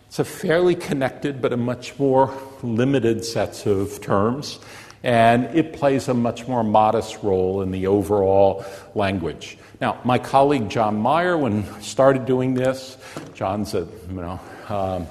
it's 0.07 0.19
a 0.19 0.25
fairly 0.25 0.73
connected, 0.75 1.41
but 1.41 1.51
a 1.53 1.57
much 1.57 1.99
more 1.99 2.33
limited 2.63 3.25
sets 3.25 3.65
of 3.65 4.01
terms, 4.01 4.59
and 5.03 5.45
it 5.55 5.73
plays 5.73 6.07
a 6.07 6.13
much 6.13 6.47
more 6.47 6.63
modest 6.63 7.21
role 7.23 7.61
in 7.61 7.71
the 7.71 7.87
overall 7.87 8.65
language. 8.95 9.57
Now, 9.81 9.99
my 10.03 10.17
colleague 10.17 10.69
John 10.69 10.97
Meyer, 10.97 11.37
when 11.37 11.65
started 11.81 12.25
doing 12.25 12.53
this, 12.53 12.97
John's 13.33 13.73
a, 13.73 13.87
you 14.09 14.13
know, 14.13 14.39
um, 14.69 15.07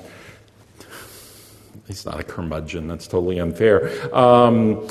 he's 1.86 2.04
not 2.04 2.18
a 2.18 2.24
curmudgeon, 2.24 2.88
that's 2.88 3.06
totally 3.06 3.38
unfair, 3.38 3.88
um, 4.14 4.86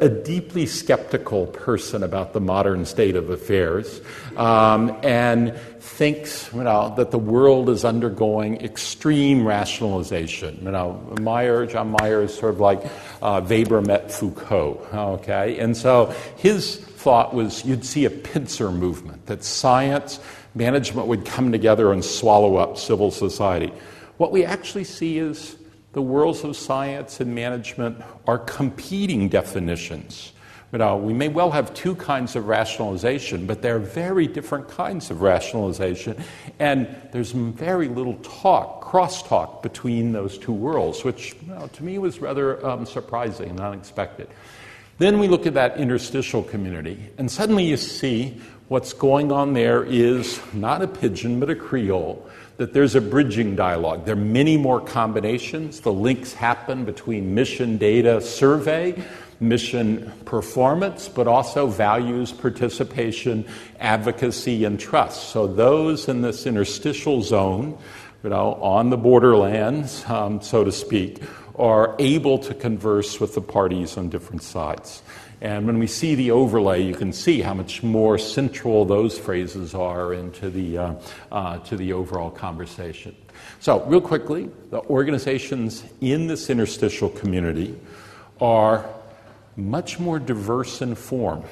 a 0.00 0.08
deeply 0.08 0.66
skeptical 0.66 1.46
person 1.48 2.02
about 2.02 2.32
the 2.32 2.40
modern 2.40 2.84
state 2.84 3.16
of 3.16 3.30
affairs, 3.30 4.00
um, 4.36 4.96
and 5.02 5.56
thinks 5.80 6.48
you 6.54 6.62
know, 6.62 6.94
that 6.96 7.10
the 7.10 7.18
world 7.18 7.68
is 7.68 7.84
undergoing 7.84 8.60
extreme 8.60 9.46
rationalization. 9.46 10.58
You 10.62 10.70
know, 10.70 11.16
Meyer, 11.20 11.66
John 11.66 11.90
Meyer 11.90 12.22
is 12.22 12.34
sort 12.34 12.54
of 12.54 12.60
like 12.60 12.82
uh, 13.20 13.40
Weber 13.48 13.82
met 13.82 14.12
Foucault, 14.12 14.86
okay? 14.92 15.58
And 15.58 15.76
so 15.76 16.14
his 16.36 16.76
thought 16.76 17.34
was 17.34 17.64
you'd 17.64 17.84
see 17.84 18.04
a 18.04 18.10
pincer 18.10 18.70
movement, 18.70 19.26
that 19.26 19.42
science, 19.44 20.20
management 20.54 21.06
would 21.08 21.24
come 21.24 21.52
together 21.52 21.92
and 21.92 22.04
swallow 22.04 22.56
up 22.56 22.78
civil 22.78 23.10
society. 23.10 23.72
What 24.16 24.32
we 24.32 24.44
actually 24.44 24.84
see 24.84 25.18
is 25.18 25.56
the 25.92 26.02
worlds 26.02 26.44
of 26.44 26.56
science 26.56 27.20
and 27.20 27.34
management 27.34 28.02
are 28.26 28.38
competing 28.38 29.28
definitions. 29.28 30.32
You 30.72 30.78
know, 30.78 30.98
we 30.98 31.14
may 31.14 31.28
well 31.28 31.50
have 31.50 31.72
two 31.72 31.94
kinds 31.94 32.36
of 32.36 32.46
rationalization, 32.46 33.46
but 33.46 33.62
they're 33.62 33.78
very 33.78 34.26
different 34.26 34.68
kinds 34.68 35.10
of 35.10 35.22
rationalization, 35.22 36.22
and 36.58 36.94
there's 37.10 37.30
very 37.32 37.88
little 37.88 38.16
talk, 38.16 38.84
crosstalk 38.84 39.62
between 39.62 40.12
those 40.12 40.36
two 40.36 40.52
worlds, 40.52 41.04
which 41.04 41.34
you 41.40 41.54
know, 41.54 41.68
to 41.68 41.82
me 41.82 41.98
was 41.98 42.20
rather 42.20 42.64
um, 42.66 42.84
surprising 42.84 43.48
and 43.48 43.60
unexpected. 43.60 44.28
Then 44.98 45.18
we 45.18 45.26
look 45.26 45.46
at 45.46 45.54
that 45.54 45.78
interstitial 45.78 46.42
community, 46.42 46.98
and 47.16 47.30
suddenly 47.30 47.64
you 47.64 47.78
see 47.78 48.38
what's 48.68 48.92
going 48.92 49.32
on 49.32 49.54
there 49.54 49.84
is 49.84 50.38
not 50.52 50.82
a 50.82 50.88
pidgin, 50.88 51.40
but 51.40 51.48
a 51.48 51.54
Creole 51.54 52.27
that 52.58 52.72
there's 52.72 52.96
a 52.96 53.00
bridging 53.00 53.54
dialogue. 53.54 54.04
There 54.04 54.14
are 54.14 54.16
many 54.16 54.56
more 54.56 54.80
combinations. 54.80 55.80
The 55.80 55.92
links 55.92 56.34
happen 56.34 56.84
between 56.84 57.34
mission 57.34 57.78
data 57.78 58.20
survey, 58.20 59.00
mission 59.38 60.12
performance, 60.24 61.08
but 61.08 61.28
also 61.28 61.68
values, 61.68 62.32
participation, 62.32 63.46
advocacy, 63.78 64.64
and 64.64 64.78
trust. 64.78 65.30
So 65.30 65.46
those 65.46 66.08
in 66.08 66.22
this 66.22 66.46
interstitial 66.46 67.22
zone, 67.22 67.78
you 68.24 68.30
know, 68.30 68.54
on 68.54 68.90
the 68.90 68.96
borderlands, 68.96 70.04
um, 70.08 70.42
so 70.42 70.64
to 70.64 70.72
speak, 70.72 71.22
are 71.54 71.94
able 72.00 72.38
to 72.38 72.54
converse 72.54 73.20
with 73.20 73.34
the 73.34 73.40
parties 73.40 73.96
on 73.96 74.08
different 74.08 74.42
sides. 74.42 75.02
And 75.40 75.66
when 75.66 75.78
we 75.78 75.86
see 75.86 76.14
the 76.16 76.32
overlay, 76.32 76.82
you 76.82 76.94
can 76.94 77.12
see 77.12 77.40
how 77.40 77.54
much 77.54 77.82
more 77.82 78.18
central 78.18 78.84
those 78.84 79.16
phrases 79.16 79.74
are 79.74 80.12
into 80.12 80.50
the, 80.50 80.78
uh, 80.78 80.94
uh, 81.30 81.58
to 81.58 81.76
the 81.76 81.92
overall 81.92 82.30
conversation. 82.30 83.14
So, 83.60 83.84
real 83.84 84.00
quickly, 84.00 84.50
the 84.70 84.80
organizations 84.82 85.84
in 86.00 86.26
this 86.26 86.50
interstitial 86.50 87.08
community 87.08 87.78
are 88.40 88.88
much 89.56 90.00
more 90.00 90.18
diverse 90.18 90.82
in 90.82 90.94
form. 90.96 91.44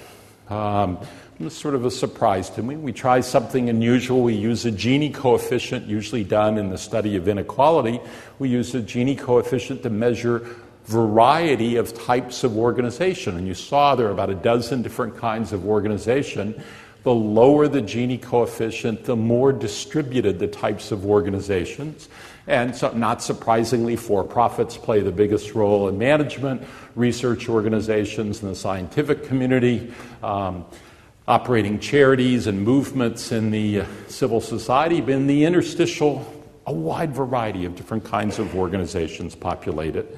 Um, 0.48 0.98
it 1.38 1.50
sort 1.50 1.74
of 1.74 1.84
a 1.84 1.90
surprise 1.90 2.48
to 2.50 2.62
me. 2.62 2.76
We 2.76 2.92
try 2.92 3.20
something 3.20 3.68
unusual. 3.68 4.22
We 4.22 4.34
use 4.34 4.64
a 4.64 4.72
Gini 4.72 5.12
coefficient, 5.12 5.86
usually 5.86 6.24
done 6.24 6.56
in 6.56 6.70
the 6.70 6.78
study 6.78 7.16
of 7.16 7.28
inequality. 7.28 8.00
We 8.38 8.48
use 8.48 8.74
a 8.74 8.80
Gini 8.80 9.18
coefficient 9.18 9.82
to 9.82 9.90
measure 9.90 10.56
variety 10.86 11.76
of 11.76 11.92
types 11.94 12.44
of 12.44 12.56
organization. 12.56 13.36
And 13.36 13.46
you 13.46 13.54
saw 13.54 13.94
there 13.94 14.06
are 14.06 14.12
about 14.12 14.30
a 14.30 14.34
dozen 14.34 14.82
different 14.82 15.16
kinds 15.16 15.52
of 15.52 15.66
organization. 15.66 16.62
The 17.02 17.14
lower 17.14 17.68
the 17.68 17.82
Gini 17.82 18.20
coefficient, 18.20 19.04
the 19.04 19.16
more 19.16 19.52
distributed 19.52 20.38
the 20.38 20.48
types 20.48 20.90
of 20.92 21.06
organizations. 21.06 22.08
And 22.48 22.74
so, 22.74 22.92
not 22.92 23.22
surprisingly, 23.22 23.96
for 23.96 24.22
profits 24.22 24.76
play 24.76 25.00
the 25.00 25.12
biggest 25.12 25.54
role 25.54 25.88
in 25.88 25.98
management, 25.98 26.62
research 26.94 27.48
organizations, 27.48 28.42
and 28.42 28.52
the 28.52 28.56
scientific 28.56 29.24
community. 29.24 29.92
Um, 30.22 30.64
operating 31.28 31.80
charities 31.80 32.46
and 32.46 32.62
movements 32.62 33.32
in 33.32 33.50
the 33.50 33.82
civil 34.06 34.40
society, 34.40 35.00
but 35.00 35.10
in 35.10 35.26
the 35.26 35.44
interstitial, 35.44 36.24
a 36.66 36.72
wide 36.72 37.12
variety 37.12 37.64
of 37.64 37.74
different 37.74 38.04
kinds 38.04 38.38
of 38.38 38.54
organizations 38.54 39.34
populate 39.34 39.96
it. 39.96 40.16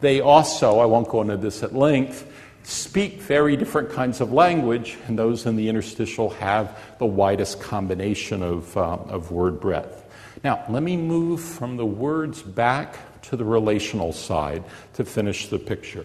They 0.00 0.20
also, 0.20 0.78
I 0.80 0.86
won't 0.86 1.08
go 1.08 1.22
into 1.22 1.36
this 1.36 1.62
at 1.62 1.74
length, 1.74 2.30
speak 2.62 3.20
very 3.20 3.56
different 3.56 3.90
kinds 3.90 4.20
of 4.20 4.32
language, 4.32 4.98
and 5.06 5.18
those 5.18 5.46
in 5.46 5.56
the 5.56 5.68
interstitial 5.68 6.30
have 6.30 6.78
the 6.98 7.06
widest 7.06 7.60
combination 7.60 8.42
of, 8.42 8.76
uh, 8.76 8.96
of 9.08 9.30
word 9.30 9.60
breadth. 9.60 10.04
Now, 10.44 10.64
let 10.68 10.82
me 10.82 10.96
move 10.96 11.40
from 11.40 11.76
the 11.76 11.86
words 11.86 12.42
back 12.42 12.98
to 13.22 13.36
the 13.36 13.44
relational 13.44 14.12
side 14.12 14.64
to 14.94 15.04
finish 15.04 15.48
the 15.48 15.58
picture. 15.58 16.04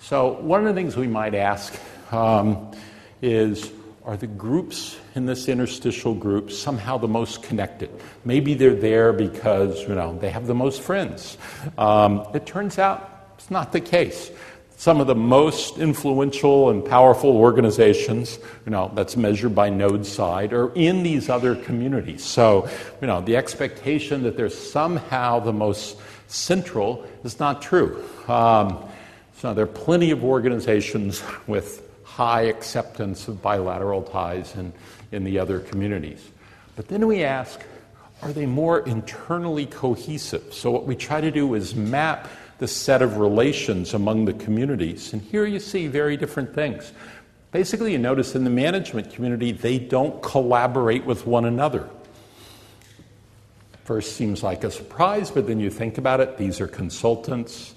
So, 0.00 0.32
one 0.40 0.66
of 0.66 0.74
the 0.74 0.80
things 0.80 0.96
we 0.96 1.06
might 1.06 1.34
ask 1.34 1.78
um, 2.12 2.72
is 3.22 3.72
are 4.04 4.16
the 4.16 4.26
groups 4.26 4.98
in 5.14 5.26
this 5.26 5.48
interstitial 5.48 6.14
group 6.14 6.50
somehow 6.50 6.96
the 6.96 7.08
most 7.08 7.42
connected? 7.42 7.90
Maybe 8.24 8.54
they're 8.54 8.74
there 8.74 9.12
because 9.12 9.82
you 9.82 9.94
know 9.94 10.18
they 10.18 10.30
have 10.30 10.46
the 10.46 10.54
most 10.54 10.80
friends. 10.80 11.36
Um, 11.76 12.26
it 12.34 12.46
turns 12.46 12.78
out 12.78 13.19
it's 13.50 13.52
not 13.52 13.72
the 13.72 13.80
case. 13.80 14.30
Some 14.76 15.00
of 15.00 15.08
the 15.08 15.16
most 15.16 15.78
influential 15.78 16.70
and 16.70 16.84
powerful 16.84 17.36
organizations, 17.36 18.38
you 18.64 18.70
know, 18.70 18.92
that's 18.94 19.16
measured 19.16 19.56
by 19.56 19.70
node 19.70 20.06
side, 20.06 20.52
are 20.52 20.72
in 20.74 21.02
these 21.02 21.28
other 21.28 21.56
communities. 21.56 22.22
So, 22.22 22.68
you 23.00 23.08
know, 23.08 23.20
the 23.20 23.36
expectation 23.36 24.22
that 24.22 24.36
they're 24.36 24.50
somehow 24.50 25.40
the 25.40 25.52
most 25.52 25.98
central 26.28 27.04
is 27.24 27.40
not 27.40 27.60
true. 27.60 28.04
Um, 28.28 28.78
so 29.38 29.52
there 29.52 29.64
are 29.64 29.66
plenty 29.66 30.12
of 30.12 30.22
organizations 30.22 31.24
with 31.48 31.82
high 32.04 32.42
acceptance 32.42 33.26
of 33.26 33.42
bilateral 33.42 34.02
ties 34.02 34.54
in, 34.54 34.72
in 35.10 35.24
the 35.24 35.40
other 35.40 35.58
communities. 35.58 36.24
But 36.76 36.86
then 36.86 37.04
we 37.08 37.24
ask, 37.24 37.60
are 38.22 38.32
they 38.32 38.46
more 38.46 38.78
internally 38.78 39.66
cohesive? 39.66 40.54
So 40.54 40.70
what 40.70 40.86
we 40.86 40.94
try 40.94 41.20
to 41.20 41.32
do 41.32 41.54
is 41.54 41.74
map 41.74 42.28
the 42.60 42.68
set 42.68 43.00
of 43.00 43.16
relations 43.16 43.94
among 43.94 44.26
the 44.26 44.34
communities. 44.34 45.14
And 45.14 45.22
here 45.22 45.46
you 45.46 45.58
see 45.58 45.86
very 45.86 46.18
different 46.18 46.54
things. 46.54 46.92
Basically, 47.52 47.92
you 47.92 47.98
notice 47.98 48.34
in 48.34 48.44
the 48.44 48.50
management 48.50 49.10
community, 49.10 49.50
they 49.50 49.78
don't 49.78 50.22
collaborate 50.22 51.06
with 51.06 51.26
one 51.26 51.46
another. 51.46 51.88
First 53.84 54.14
seems 54.14 54.42
like 54.42 54.62
a 54.62 54.70
surprise, 54.70 55.30
but 55.30 55.46
then 55.46 55.58
you 55.58 55.70
think 55.70 55.96
about 55.96 56.20
it. 56.20 56.36
These 56.36 56.60
are 56.60 56.68
consultants, 56.68 57.74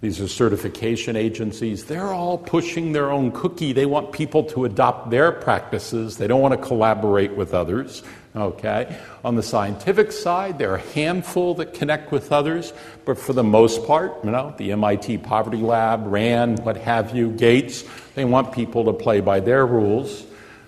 these 0.00 0.20
are 0.20 0.26
certification 0.26 1.14
agencies. 1.14 1.84
They're 1.84 2.12
all 2.12 2.36
pushing 2.36 2.92
their 2.92 3.10
own 3.10 3.30
cookie. 3.30 3.72
They 3.72 3.86
want 3.86 4.12
people 4.12 4.42
to 4.44 4.64
adopt 4.64 5.10
their 5.10 5.30
practices, 5.30 6.16
they 6.16 6.26
don't 6.26 6.40
want 6.40 6.60
to 6.60 6.66
collaborate 6.66 7.36
with 7.36 7.54
others. 7.54 8.02
Okay? 8.34 8.96
On 9.24 9.34
the 9.34 9.42
scientific 9.42 10.12
side, 10.12 10.58
there 10.58 10.72
are 10.72 10.76
a 10.76 10.92
handful 10.92 11.54
that 11.54 11.74
connect 11.74 12.12
with 12.12 12.30
others, 12.30 12.72
but 13.04 13.18
for 13.18 13.32
the 13.32 13.42
most 13.42 13.84
part, 13.86 14.24
you 14.24 14.30
know, 14.30 14.54
the 14.56 14.70
MIT 14.72 15.18
Poverty 15.18 15.58
Lab, 15.58 16.06
RAND, 16.06 16.60
what 16.60 16.76
have 16.76 17.14
you, 17.14 17.32
Gates, 17.32 17.84
they 18.14 18.24
want 18.24 18.52
people 18.52 18.84
to 18.84 18.92
play 18.92 19.20
by 19.20 19.40
their 19.40 19.66
rules. 19.66 20.24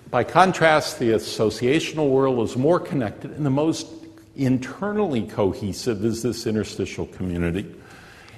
By 0.09 0.25
contrast, 0.25 0.99
the 0.99 1.11
associational 1.11 2.09
world 2.09 2.47
is 2.47 2.57
more 2.57 2.79
connected, 2.79 3.31
and 3.31 3.45
the 3.45 3.49
most 3.49 3.87
internally 4.35 5.23
cohesive 5.23 6.03
is 6.03 6.21
this 6.21 6.45
interstitial 6.45 7.05
community. 7.07 7.73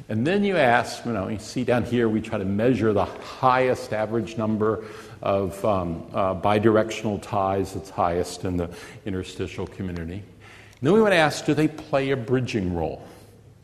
And 0.07 0.26
then 0.26 0.43
you 0.43 0.55
ask, 0.55 1.03
you 1.03 1.13
know, 1.13 1.30
you 1.30 1.39
see 1.39 1.63
down 1.63 1.84
here, 1.84 2.07
we 2.07 2.21
try 2.21 2.38
to 2.38 2.45
measure 2.45 2.93
the 2.93 3.05
highest 3.05 3.91
average 3.91 4.38
number 4.38 4.84
of 5.22 5.63
um, 5.66 6.05
uh, 6.13 6.36
bidirectional 6.36 7.22
ties 7.22 7.74
that's 7.74 7.89
highest 7.89 8.45
in 8.45 8.57
the 8.57 8.70
interstitial 9.05 9.68
community. 9.68 10.24
And 10.80 10.82
then 10.82 10.93
we 10.93 10.99
to 10.99 11.16
ask 11.16 11.45
do 11.45 11.53
they 11.53 11.68
play 11.68 12.11
a 12.11 12.18
bridging 12.18 12.76
role? 12.76 13.05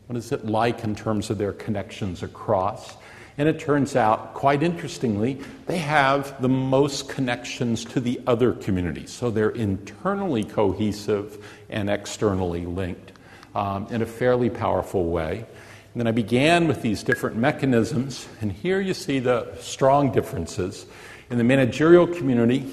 What 0.06 0.16
is 0.16 0.32
it 0.32 0.44
like 0.44 0.84
in 0.84 0.94
terms 0.94 1.30
of 1.30 1.38
their 1.38 1.52
connections 1.52 2.22
across? 2.22 2.96
And 3.38 3.48
it 3.48 3.58
turns 3.58 3.96
out, 3.96 4.34
quite 4.34 4.62
interestingly, 4.62 5.40
they 5.66 5.78
have 5.78 6.40
the 6.42 6.48
most 6.50 7.08
connections 7.08 7.84
to 7.86 8.00
the 8.00 8.20
other 8.26 8.52
communities. 8.52 9.10
So 9.10 9.30
they're 9.30 9.50
internally 9.50 10.44
cohesive 10.44 11.42
and 11.70 11.88
externally 11.88 12.66
linked 12.66 13.12
um, 13.54 13.86
in 13.90 14.02
a 14.02 14.06
fairly 14.06 14.50
powerful 14.50 15.06
way. 15.06 15.46
And 15.94 16.00
then 16.00 16.06
I 16.06 16.12
began 16.12 16.68
with 16.68 16.82
these 16.82 17.02
different 17.02 17.36
mechanisms, 17.36 18.26
and 18.40 18.50
here 18.52 18.80
you 18.80 18.94
see 18.94 19.18
the 19.18 19.54
strong 19.60 20.10
differences. 20.10 20.86
In 21.32 21.38
the 21.38 21.44
managerial 21.44 22.06
community, 22.06 22.70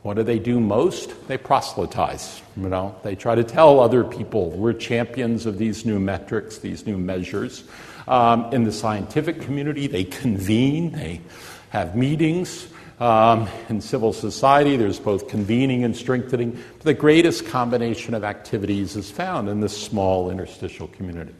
what 0.00 0.14
do 0.14 0.22
they 0.22 0.38
do 0.38 0.58
most? 0.58 1.28
They 1.28 1.36
proselytize. 1.36 2.40
You 2.56 2.70
know, 2.70 2.96
they 3.02 3.14
try 3.14 3.34
to 3.34 3.44
tell 3.44 3.78
other 3.78 4.04
people 4.04 4.52
we're 4.52 4.72
champions 4.72 5.44
of 5.44 5.58
these 5.58 5.84
new 5.84 6.00
metrics, 6.00 6.56
these 6.56 6.86
new 6.86 6.96
measures. 6.96 7.64
Um, 8.08 8.50
in 8.54 8.64
the 8.64 8.72
scientific 8.72 9.42
community, 9.42 9.86
they 9.86 10.04
convene, 10.04 10.92
they 10.92 11.20
have 11.68 11.94
meetings. 11.94 12.68
Um, 13.00 13.48
in 13.68 13.82
civil 13.82 14.14
society, 14.14 14.78
there's 14.78 14.98
both 14.98 15.28
convening 15.28 15.84
and 15.84 15.94
strengthening. 15.94 16.52
But 16.78 16.84
the 16.84 16.94
greatest 16.94 17.44
combination 17.44 18.14
of 18.14 18.24
activities 18.24 18.96
is 18.96 19.10
found 19.10 19.50
in 19.50 19.60
this 19.60 19.76
small 19.76 20.30
interstitial 20.30 20.86
community. 20.88 21.34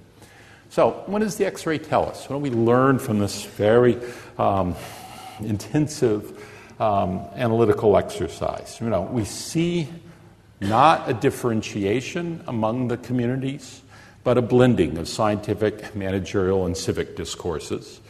So, 0.68 1.05
what 1.07 1.20
does 1.20 1.36
the 1.36 1.47
X 1.47 1.64
ray 1.64 1.78
tell 1.78 2.05
us? 2.07 2.28
What 2.28 2.36
do 2.36 2.42
we 2.42 2.51
learn 2.51 2.99
from 2.99 3.18
this 3.18 3.45
very 3.45 3.97
um, 4.36 4.74
intensive 5.41 6.45
um, 6.80 7.20
analytical 7.35 7.97
exercise. 7.97 8.78
You 8.80 8.89
know, 8.89 9.03
we 9.03 9.24
see 9.24 9.89
not 10.61 11.09
a 11.09 11.14
differentiation 11.14 12.43
among 12.47 12.89
the 12.89 12.97
communities, 12.97 13.82
but 14.22 14.39
a 14.39 14.43
blending 14.43 14.99
of 14.99 15.09
scientific, 15.09 15.95
managerial, 15.95 16.66
and 16.66 16.76
civic 16.76 17.16
discourses. 17.16 18.01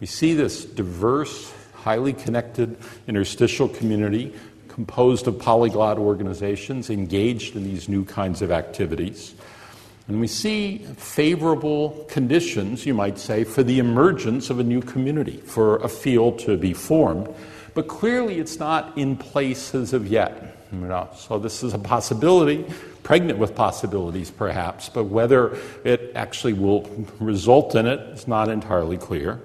We 0.00 0.06
see 0.06 0.34
this 0.34 0.64
diverse, 0.64 1.52
highly 1.74 2.12
connected 2.12 2.76
interstitial 3.06 3.68
community 3.68 4.34
composed 4.68 5.26
of 5.26 5.38
polyglot 5.38 5.98
organizations 5.98 6.88
engaged 6.88 7.56
in 7.56 7.64
these 7.64 7.88
new 7.88 8.04
kinds 8.04 8.42
of 8.42 8.52
activities. 8.52 9.34
And 10.08 10.20
we 10.20 10.26
see 10.26 10.78
favorable 10.96 12.06
conditions, 12.08 12.86
you 12.86 12.94
might 12.94 13.18
say, 13.18 13.44
for 13.44 13.62
the 13.62 13.78
emergence 13.78 14.50
of 14.50 14.58
a 14.58 14.64
new 14.64 14.80
community, 14.80 15.36
for 15.36 15.76
a 15.76 15.88
field 15.88 16.38
to 16.40 16.56
be 16.56 16.72
formed 16.72 17.28
but 17.78 17.86
clearly, 17.86 18.40
it's 18.40 18.58
not 18.58 18.98
in 18.98 19.16
place 19.16 19.72
as 19.72 19.92
of 19.92 20.08
yet. 20.08 20.56
You 20.72 20.78
know? 20.78 21.08
So, 21.14 21.38
this 21.38 21.62
is 21.62 21.74
a 21.74 21.78
possibility, 21.78 22.66
pregnant 23.04 23.38
with 23.38 23.54
possibilities 23.54 24.32
perhaps, 24.32 24.88
but 24.88 25.04
whether 25.04 25.56
it 25.84 26.10
actually 26.16 26.54
will 26.54 26.90
result 27.20 27.76
in 27.76 27.86
it 27.86 28.00
is 28.10 28.26
not 28.26 28.48
entirely 28.48 28.96
clear. 28.96 29.40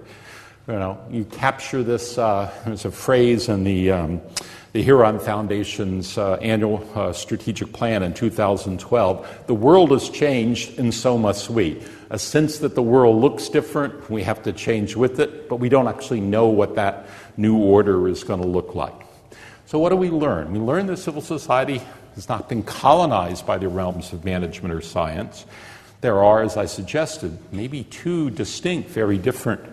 You 0.68 0.74
know, 0.74 1.00
you 1.12 1.26
capture 1.26 1.84
this, 1.84 2.18
uh, 2.18 2.52
there's 2.66 2.86
a 2.86 2.92
phrase 2.92 3.50
in 3.50 3.64
the, 3.66 3.92
um, 3.92 4.22
the 4.74 4.82
Heron 4.82 5.20
Foundation's 5.20 6.18
uh, 6.18 6.34
annual 6.42 6.88
uh, 6.96 7.14
strategic 7.14 7.72
plan 7.72 8.02
in 8.02 8.14
2012 8.14 9.44
the 9.46 9.54
world 9.54 9.92
has 9.92 10.10
changed, 10.10 10.80
and 10.80 10.92
so 10.92 11.18
must 11.18 11.50
we. 11.50 11.82
A 12.10 12.18
sense 12.18 12.58
that 12.60 12.74
the 12.74 12.82
world 12.82 13.22
looks 13.22 13.50
different, 13.50 14.10
we 14.10 14.24
have 14.24 14.42
to 14.44 14.52
change 14.52 14.96
with 14.96 15.20
it, 15.20 15.48
but 15.48 15.58
we 15.58 15.70
don't 15.70 15.88
actually 15.88 16.22
know 16.22 16.48
what 16.48 16.76
that 16.76 17.08
new 17.38 17.58
order 17.58 18.08
is 18.08 18.24
going 18.24 18.42
to 18.42 18.48
look 18.48 18.74
like. 18.74 18.94
So, 19.68 19.78
what 19.78 19.90
do 19.90 19.96
we 19.96 20.10
learn? 20.10 20.52
We 20.52 20.60
learn 20.60 20.88
that 20.88 20.98
civil 20.98 21.22
society 21.22 21.82
has 22.16 22.28
not 22.28 22.50
been 22.50 22.64
colonized 22.64 23.46
by 23.46 23.60
the 23.60 23.70
realms 23.70 24.12
of 24.12 24.26
management 24.26 24.74
or 24.74 24.82
science. 24.82 25.46
There 26.02 26.24
are, 26.24 26.42
as 26.42 26.58
I 26.58 26.66
suggested, 26.66 27.38
maybe 27.52 27.84
two 27.86 28.32
distinct, 28.32 28.90
very 28.90 29.18
different 29.18 29.64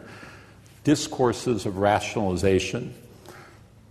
discourses 0.84 1.66
of 1.66 1.78
rationalization. 1.78 2.94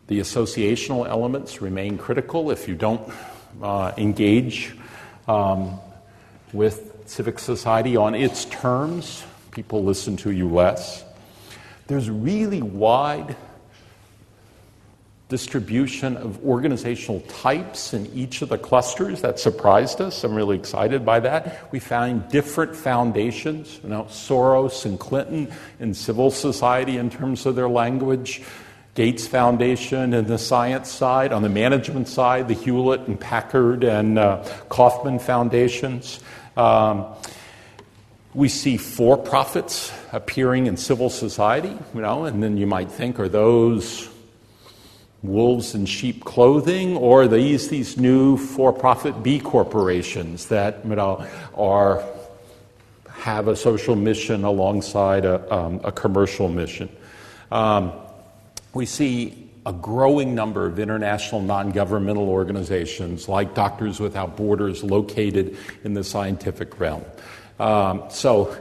The 0.10 0.22
associational 0.22 1.08
elements 1.08 1.62
remain 1.62 2.00
critical 2.00 2.50
if 2.50 2.68
you 2.68 2.74
don't 2.74 3.14
uh, 3.62 3.92
engage 3.96 4.76
um, 5.28 5.80
with 6.52 7.04
civic 7.06 7.38
society 7.38 7.96
on 7.96 8.16
its 8.16 8.46
terms. 8.46 9.24
People 9.52 9.84
listen 9.84 10.18
to 10.18 10.32
you 10.32 10.50
less. 10.50 11.06
There's 11.86 12.10
really 12.10 12.64
wide 12.64 13.36
distribution 15.28 16.18
of 16.18 16.44
organizational 16.44 17.20
types 17.28 17.94
in 17.94 18.08
each 18.08 18.42
of 18.42 18.50
the 18.50 18.58
clusters. 18.58 19.22
That 19.22 19.40
surprised 19.40 20.02
us. 20.02 20.24
I'm 20.24 20.34
really 20.34 20.58
excited 20.58 21.06
by 21.06 21.20
that. 21.20 21.72
We 21.72 21.78
found 21.78 22.30
different 22.30 22.76
foundations, 22.76 23.80
you 23.84 23.90
know, 23.90 24.06
Soros 24.06 24.86
and 24.86 25.00
Clinton 25.00 25.54
in 25.80 25.94
civil 25.94 26.32
society 26.32 26.98
in 26.98 27.12
terms 27.12 27.46
of 27.46 27.56
their 27.56 27.70
language. 27.70 28.42
Gates 29.00 29.26
Foundation 29.26 30.14
and 30.14 30.28
the 30.28 30.38
science 30.38 30.92
side. 30.92 31.32
On 31.32 31.42
the 31.42 31.48
management 31.48 32.10
side, 32.10 32.50
the 32.50 32.54
Hewlett 32.54 33.08
and 33.08 33.18
Packard 33.18 33.86
and 33.86 34.20
uh, 34.20 34.44
Kauffman 34.68 35.20
foundations. 35.20 36.20
Um, 36.58 37.06
we 38.34 38.50
see 38.50 38.76
for 38.76 39.16
profits 39.16 39.94
appearing 40.12 40.68
in 40.68 40.76
civil 40.76 41.10
society, 41.10 41.78
you 41.96 42.02
know, 42.02 42.26
and 42.26 42.44
then 42.44 42.58
you 42.58 42.68
might 42.68 42.92
think, 42.92 43.22
are 43.22 43.30
those 43.30 44.10
wolves 45.24 45.74
in 45.76 45.86
sheep 45.86 46.26
clothing, 46.26 46.98
or 46.98 47.26
these 47.26 47.70
these 47.70 47.96
new 47.96 48.36
for-profit 48.36 49.24
B 49.24 49.40
corporations 49.40 50.48
that 50.48 50.84
you 50.84 50.98
know 50.98 51.26
are 51.56 52.04
have 53.08 53.48
a 53.48 53.56
social 53.56 53.96
mission 53.96 54.44
alongside 54.44 55.24
a, 55.24 55.56
um, 55.56 55.80
a 55.86 55.92
commercial 55.94 56.50
mission. 56.50 56.90
Um, 57.50 57.94
we 58.74 58.86
see 58.86 59.50
a 59.66 59.74
growing 59.74 60.34
number 60.36 60.66
of 60.66 60.80
international 60.80 61.42
non 61.42 61.72
governmental 61.72 62.30
organizations 62.30 63.28
like 63.28 63.54
Doctors 63.54 64.00
Without 64.00 64.38
Borders 64.38 64.84
located 64.84 65.58
in 65.84 65.94
the 65.94 66.04
scientific 66.04 66.80
realm. 66.80 67.04
Um, 67.60 68.04
so 68.10 68.56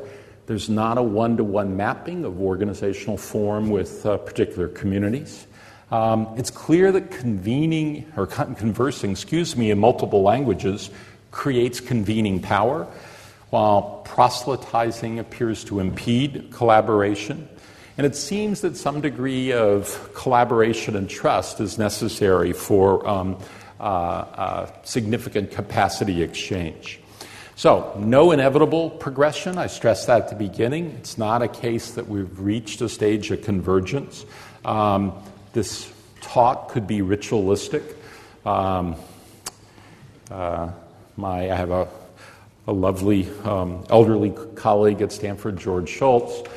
there's 0.46 0.68
not 0.68 0.98
a 0.98 1.02
one 1.02 1.36
to 1.36 1.44
one 1.44 1.76
mapping 1.76 2.24
of 2.24 2.40
organizational 2.40 3.16
form 3.16 3.70
with 3.70 4.04
uh, 4.04 4.16
particular 4.16 4.68
communities. 4.68 5.46
Um, 5.90 6.28
it's 6.36 6.50
clear 6.50 6.92
that 6.92 7.11
convening 7.11 8.11
or 8.16 8.26
conversing, 8.26 9.12
excuse 9.12 9.56
me, 9.56 9.70
in 9.70 9.78
multiple 9.78 10.22
languages 10.22 10.90
creates 11.30 11.80
convening 11.80 12.40
power, 12.40 12.86
while 13.50 14.02
proselytizing 14.04 15.18
appears 15.18 15.64
to 15.64 15.80
impede 15.80 16.50
collaboration. 16.50 17.48
And 17.99 18.07
it 18.07 18.14
seems 18.14 18.61
that 18.61 18.76
some 18.76 19.01
degree 19.01 19.53
of 19.53 20.14
collaboration 20.14 20.94
and 20.94 21.11
trust 21.11 21.59
is 21.59 21.78
necessary 21.78 22.53
for 22.53 23.05
um, 23.09 23.36
uh, 23.80 23.82
uh, 23.82 24.72
significant 24.84 25.51
capacity 25.51 26.22
exchange. 26.22 27.01
So, 27.57 27.92
no 27.99 28.30
inevitable 28.30 28.88
progression. 28.88 29.59
I 29.59 29.66
stressed 29.66 30.07
that 30.07 30.22
at 30.22 30.28
the 30.28 30.36
beginning. 30.36 30.92
It's 31.01 31.18
not 31.18 31.42
a 31.42 31.49
case 31.49 31.90
that 31.92 32.07
we've 32.07 32.38
reached 32.38 32.80
a 32.82 32.88
stage 32.88 33.32
of 33.32 33.42
convergence. 33.42 34.24
Um, 34.64 35.12
this 35.53 35.92
talk 36.20 36.70
could 36.70 36.86
be 36.86 37.03
ritualistic. 37.03 37.82
Um, 38.46 38.94
uh, 40.30 40.70
my, 41.16 41.51
I 41.51 41.57
have 41.57 41.72
a, 41.72 41.88
a 42.68 42.72
lovely 42.72 43.28
um, 43.42 43.84
elderly 43.90 44.30
colleague 44.55 45.03
at 45.03 45.11
Stanford, 45.11 45.59
George 45.59 45.88
Shultz. 45.88 46.49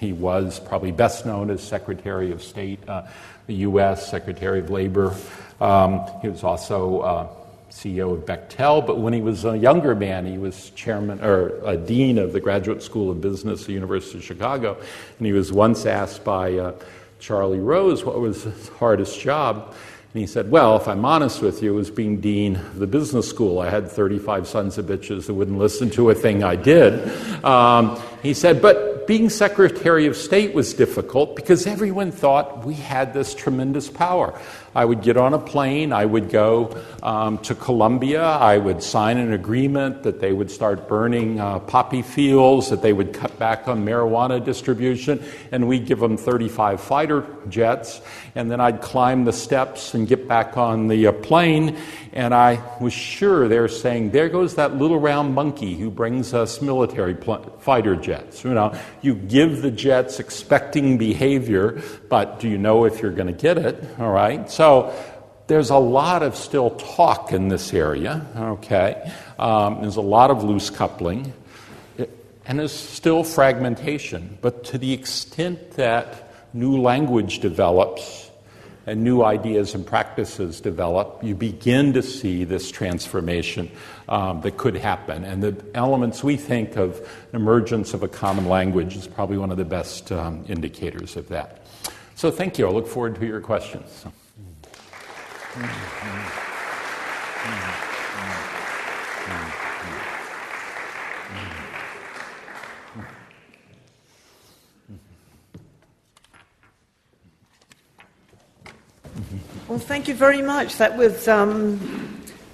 He 0.00 0.14
was 0.14 0.58
probably 0.58 0.92
best 0.92 1.26
known 1.26 1.50
as 1.50 1.62
Secretary 1.62 2.32
of 2.32 2.42
State, 2.42 2.88
uh, 2.88 3.06
the 3.46 3.54
U.S. 3.56 4.10
Secretary 4.10 4.60
of 4.60 4.70
Labor. 4.70 5.14
Um, 5.60 6.06
he 6.22 6.28
was 6.28 6.42
also 6.42 7.00
uh, 7.00 7.28
CEO 7.70 8.14
of 8.14 8.24
Bechtel, 8.24 8.86
but 8.86 8.98
when 8.98 9.12
he 9.12 9.20
was 9.20 9.44
a 9.44 9.58
younger 9.58 9.94
man, 9.94 10.24
he 10.24 10.38
was 10.38 10.70
chairman 10.70 11.20
or 11.22 11.60
a 11.66 11.76
dean 11.76 12.16
of 12.16 12.32
the 12.32 12.40
Graduate 12.40 12.82
School 12.82 13.10
of 13.10 13.20
Business 13.20 13.60
at 13.60 13.66
the 13.66 13.74
University 13.74 14.16
of 14.16 14.24
Chicago. 14.24 14.78
And 15.18 15.26
he 15.26 15.34
was 15.34 15.52
once 15.52 15.84
asked 15.84 16.24
by 16.24 16.56
uh, 16.56 16.72
Charlie 17.18 17.60
Rose 17.60 18.02
what 18.02 18.18
was 18.18 18.44
his 18.44 18.68
hardest 18.70 19.20
job. 19.20 19.74
And 20.14 20.20
he 20.20 20.26
said, 20.26 20.50
Well, 20.50 20.78
if 20.78 20.88
I'm 20.88 21.04
honest 21.04 21.42
with 21.42 21.62
you, 21.62 21.74
it 21.74 21.76
was 21.76 21.90
being 21.90 22.22
dean 22.22 22.56
of 22.56 22.78
the 22.78 22.86
business 22.86 23.28
school. 23.28 23.60
I 23.60 23.68
had 23.68 23.90
35 23.90 24.48
sons 24.48 24.78
of 24.78 24.86
bitches 24.86 25.26
that 25.26 25.34
wouldn't 25.34 25.58
listen 25.58 25.90
to 25.90 26.08
a 26.08 26.14
thing 26.14 26.42
I 26.42 26.56
did. 26.56 27.44
Um, 27.44 28.00
he 28.22 28.32
said, 28.32 28.62
But 28.62 28.89
being 29.10 29.28
Secretary 29.28 30.06
of 30.06 30.16
State 30.16 30.54
was 30.54 30.72
difficult 30.72 31.34
because 31.34 31.66
everyone 31.66 32.12
thought 32.12 32.64
we 32.64 32.74
had 32.74 33.12
this 33.12 33.34
tremendous 33.34 33.90
power. 33.90 34.38
I 34.74 34.84
would 34.84 35.02
get 35.02 35.16
on 35.16 35.34
a 35.34 35.38
plane, 35.38 35.92
I 35.92 36.04
would 36.04 36.30
go 36.30 36.80
um, 37.02 37.38
to 37.38 37.56
Colombia, 37.56 38.22
I 38.22 38.56
would 38.56 38.84
sign 38.84 39.18
an 39.18 39.32
agreement 39.32 40.04
that 40.04 40.20
they 40.20 40.32
would 40.32 40.48
start 40.48 40.86
burning 40.86 41.40
uh, 41.40 41.58
poppy 41.58 42.02
fields, 42.02 42.70
that 42.70 42.80
they 42.80 42.92
would 42.92 43.12
cut 43.12 43.36
back 43.36 43.66
on 43.66 43.84
marijuana 43.84 44.44
distribution, 44.44 45.24
and 45.50 45.66
we'd 45.66 45.86
give 45.86 45.98
them 45.98 46.16
35 46.16 46.80
fighter 46.80 47.26
jets. 47.48 48.00
And 48.36 48.48
then 48.48 48.60
I'd 48.60 48.80
climb 48.80 49.24
the 49.24 49.32
steps 49.32 49.94
and 49.94 50.06
get 50.06 50.28
back 50.28 50.56
on 50.56 50.86
the 50.86 51.08
uh, 51.08 51.12
plane, 51.12 51.76
and 52.12 52.32
I 52.32 52.62
was 52.80 52.92
sure 52.92 53.48
they 53.48 53.58
were 53.58 53.66
saying, 53.66 54.10
There 54.10 54.28
goes 54.28 54.54
that 54.54 54.76
little 54.76 55.00
round 55.00 55.34
monkey 55.34 55.74
who 55.74 55.90
brings 55.90 56.32
us 56.32 56.62
military 56.62 57.14
pl- 57.14 57.56
fighter 57.58 57.96
jets. 57.96 58.44
You 58.44 58.54
know, 58.54 58.78
you 59.02 59.14
give 59.14 59.62
the 59.62 59.70
jets 59.72 60.20
expecting 60.20 60.96
behavior, 60.96 61.82
but 62.08 62.38
do 62.38 62.48
you 62.48 62.58
know 62.58 62.84
if 62.84 63.02
you're 63.02 63.10
going 63.10 63.26
to 63.26 63.32
get 63.32 63.58
it? 63.58 63.84
All 63.98 64.12
right. 64.12 64.48
So 64.48 64.59
there's 65.46 65.70
a 65.70 65.78
lot 65.78 66.22
of 66.22 66.36
still 66.36 66.70
talk 66.70 67.32
in 67.32 67.48
this 67.48 67.72
area, 67.72 68.26
okay? 68.36 69.10
Um, 69.38 69.80
there's 69.80 69.96
a 69.96 70.02
lot 70.02 70.30
of 70.30 70.44
loose 70.44 70.68
coupling, 70.68 71.32
and 72.44 72.58
there's 72.58 72.72
still 72.72 73.24
fragmentation. 73.24 74.38
But 74.42 74.64
to 74.64 74.76
the 74.76 74.92
extent 74.92 75.72
that 75.72 76.32
new 76.52 76.80
language 76.80 77.38
develops 77.38 78.30
and 78.86 79.02
new 79.02 79.22
ideas 79.22 79.74
and 79.74 79.86
practices 79.86 80.60
develop, 80.60 81.20
you 81.22 81.34
begin 81.34 81.94
to 81.94 82.02
see 82.02 82.44
this 82.44 82.70
transformation 82.70 83.70
um, 84.10 84.42
that 84.42 84.58
could 84.58 84.76
happen. 84.76 85.24
And 85.24 85.42
the 85.42 85.64
elements 85.74 86.22
we 86.22 86.36
think 86.36 86.76
of 86.76 87.08
emergence 87.32 87.94
of 87.94 88.02
a 88.02 88.08
common 88.08 88.46
language 88.46 88.94
is 88.94 89.06
probably 89.06 89.38
one 89.38 89.50
of 89.50 89.56
the 89.56 89.64
best 89.64 90.12
um, 90.12 90.44
indicators 90.48 91.16
of 91.16 91.28
that. 91.28 91.66
So 92.14 92.30
thank 92.30 92.58
you. 92.58 92.68
I 92.68 92.70
look 92.70 92.86
forward 92.86 93.14
to 93.16 93.26
your 93.26 93.40
questions. 93.40 94.04
Well, 109.66 109.78
thank 109.78 110.06
you 110.06 110.14
very 110.14 110.40
much. 110.40 110.76
That 110.76 110.96
was 110.96 111.26
um, 111.26 111.78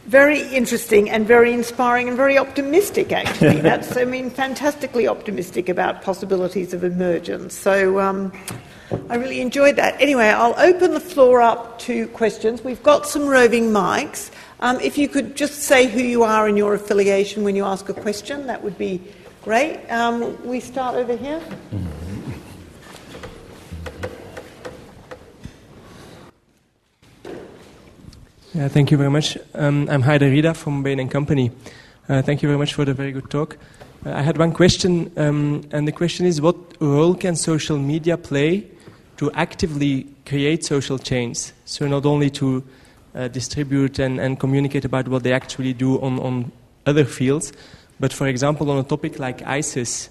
very 0.06 0.40
interesting 0.48 1.10
and 1.10 1.26
very 1.26 1.52
inspiring 1.52 2.08
and 2.08 2.16
very 2.16 2.38
optimistic, 2.38 3.12
actually. 3.12 3.60
That's, 3.60 3.94
I 3.98 4.06
mean, 4.06 4.30
fantastically 4.30 5.06
optimistic 5.06 5.68
about 5.68 6.00
possibilities 6.00 6.72
of 6.72 6.82
emergence. 6.82 7.54
So 7.54 8.00
um, 8.00 8.32
I 9.10 9.16
really 9.16 9.40
enjoyed 9.40 9.76
that. 9.76 10.00
Anyway, 10.00 10.26
I'll 10.26 10.54
open 10.58 10.94
the 10.94 11.00
floor 11.00 11.40
up 11.40 11.78
to 11.80 12.06
questions. 12.08 12.62
We've 12.62 12.82
got 12.82 13.06
some 13.06 13.26
roving 13.26 13.70
mics. 13.70 14.30
Um, 14.60 14.80
if 14.80 14.96
you 14.96 15.08
could 15.08 15.36
just 15.36 15.62
say 15.62 15.86
who 15.86 16.00
you 16.00 16.22
are 16.22 16.46
and 16.46 16.56
your 16.56 16.74
affiliation 16.74 17.42
when 17.42 17.56
you 17.56 17.64
ask 17.64 17.88
a 17.88 17.94
question, 17.94 18.46
that 18.46 18.62
would 18.62 18.78
be 18.78 19.02
great. 19.42 19.80
Um, 19.90 20.40
we 20.46 20.60
start 20.60 20.94
over 20.94 21.16
here. 21.16 21.42
Yeah, 28.54 28.68
thank 28.68 28.90
you 28.90 28.96
very 28.96 29.10
much. 29.10 29.36
Um, 29.54 29.88
I'm 29.90 30.02
Haider 30.02 30.32
Rida 30.32 30.56
from 30.56 30.82
Bain 30.82 31.06
& 31.08 31.10
Company. 31.10 31.50
Uh, 32.08 32.22
thank 32.22 32.40
you 32.40 32.48
very 32.48 32.58
much 32.58 32.72
for 32.72 32.84
the 32.84 32.94
very 32.94 33.12
good 33.12 33.28
talk. 33.30 33.58
Uh, 34.06 34.12
I 34.12 34.22
had 34.22 34.38
one 34.38 34.52
question, 34.52 35.12
um, 35.16 35.62
and 35.72 35.86
the 35.86 35.92
question 35.92 36.24
is 36.24 36.40
what 36.40 36.56
role 36.80 37.14
can 37.14 37.34
social 37.36 37.78
media 37.78 38.16
play 38.16 38.70
to 39.16 39.30
actively 39.32 40.06
create 40.24 40.64
social 40.64 40.98
change. 40.98 41.52
So 41.64 41.86
not 41.86 42.04
only 42.06 42.30
to 42.30 42.62
uh, 43.14 43.28
distribute 43.28 43.98
and, 43.98 44.20
and 44.20 44.38
communicate 44.38 44.84
about 44.84 45.08
what 45.08 45.22
they 45.22 45.32
actually 45.32 45.72
do 45.72 46.00
on, 46.00 46.18
on 46.20 46.52
other 46.84 47.04
fields, 47.04 47.52
but 47.98 48.12
for 48.12 48.26
example 48.26 48.70
on 48.70 48.78
a 48.78 48.82
topic 48.82 49.18
like 49.18 49.42
ISIS, 49.46 50.10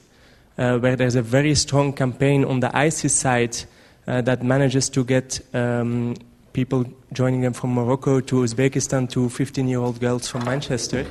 uh, 0.58 0.78
where 0.80 0.96
there's 0.96 1.16
a 1.16 1.22
very 1.22 1.54
strong 1.56 1.94
campaign 1.94 2.46
on 2.46 2.62
the 2.62 2.76
ISIS 2.76 3.14
side 3.14 3.56
uh, 4.08 4.22
that 4.22 4.44
manages 4.44 4.90
to 4.90 5.04
get 5.04 5.40
um, 5.54 6.16
people 6.54 6.86
joining 7.12 7.42
them 7.42 7.54
from 7.54 7.74
Morocco 7.74 8.22
to 8.22 8.36
Uzbekistan 8.38 9.10
to 9.10 9.30
15 9.30 9.68
year 9.68 9.80
old 9.80 10.00
girls 10.00 10.28
from 10.28 10.46
Manchester. 10.46 11.06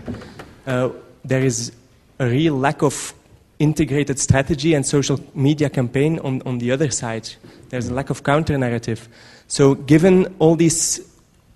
Uh, 0.66 0.88
there 1.24 1.44
is 1.44 1.72
a 2.18 2.26
real 2.26 2.56
lack 2.56 2.82
of 2.82 3.14
integrated 3.58 4.18
strategy 4.18 4.74
and 4.74 4.84
social 4.84 5.20
media 5.34 5.68
campaign 5.70 6.18
on, 6.20 6.42
on 6.46 6.58
the 6.58 6.70
other 6.72 6.90
side. 6.90 7.28
There's 7.74 7.88
a 7.88 7.92
lack 7.92 8.08
of 8.08 8.22
counter 8.22 8.56
narrative. 8.56 9.08
So, 9.48 9.74
given 9.74 10.32
all 10.38 10.54
these 10.54 11.00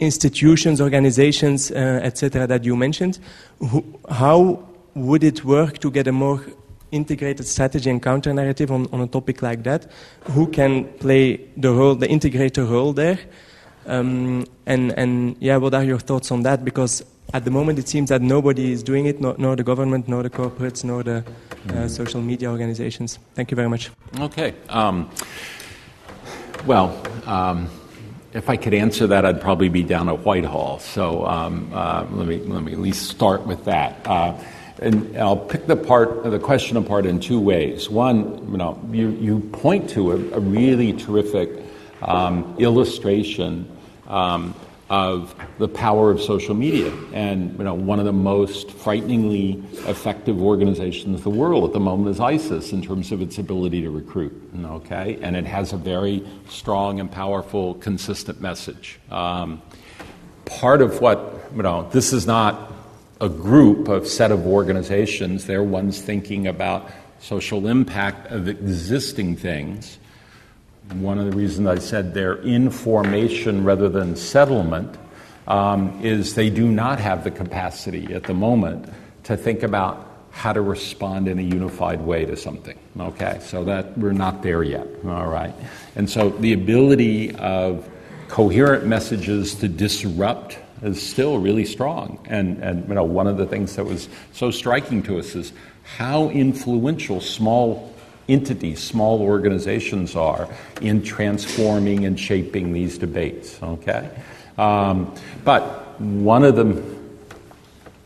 institutions, 0.00 0.80
organizations, 0.80 1.70
uh, 1.70 2.00
etc., 2.02 2.44
that 2.48 2.64
you 2.64 2.74
mentioned, 2.74 3.20
who, 3.60 3.84
how 4.10 4.68
would 4.94 5.22
it 5.22 5.44
work 5.44 5.78
to 5.78 5.92
get 5.92 6.08
a 6.08 6.12
more 6.12 6.44
integrated 6.90 7.46
strategy 7.46 7.88
and 7.88 8.02
counter 8.02 8.34
narrative 8.34 8.72
on, 8.72 8.88
on 8.92 9.00
a 9.00 9.06
topic 9.06 9.42
like 9.42 9.62
that? 9.62 9.86
Who 10.32 10.48
can 10.48 10.86
play 10.94 11.36
the 11.56 11.70
role, 11.72 11.94
the 11.94 12.08
integrator 12.08 12.68
role 12.68 12.92
there? 12.92 13.20
Um, 13.86 14.44
and, 14.66 14.90
and 14.98 15.36
yeah, 15.38 15.56
what 15.58 15.72
are 15.72 15.84
your 15.84 16.00
thoughts 16.00 16.32
on 16.32 16.42
that? 16.42 16.64
Because 16.64 17.04
at 17.32 17.44
the 17.44 17.50
moment 17.50 17.78
it 17.78 17.88
seems 17.88 18.08
that 18.08 18.22
nobody 18.22 18.72
is 18.72 18.82
doing 18.82 19.06
it, 19.06 19.20
nor, 19.20 19.36
nor 19.38 19.54
the 19.54 19.62
government, 19.62 20.08
nor 20.08 20.22
the 20.22 20.30
corporates, 20.30 20.82
nor 20.82 21.02
the 21.02 21.24
uh, 21.74 21.86
social 21.86 22.20
media 22.20 22.50
organizations. 22.50 23.18
Thank 23.34 23.50
you 23.50 23.54
very 23.54 23.68
much. 23.68 23.90
Okay. 24.18 24.54
Um, 24.68 25.10
well, 26.68 27.02
um, 27.24 27.70
if 28.34 28.50
I 28.50 28.56
could 28.58 28.74
answer 28.74 29.06
that, 29.06 29.24
I'd 29.24 29.40
probably 29.40 29.70
be 29.70 29.82
down 29.82 30.10
at 30.10 30.20
Whitehall. 30.20 30.80
So 30.80 31.24
um, 31.26 31.70
uh, 31.72 32.06
let 32.10 32.26
me 32.26 32.40
let 32.40 32.62
me 32.62 32.72
at 32.72 32.78
least 32.78 33.08
start 33.08 33.46
with 33.46 33.64
that. 33.64 34.06
Uh, 34.06 34.38
and 34.80 35.16
I'll 35.16 35.36
pick 35.36 35.66
the 35.66 35.76
part 35.76 36.24
the 36.24 36.38
question 36.38 36.76
apart 36.76 37.06
in 37.06 37.20
two 37.20 37.40
ways. 37.40 37.88
One, 37.88 38.50
you 38.50 38.58
know, 38.58 38.78
you, 38.92 39.08
you 39.12 39.40
point 39.40 39.88
to 39.90 40.12
a, 40.12 40.14
a 40.36 40.40
really 40.40 40.92
terrific 40.92 41.48
um, 42.02 42.54
illustration 42.58 43.66
um, 44.06 44.54
of 44.91 45.34
the 45.59 45.68
power 45.68 46.11
of 46.11 46.20
social 46.20 46.55
media. 46.55 46.93
And 47.12 47.57
you 47.59 47.64
know, 47.64 47.74
one 47.74 47.99
of 47.99 48.05
the 48.05 48.12
most 48.12 48.70
frighteningly 48.70 49.62
effective 49.86 50.41
organizations 50.41 51.18
in 51.18 51.22
the 51.22 51.30
world 51.30 51.64
at 51.64 51.72
the 51.72 51.80
moment 51.80 52.09
is 52.09 52.20
ISIS 52.20 52.72
in 52.72 52.82
terms 52.82 53.12
of 53.12 53.20
its 53.20 53.39
ability 53.39 53.82
to 53.82 53.91
recruit. 53.91 54.32
Okay, 54.64 55.18
and 55.20 55.36
it 55.36 55.45
has 55.45 55.72
a 55.72 55.76
very 55.76 56.26
strong 56.49 57.01
and 57.01 57.11
powerful, 57.11 57.74
consistent 57.74 58.41
message. 58.41 58.99
Um, 59.11 59.62
part 60.47 60.80
of 60.80 61.01
what 61.01 61.51
you 61.55 61.62
know, 61.62 61.89
this 61.91 62.12
is 62.12 62.26
not 62.26 62.72
a 63.20 63.28
group 63.28 63.89
of 63.89 64.07
set 64.07 64.30
of 64.30 64.47
organizations. 64.47 65.47
They're 65.47 65.62
ones 65.62 66.01
thinking 66.01 66.47
about 66.47 66.91
social 67.20 67.66
impact 67.66 68.30
of 68.30 68.49
existing 68.49 69.36
things 69.36 69.99
one 70.95 71.18
of 71.18 71.30
the 71.30 71.36
reasons 71.36 71.66
I 71.66 71.78
said 71.78 72.14
they're 72.14 72.36
in 72.36 72.70
formation 72.70 73.64
rather 73.64 73.89
than 73.89 74.16
settlement 74.16 74.97
um, 75.47 75.99
is 76.03 76.34
they 76.34 76.51
do 76.51 76.70
not 76.70 76.99
have 76.99 77.24
the 77.24 77.30
capacity 77.30 78.12
at 78.14 78.24
the 78.24 78.34
moment 78.34 78.93
to 79.24 79.36
think 79.36 79.62
about 79.62 80.07
how 80.30 80.53
to 80.53 80.61
respond 80.61 81.26
in 81.28 81.39
a 81.39 81.43
unified 81.43 82.01
way 82.01 82.24
to 82.24 82.36
something. 82.36 82.78
Okay, 82.99 83.39
so 83.43 83.64
that 83.64 83.97
we're 83.99 84.12
not 84.12 84.43
there 84.43 84.62
yet. 84.62 84.86
All 85.05 85.26
right, 85.26 85.55
and 85.97 86.09
so 86.09 86.30
the 86.30 86.53
ability 86.53 87.34
of 87.36 87.89
coherent 88.28 88.86
messages 88.86 89.55
to 89.57 89.68
disrupt 89.68 90.59
is 90.82 91.03
still 91.03 91.39
really 91.39 91.64
strong. 91.64 92.24
And 92.26 92.62
and 92.62 92.89
you 92.89 92.95
know 92.95 93.05
one 93.05 93.26
of 93.26 93.36
the 93.36 93.47
things 93.47 93.76
that 93.76 93.84
was 93.84 94.09
so 94.32 94.51
striking 94.51 95.03
to 95.05 95.18
us 95.18 95.34
is 95.34 95.53
how 95.97 96.28
influential 96.28 97.20
small 97.20 97.95
entities, 98.29 98.83
small 98.83 99.22
organizations 99.22 100.14
are 100.14 100.49
in 100.81 101.03
transforming 101.03 102.05
and 102.05 102.18
shaping 102.18 102.72
these 102.72 102.99
debates. 102.99 103.62
Okay? 103.62 104.11
Um, 104.57 105.14
but 105.45 106.01
one 106.01 106.45
of 106.45 106.57
the 106.57 106.83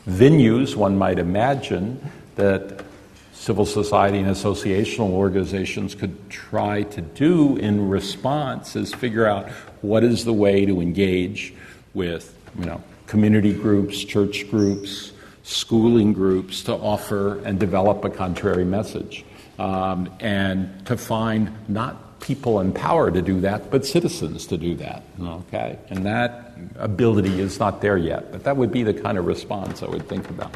venues 0.07 0.77
one 0.77 0.97
might 0.97 1.19
imagine 1.19 2.01
that 2.37 2.85
civil 3.33 3.67
society 3.67 4.19
and 4.19 4.29
associational 4.29 5.11
organizations 5.11 5.95
could 5.95 6.31
try 6.31 6.83
to 6.85 7.01
do 7.01 7.57
in 7.57 7.89
response 7.89 8.77
is 8.77 8.95
figure 8.95 9.27
out 9.27 9.49
what 9.81 10.05
is 10.05 10.25
the 10.25 10.33
way 10.33 10.65
to 10.65 10.81
engage 10.81 11.53
with 11.95 12.37
you 12.59 12.65
know 12.65 12.81
community 13.07 13.53
groups 13.53 14.05
church 14.05 14.49
groups 14.49 15.13
schooling 15.43 16.13
groups 16.13 16.63
to 16.63 16.73
offer 16.73 17.39
and 17.45 17.59
develop 17.59 18.05
a 18.05 18.11
contrary 18.11 18.65
message 18.65 19.25
um, 19.59 20.11
and 20.21 20.87
to 20.87 20.97
find 20.97 21.53
not 21.69 22.21
people 22.21 22.61
in 22.61 22.73
power 22.73 23.11
to 23.11 23.21
do 23.21 23.41
that, 23.41 23.71
but 23.71 23.85
citizens 23.85 24.47
to 24.47 24.57
do 24.57 24.75
that. 24.77 25.03
Okay? 25.21 25.79
And 25.91 26.07
that 26.07 26.55
ability 26.77 27.41
is 27.41 27.59
not 27.59 27.81
there 27.81 27.97
yet, 27.97 28.31
but 28.33 28.45
that 28.45 28.57
would 28.57 28.71
be 28.71 28.83
the 28.83 28.95
kind 28.95 29.19
of 29.19 29.27
response 29.27 29.83
I 29.83 29.87
would 29.87 30.09
think 30.09 30.29
about. 30.31 30.55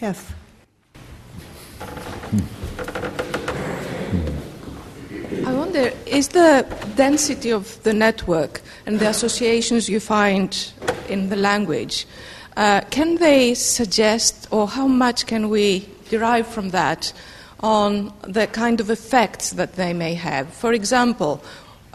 Yes. 0.00 0.32
I 5.44 5.52
wonder 5.52 5.66
wonder 5.76 5.92
is 6.06 6.28
the 6.28 6.66
density 6.96 7.50
of 7.50 7.82
the 7.82 7.92
network 7.92 8.60
and 8.86 8.98
the 8.98 9.08
associations 9.08 9.88
you 9.88 10.00
find 10.00 10.72
in 11.08 11.28
the 11.28 11.36
language, 11.36 12.06
uh, 12.56 12.80
can 12.90 13.16
they 13.16 13.54
suggest, 13.54 14.48
or 14.50 14.68
how 14.68 14.86
much 14.86 15.26
can 15.26 15.48
we 15.48 15.88
derive 16.08 16.46
from 16.46 16.70
that 16.70 17.12
on 17.60 18.12
the 18.22 18.46
kind 18.46 18.80
of 18.80 18.90
effects 18.90 19.50
that 19.50 19.74
they 19.74 19.92
may 19.92 20.14
have? 20.14 20.48
For 20.52 20.72
example, 20.72 21.42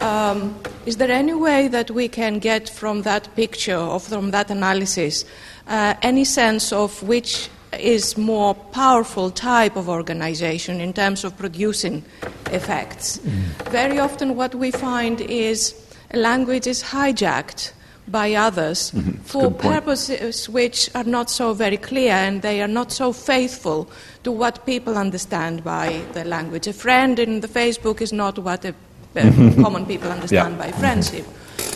um, 0.00 0.58
is 0.86 0.96
there 0.96 1.10
any 1.10 1.34
way 1.34 1.68
that 1.68 1.90
we 1.90 2.08
can 2.08 2.38
get 2.38 2.68
from 2.68 3.02
that 3.02 3.34
picture 3.36 3.76
or 3.76 4.00
from 4.00 4.32
that 4.32 4.50
analysis 4.50 5.24
uh, 5.68 5.94
any 6.02 6.24
sense 6.24 6.72
of 6.72 7.02
which 7.02 7.48
is 7.78 8.18
more 8.18 8.54
powerful 8.54 9.30
type 9.30 9.76
of 9.76 9.88
organization 9.88 10.80
in 10.80 10.92
terms 10.92 11.24
of 11.24 11.36
producing 11.38 12.04
effects. 12.50 13.18
Mm. 13.18 13.70
Very 13.70 13.98
often 13.98 14.36
what 14.36 14.54
we 14.54 14.70
find 14.70 15.20
is 15.20 15.74
language 16.12 16.66
is 16.66 16.82
hijacked 16.82 17.72
by 18.08 18.34
others 18.34 18.90
mm-hmm. 18.90 19.12
for 19.22 19.50
purposes 19.50 20.48
which 20.48 20.90
are 20.94 21.04
not 21.04 21.30
so 21.30 21.54
very 21.54 21.76
clear 21.76 22.12
and 22.12 22.42
they 22.42 22.60
are 22.60 22.68
not 22.68 22.90
so 22.90 23.12
faithful 23.12 23.88
to 24.24 24.32
what 24.32 24.66
people 24.66 24.98
understand 24.98 25.62
by 25.62 26.02
the 26.12 26.24
language. 26.24 26.66
A 26.66 26.72
friend 26.72 27.18
in 27.18 27.40
the 27.40 27.48
Facebook 27.48 28.00
is 28.00 28.12
not 28.12 28.38
what 28.38 28.64
a, 28.64 28.74
uh, 29.16 29.22
common 29.62 29.86
people 29.86 30.10
understand 30.10 30.56
yeah. 30.56 30.66
by 30.66 30.72
friendship. 30.72 31.24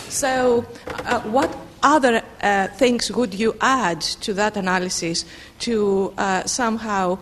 So, 0.09 0.65
uh, 1.05 1.21
what 1.23 1.55
other 1.83 2.23
uh, 2.41 2.69
things 2.69 3.11
would 3.13 3.35
you 3.35 3.55
add 3.61 4.01
to 4.01 4.35
that 4.35 4.57
analysis 4.57 5.25
to 5.61 6.13
uh, 6.19 6.45
somehow 6.45 7.19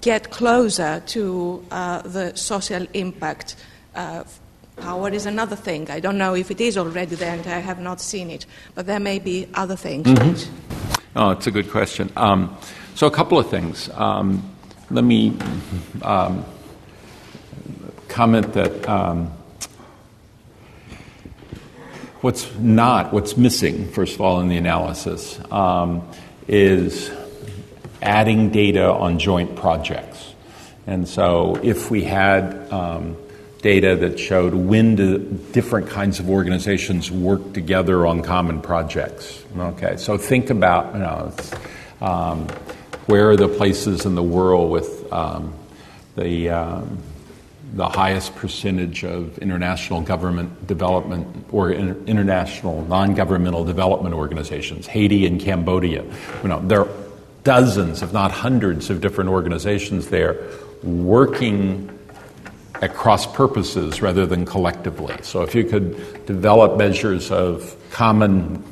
get 0.00 0.30
closer 0.30 1.02
to 1.06 1.64
uh, 1.70 2.02
the 2.02 2.36
social 2.36 2.86
impact? 2.92 3.56
Power 4.76 5.10
is 5.10 5.26
another 5.26 5.56
thing. 5.56 5.90
I 5.90 6.00
don't 6.00 6.18
know 6.18 6.34
if 6.34 6.50
it 6.50 6.60
is 6.60 6.76
already 6.76 7.16
there, 7.16 7.34
and 7.34 7.46
I 7.46 7.58
have 7.58 7.80
not 7.80 8.00
seen 8.00 8.30
it, 8.30 8.46
but 8.74 8.86
there 8.86 9.00
may 9.00 9.18
be 9.18 9.48
other 9.54 9.76
things. 9.76 10.06
Mm-hmm. 10.06 11.16
Oh, 11.16 11.30
it's 11.30 11.46
a 11.46 11.50
good 11.50 11.70
question. 11.70 12.12
Um, 12.16 12.56
so, 12.94 13.06
a 13.06 13.10
couple 13.10 13.38
of 13.38 13.48
things. 13.48 13.88
Um, 13.94 14.42
let 14.90 15.04
me 15.04 15.36
um, 16.02 16.44
comment 18.08 18.52
that 18.52 18.88
um, 18.88 19.32
What's 22.26 22.52
not, 22.58 23.12
what's 23.12 23.36
missing, 23.36 23.88
first 23.92 24.14
of 24.14 24.20
all, 24.20 24.40
in 24.40 24.48
the 24.48 24.56
analysis, 24.56 25.38
um, 25.52 26.02
is 26.48 27.08
adding 28.02 28.50
data 28.50 28.90
on 28.90 29.18
joint 29.18 29.54
projects. 29.54 30.34
And 30.88 31.06
so 31.06 31.60
if 31.62 31.88
we 31.88 32.02
had 32.02 32.72
um, 32.72 33.16
data 33.66 33.96
that 33.96 34.16
showed 34.16 34.54
when 34.54 34.94
do 34.94 35.18
different 35.50 35.88
kinds 35.88 36.20
of 36.20 36.30
organizations 36.30 37.10
work 37.10 37.52
together 37.52 38.06
on 38.06 38.22
common 38.22 38.60
projects. 38.62 39.44
Okay, 39.58 39.96
so 39.96 40.16
think 40.16 40.50
about 40.50 40.94
you 40.94 41.00
know, 41.00 41.32
um, 42.00 42.46
where 43.06 43.28
are 43.30 43.36
the 43.36 43.48
places 43.48 44.06
in 44.06 44.14
the 44.14 44.22
world 44.22 44.70
with 44.70 45.12
um, 45.12 45.52
the 46.14 46.48
um, 46.50 46.98
the 47.74 47.88
highest 47.88 48.36
percentage 48.36 49.02
of 49.02 49.36
international 49.38 50.00
government 50.00 50.68
development 50.68 51.26
or 51.50 51.72
international 51.72 52.86
non-governmental 52.86 53.64
development 53.64 54.14
organizations, 54.14 54.86
Haiti 54.86 55.26
and 55.26 55.40
Cambodia. 55.40 56.04
You 56.44 56.48
know, 56.48 56.60
there 56.60 56.82
are 56.82 56.88
dozens, 57.42 58.00
if 58.00 58.12
not 58.12 58.30
hundreds, 58.30 58.90
of 58.90 59.00
different 59.00 59.30
organizations 59.30 60.06
there 60.06 60.36
working 60.84 61.95
at 62.82 62.94
cross 62.94 63.26
purposes 63.26 64.02
rather 64.02 64.26
than 64.26 64.44
collectively. 64.44 65.16
So 65.22 65.42
if 65.42 65.54
you 65.54 65.64
could 65.64 66.26
develop 66.26 66.76
measures 66.76 67.30
of 67.30 67.76
common 67.90 68.62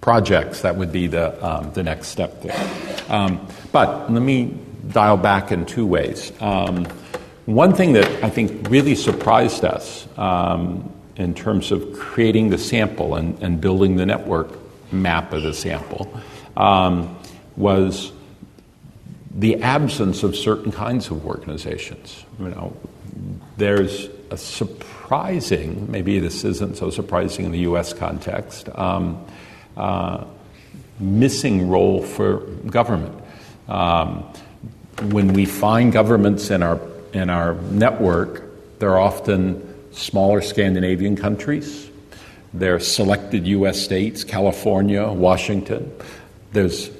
projects, 0.00 0.62
that 0.62 0.76
would 0.76 0.92
be 0.92 1.06
the, 1.06 1.46
um, 1.46 1.72
the 1.72 1.82
next 1.82 2.08
step 2.08 2.42
there. 2.42 2.70
Um, 3.08 3.46
but 3.72 4.10
let 4.10 4.22
me 4.22 4.58
dial 4.88 5.16
back 5.16 5.52
in 5.52 5.66
two 5.66 5.86
ways. 5.86 6.32
Um, 6.40 6.86
one 7.46 7.74
thing 7.74 7.92
that 7.94 8.06
I 8.24 8.30
think 8.30 8.68
really 8.70 8.94
surprised 8.94 9.64
us 9.64 10.06
um, 10.16 10.92
in 11.16 11.34
terms 11.34 11.72
of 11.72 11.98
creating 11.98 12.50
the 12.50 12.58
sample 12.58 13.16
and, 13.16 13.40
and, 13.42 13.60
building 13.60 13.96
the 13.96 14.06
network 14.06 14.56
map 14.92 15.32
of 15.32 15.42
the 15.42 15.52
sample 15.52 16.12
um, 16.56 17.18
was 17.56 18.12
the 19.34 19.62
absence 19.62 20.22
of 20.22 20.36
certain 20.36 20.72
kinds 20.72 21.10
of 21.10 21.26
organizations. 21.26 22.24
You 22.38 22.48
know, 22.48 22.76
there's 23.56 24.08
a 24.30 24.36
surprising, 24.36 25.90
maybe 25.90 26.18
this 26.18 26.44
isn't 26.44 26.76
so 26.76 26.90
surprising 26.90 27.46
in 27.46 27.52
the 27.52 27.60
U.S. 27.60 27.92
context, 27.92 28.68
um, 28.76 29.24
uh, 29.76 30.24
missing 30.98 31.68
role 31.68 32.02
for 32.02 32.38
government. 32.66 33.22
Um, 33.68 34.24
when 35.10 35.32
we 35.32 35.46
find 35.46 35.92
governments 35.92 36.50
in 36.50 36.62
our 36.62 36.80
in 37.12 37.30
our 37.30 37.54
network, 37.54 38.42
they're 38.78 38.98
often 38.98 39.66
smaller 39.92 40.40
Scandinavian 40.40 41.16
countries. 41.16 41.90
They're 42.52 42.80
selected 42.80 43.46
U.S. 43.46 43.80
states, 43.80 44.24
California, 44.24 45.08
Washington. 45.08 45.92
There's 46.52 46.90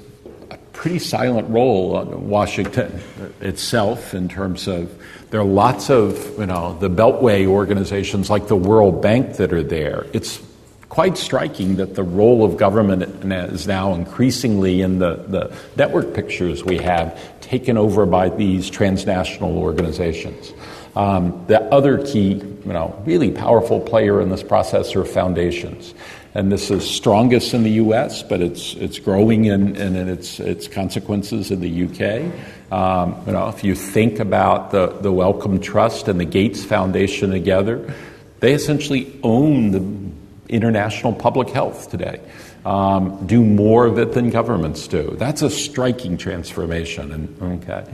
a 0.51 0.57
pretty 0.73 0.99
silent 0.99 1.49
role 1.49 1.97
on 1.97 2.29
Washington 2.29 3.01
itself 3.41 4.15
in 4.15 4.29
terms 4.29 4.69
of 4.69 4.93
there 5.31 5.41
are 5.41 5.45
lots 5.45 5.91
of, 5.91 6.39
you 6.39 6.47
know, 6.47 6.77
the 6.79 6.91
Beltway 6.91 7.47
organizations 7.47 8.29
like 8.29 8.49
the 8.49 8.57
World 8.57 9.01
Bank 9.01 9.37
that 9.37 9.53
are 9.53 9.63
there. 9.63 10.07
It's 10.13 10.41
quite 10.89 11.17
striking 11.17 11.77
that 11.77 11.95
the 11.95 12.03
role 12.03 12.45
of 12.45 12.57
government 12.57 13.25
is 13.25 13.69
now 13.69 13.95
increasingly 13.95 14.81
in 14.83 14.99
the, 14.99 15.15
the 15.29 15.57
network 15.77 16.15
pictures 16.15 16.65
we 16.65 16.79
have 16.79 17.17
taken 17.41 17.77
over 17.77 18.07
by 18.07 18.29
these 18.29 18.69
transnational 18.69 19.57
organizations. 19.57 20.53
Um, 20.97 21.45
the 21.47 21.63
other 21.73 22.05
key, 22.05 22.33
you 22.33 22.73
know, 22.73 23.01
really 23.07 23.31
powerful 23.31 23.81
player 23.81 24.21
in 24.21 24.31
this 24.31 24.43
process 24.43 24.97
are 24.97 25.05
foundations. 25.05 25.95
And 26.35 26.51
this 26.51 26.71
is 26.71 26.89
strongest 26.89 27.55
in 27.55 27.65
the 27.65 27.73
U.S., 27.73 28.23
but 28.23 28.41
it's 28.41 28.75
it's 28.75 29.01
growing 29.01 29.47
in, 29.47 29.75
in, 29.77 29.97
in 29.97 30.09
its 30.09 30.39
its 30.39 30.69
consequences 30.69 31.51
in 31.51 31.61
the 31.61 31.69
U.K. 31.69 32.31
Um, 32.71 33.21
you 33.27 33.33
know, 33.33 33.49
if 33.49 33.65
you 33.65 33.75
think 33.75 34.21
about 34.21 34.71
the 34.71 34.87
the 35.01 35.11
Wellcome 35.11 35.61
Trust 35.61 36.07
and 36.07 36.21
the 36.21 36.25
Gates 36.25 36.65
Foundation 36.65 37.31
together, 37.31 37.93
they 38.39 38.53
essentially 38.53 39.19
own 39.25 39.71
the 39.73 40.11
international 40.51 41.13
public 41.13 41.49
health 41.49 41.91
today. 41.91 42.21
Um, 42.65 43.27
do 43.27 43.43
more 43.43 43.87
of 43.87 43.99
it 43.99 44.13
than 44.13 44.29
governments 44.29 44.87
do. 44.87 45.17
That's 45.19 45.41
a 45.41 45.49
striking 45.49 46.19
transformation. 46.19 47.11
And, 47.11 47.63
okay. 47.63 47.91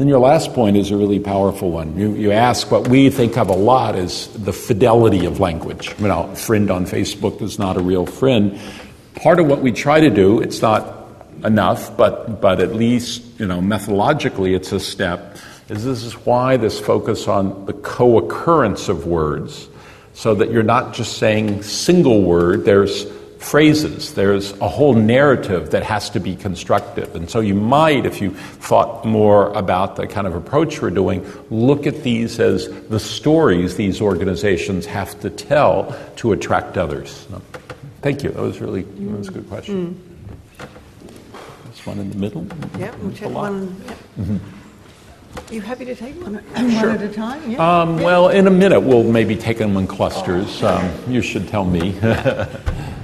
Then 0.00 0.08
your 0.08 0.18
last 0.18 0.54
point 0.54 0.78
is 0.78 0.90
a 0.90 0.96
really 0.96 1.20
powerful 1.20 1.70
one. 1.70 1.94
You, 1.98 2.14
you 2.14 2.32
ask 2.32 2.70
what 2.70 2.88
we 2.88 3.10
think 3.10 3.36
of 3.36 3.50
a 3.50 3.54
lot 3.54 3.96
is 3.96 4.28
the 4.28 4.50
fidelity 4.50 5.26
of 5.26 5.40
language. 5.40 5.94
You 5.98 6.08
know, 6.08 6.34
friend 6.34 6.70
on 6.70 6.86
Facebook 6.86 7.42
is 7.42 7.58
not 7.58 7.76
a 7.76 7.80
real 7.80 8.06
friend. 8.06 8.58
Part 9.16 9.40
of 9.40 9.46
what 9.46 9.60
we 9.60 9.72
try 9.72 10.00
to 10.00 10.08
do, 10.08 10.40
it's 10.40 10.62
not 10.62 11.06
enough, 11.44 11.94
but, 11.98 12.40
but 12.40 12.60
at 12.60 12.74
least, 12.74 13.38
you 13.38 13.46
know, 13.46 13.60
methodologically 13.60 14.56
it's 14.56 14.72
a 14.72 14.80
step, 14.80 15.36
is 15.68 15.84
this 15.84 16.02
is 16.02 16.14
why 16.14 16.56
this 16.56 16.80
focus 16.80 17.28
on 17.28 17.66
the 17.66 17.74
co-occurrence 17.74 18.88
of 18.88 19.06
words 19.06 19.68
so 20.14 20.34
that 20.34 20.50
you're 20.50 20.62
not 20.62 20.94
just 20.94 21.18
saying 21.18 21.62
single 21.62 22.22
word, 22.22 22.64
there's 22.64 23.04
phrases, 23.40 24.14
there's 24.14 24.52
a 24.60 24.68
whole 24.68 24.94
narrative 24.94 25.70
that 25.70 25.82
has 25.82 26.10
to 26.10 26.20
be 26.20 26.36
constructive. 26.36 27.14
And 27.16 27.28
so 27.28 27.40
you 27.40 27.54
might, 27.54 28.04
if 28.04 28.20
you 28.20 28.30
thought 28.34 29.04
more 29.04 29.50
about 29.54 29.96
the 29.96 30.06
kind 30.06 30.26
of 30.26 30.34
approach 30.34 30.80
we're 30.80 30.90
doing, 30.90 31.26
look 31.50 31.86
at 31.86 32.02
these 32.02 32.38
as 32.38 32.68
the 32.88 33.00
stories 33.00 33.76
these 33.76 34.00
organizations 34.00 34.86
have 34.86 35.18
to 35.20 35.30
tell 35.30 35.98
to 36.16 36.32
attract 36.32 36.76
others. 36.76 37.26
Thank 38.02 38.22
you. 38.22 38.30
That 38.30 38.42
was 38.42 38.60
really 38.60 38.82
that 38.82 39.18
was 39.18 39.28
a 39.28 39.32
good 39.32 39.48
question. 39.48 40.00
Mm. 40.58 40.70
This 41.70 41.86
one 41.86 41.98
in 41.98 42.10
the 42.10 42.16
middle. 42.16 42.46
Yeah, 42.78 42.94
we'll 42.96 43.12
check 43.12 43.30
one. 43.30 43.82
Yeah. 43.86 43.94
Mm-hmm. 44.24 44.59
Are 45.36 45.54
you 45.54 45.60
happy 45.60 45.84
to 45.84 45.94
take 45.94 46.20
one, 46.22 46.34
sure. 46.34 46.42
one 46.54 46.90
at 46.90 47.02
a 47.02 47.08
time? 47.08 47.50
Yeah. 47.50 47.80
Um, 47.80 47.98
yeah. 47.98 48.04
Well, 48.04 48.28
in 48.28 48.46
a 48.46 48.50
minute, 48.50 48.80
we'll 48.80 49.04
maybe 49.04 49.36
take 49.36 49.58
them 49.58 49.76
in 49.76 49.86
clusters. 49.86 50.62
Um, 50.62 50.90
you 51.08 51.22
should 51.22 51.48
tell 51.48 51.64
me. 51.64 51.96
well, 52.02 52.48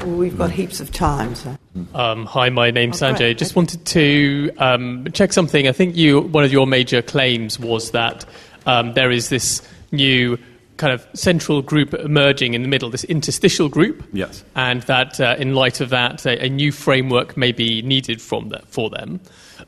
we've 0.04 0.36
got 0.36 0.50
heaps 0.50 0.80
of 0.80 0.92
time. 0.92 1.34
So. 1.34 1.56
Um, 1.94 2.26
hi, 2.26 2.48
my 2.50 2.70
name's 2.70 3.02
oh, 3.02 3.06
Sanjay. 3.06 3.18
Great. 3.18 3.38
Just 3.38 3.56
wanted 3.56 3.84
to 3.86 4.50
um, 4.58 5.06
check 5.12 5.32
something. 5.32 5.68
I 5.68 5.72
think 5.72 5.96
you 5.96 6.20
one 6.20 6.44
of 6.44 6.52
your 6.52 6.66
major 6.66 7.02
claims 7.02 7.58
was 7.58 7.92
that 7.92 8.24
um, 8.66 8.94
there 8.94 9.10
is 9.10 9.28
this 9.28 9.62
new 9.92 10.38
kind 10.76 10.92
of 10.92 11.06
central 11.14 11.62
group 11.62 11.94
emerging 11.94 12.54
in 12.54 12.62
the 12.62 12.68
middle, 12.68 12.90
this 12.90 13.04
interstitial 13.04 13.68
group. 13.68 14.04
Yes. 14.12 14.44
And 14.54 14.82
that 14.82 15.20
uh, 15.20 15.36
in 15.38 15.54
light 15.54 15.80
of 15.80 15.90
that, 15.90 16.26
a, 16.26 16.44
a, 16.44 16.48
new 16.48 16.70
framework 16.70 17.36
may 17.36 17.52
be 17.52 17.82
needed 17.82 18.20
from 18.20 18.50
the, 18.50 18.58
for 18.66 18.90
them. 18.90 19.20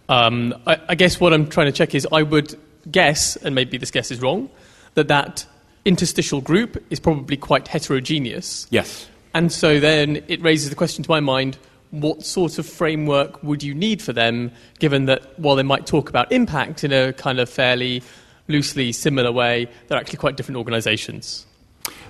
Um, 0.08 0.54
I, 0.66 0.80
I, 0.90 0.94
guess 0.94 1.20
what 1.20 1.32
I'm 1.32 1.48
trying 1.48 1.66
to 1.66 1.72
check 1.72 1.94
is 1.94 2.06
I 2.12 2.22
would 2.22 2.58
guess, 2.90 3.36
and 3.36 3.54
maybe 3.54 3.78
this 3.78 3.90
guess 3.90 4.10
is 4.10 4.20
wrong, 4.20 4.50
that 4.94 5.08
that 5.08 5.46
interstitial 5.84 6.40
group 6.40 6.82
is 6.90 7.00
probably 7.00 7.36
quite 7.36 7.68
heterogeneous. 7.68 8.66
Yes. 8.70 9.08
And 9.34 9.52
so 9.52 9.80
then 9.80 10.22
it 10.28 10.42
raises 10.42 10.70
the 10.70 10.76
question 10.76 11.04
to 11.04 11.10
my 11.10 11.20
mind 11.20 11.58
what 11.90 12.22
sort 12.22 12.58
of 12.58 12.66
framework 12.66 13.42
would 13.42 13.62
you 13.62 13.74
need 13.74 14.02
for 14.02 14.12
them, 14.12 14.52
given 14.78 15.06
that 15.06 15.38
while 15.38 15.56
they 15.56 15.62
might 15.62 15.86
talk 15.86 16.08
about 16.08 16.30
impact 16.30 16.84
in 16.84 16.92
a 16.92 17.12
kind 17.14 17.40
of 17.40 17.48
fairly 17.48 18.02
loosely 18.46 18.92
similar 18.92 19.32
way, 19.32 19.68
they're 19.86 19.98
actually 19.98 20.18
quite 20.18 20.36
different 20.36 20.58
organizations? 20.58 21.46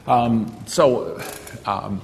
Um, 0.07 0.65
so 0.67 1.21
um, 1.67 2.01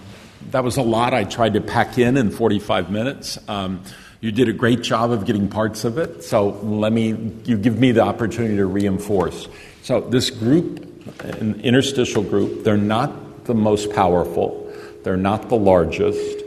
that 0.50 0.62
was 0.62 0.76
a 0.76 0.82
lot 0.82 1.14
I 1.14 1.24
tried 1.24 1.54
to 1.54 1.60
pack 1.60 1.98
in 1.98 2.16
in 2.16 2.30
45 2.30 2.90
minutes. 2.90 3.38
Um, 3.48 3.82
you 4.24 4.32
did 4.32 4.48
a 4.48 4.54
great 4.54 4.80
job 4.80 5.10
of 5.10 5.26
getting 5.26 5.48
parts 5.48 5.84
of 5.84 5.98
it, 5.98 6.24
so 6.24 6.48
let 6.62 6.94
me, 6.94 7.08
you 7.44 7.58
give 7.58 7.78
me 7.78 7.92
the 7.92 8.00
opportunity 8.00 8.56
to 8.56 8.64
reinforce. 8.64 9.48
So, 9.82 10.00
this 10.00 10.30
group, 10.30 10.80
an 11.20 11.60
interstitial 11.60 12.22
group, 12.22 12.64
they're 12.64 12.78
not 12.78 13.44
the 13.44 13.54
most 13.54 13.92
powerful, 13.92 14.72
they're 15.02 15.18
not 15.18 15.50
the 15.50 15.58
largest, 15.58 16.38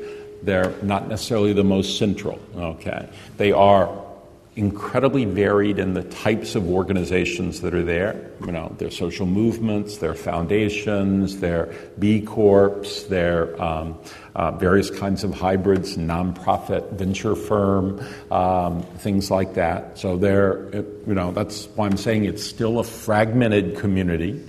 they're 0.42 0.74
not 0.82 1.08
necessarily 1.08 1.54
the 1.54 1.64
most 1.64 2.00
central, 2.00 2.40
okay? 2.56 3.10
They 3.38 3.52
are 3.52 4.07
incredibly 4.58 5.24
varied 5.24 5.78
in 5.78 5.94
the 5.94 6.02
types 6.04 6.56
of 6.56 6.68
organizations 6.68 7.62
that 7.62 7.76
are 7.76 7.84
there. 7.84 8.32
You 8.42 8.52
know, 8.52 8.76
their 8.80 8.90
social 8.90 9.28
movements, 9.28 9.98
their 9.98 10.16
foundations, 10.16 11.40
their 11.40 11.72
B 12.00 12.22
Corps, 12.22 12.84
their 13.08 13.62
um, 13.62 14.00
uh, 14.36 14.52
various 14.54 14.90
kinds 14.90 15.24
of 15.24 15.36
hybrids, 15.36 15.96
nonprofit 15.96 16.92
venture 16.94 17.36
firm, 17.36 18.04
um, 18.32 18.82
things 18.98 19.30
like 19.30 19.54
that. 19.54 20.00
So 20.00 20.18
they're, 20.18 20.70
you 20.74 21.14
know, 21.14 21.32
that's 21.32 21.68
why 21.76 21.86
I'm 21.86 21.98
saying 21.98 22.26
it's 22.26 22.44
still 22.44 22.80
a 22.80 22.84
fragmented 22.84 23.78
community, 23.78 24.44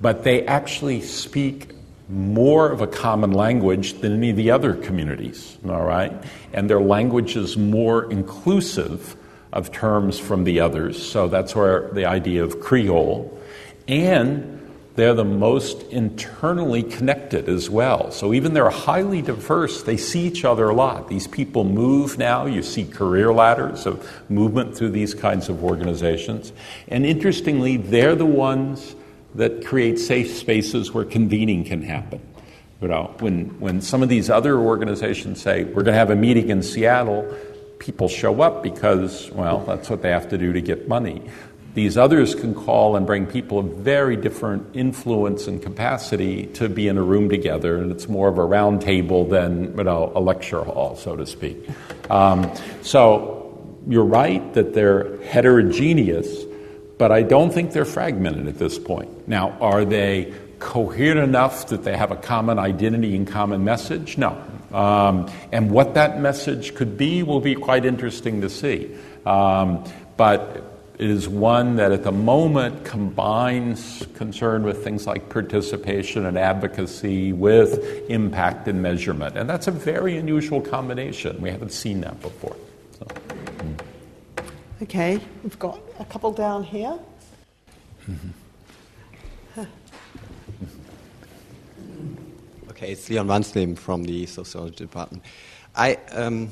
but 0.00 0.22
they 0.22 0.46
actually 0.46 1.00
speak 1.00 1.72
more 2.08 2.70
of 2.70 2.82
a 2.82 2.86
common 2.86 3.32
language 3.32 3.94
than 3.94 4.12
any 4.12 4.30
of 4.30 4.36
the 4.36 4.50
other 4.52 4.74
communities, 4.74 5.58
all 5.66 5.84
right? 5.84 6.12
And 6.52 6.70
their 6.70 6.80
language 6.80 7.34
is 7.34 7.56
more 7.56 8.10
inclusive 8.12 9.16
of 9.54 9.70
terms 9.70 10.18
from 10.18 10.44
the 10.44 10.60
others. 10.60 11.00
So 11.00 11.28
that's 11.28 11.54
where 11.54 11.88
the 11.92 12.04
idea 12.04 12.42
of 12.44 12.60
Creole. 12.60 13.40
And 13.86 14.50
they're 14.96 15.14
the 15.14 15.24
most 15.24 15.82
internally 15.84 16.82
connected 16.82 17.48
as 17.48 17.70
well. 17.70 18.10
So 18.10 18.34
even 18.34 18.52
they're 18.52 18.68
highly 18.68 19.22
diverse, 19.22 19.82
they 19.82 19.96
see 19.96 20.26
each 20.26 20.44
other 20.44 20.68
a 20.68 20.74
lot. 20.74 21.08
These 21.08 21.28
people 21.28 21.64
move 21.64 22.18
now. 22.18 22.46
You 22.46 22.62
see 22.62 22.84
career 22.84 23.32
ladders 23.32 23.86
of 23.86 24.08
movement 24.28 24.76
through 24.76 24.90
these 24.90 25.14
kinds 25.14 25.48
of 25.48 25.64
organizations. 25.64 26.52
And 26.88 27.06
interestingly, 27.06 27.76
they're 27.76 28.16
the 28.16 28.26
ones 28.26 28.96
that 29.36 29.64
create 29.64 29.98
safe 29.98 30.36
spaces 30.36 30.92
where 30.92 31.04
convening 31.04 31.64
can 31.64 31.82
happen. 31.82 32.20
You 32.80 32.88
know, 32.88 33.14
when, 33.20 33.58
when 33.60 33.80
some 33.80 34.02
of 34.02 34.08
these 34.08 34.30
other 34.30 34.58
organizations 34.58 35.40
say, 35.40 35.64
we're 35.64 35.82
going 35.82 35.86
to 35.86 35.92
have 35.94 36.10
a 36.10 36.16
meeting 36.16 36.50
in 36.50 36.62
Seattle, 36.62 37.32
people 37.78 38.08
show 38.08 38.40
up 38.40 38.62
because, 38.62 39.30
well, 39.32 39.60
that's 39.60 39.90
what 39.90 40.02
they 40.02 40.10
have 40.10 40.28
to 40.30 40.38
do 40.38 40.52
to 40.52 40.60
get 40.60 40.88
money. 40.88 41.22
These 41.74 41.98
others 41.98 42.36
can 42.36 42.54
call 42.54 42.94
and 42.94 43.04
bring 43.04 43.26
people 43.26 43.58
of 43.58 43.66
very 43.78 44.16
different 44.16 44.76
influence 44.76 45.48
and 45.48 45.60
capacity 45.60 46.46
to 46.54 46.68
be 46.68 46.86
in 46.86 46.96
a 46.96 47.02
room 47.02 47.28
together, 47.28 47.78
and 47.78 47.90
it's 47.90 48.08
more 48.08 48.28
of 48.28 48.38
a 48.38 48.44
round 48.44 48.80
table 48.80 49.24
than 49.24 49.76
you 49.76 49.82
know, 49.82 50.12
a 50.14 50.20
lecture 50.20 50.62
hall, 50.62 50.94
so 50.94 51.16
to 51.16 51.26
speak. 51.26 51.68
Um, 52.10 52.52
so 52.82 53.40
you're 53.88 54.04
right 54.04 54.54
that 54.54 54.72
they're 54.72 55.20
heterogeneous, 55.24 56.44
but 56.96 57.10
I 57.10 57.22
don't 57.22 57.52
think 57.52 57.72
they're 57.72 57.84
fragmented 57.84 58.46
at 58.46 58.58
this 58.58 58.78
point. 58.78 59.26
Now, 59.26 59.50
are 59.60 59.84
they 59.84 60.32
coherent 60.60 61.20
enough 61.20 61.68
that 61.68 61.82
they 61.82 61.96
have 61.96 62.12
a 62.12 62.16
common 62.16 62.58
identity 62.58 63.16
and 63.16 63.26
common 63.26 63.64
message? 63.64 64.16
No. 64.16 64.40
Um, 64.74 65.30
and 65.52 65.70
what 65.70 65.94
that 65.94 66.20
message 66.20 66.74
could 66.74 66.98
be 66.98 67.22
will 67.22 67.40
be 67.40 67.54
quite 67.54 67.84
interesting 67.84 68.40
to 68.40 68.50
see. 68.50 68.94
Um, 69.24 69.84
but 70.16 70.74
it 70.98 71.10
is 71.10 71.28
one 71.28 71.76
that 71.76 71.92
at 71.92 72.04
the 72.04 72.12
moment 72.12 72.84
combines 72.84 74.06
concern 74.14 74.64
with 74.64 74.84
things 74.84 75.06
like 75.06 75.28
participation 75.28 76.26
and 76.26 76.36
advocacy 76.36 77.32
with 77.32 78.08
impact 78.08 78.68
and 78.68 78.82
measurement. 78.82 79.36
And 79.36 79.48
that's 79.48 79.66
a 79.66 79.72
very 79.72 80.16
unusual 80.16 80.60
combination. 80.60 81.40
We 81.40 81.50
haven't 81.50 81.72
seen 81.72 82.00
that 82.02 82.20
before. 82.20 82.56
So. 82.98 83.06
Okay, 84.82 85.20
we've 85.42 85.58
got 85.58 85.80
a 85.98 86.04
couple 86.04 86.32
down 86.32 86.64
here. 86.64 86.98
Okay, 92.84 92.92
it's 92.92 93.08
Leon 93.08 93.28
Wansleben 93.28 93.78
from 93.78 94.04
the 94.04 94.26
sociology 94.26 94.84
department. 94.84 95.24
I, 95.74 95.94
um, 96.12 96.50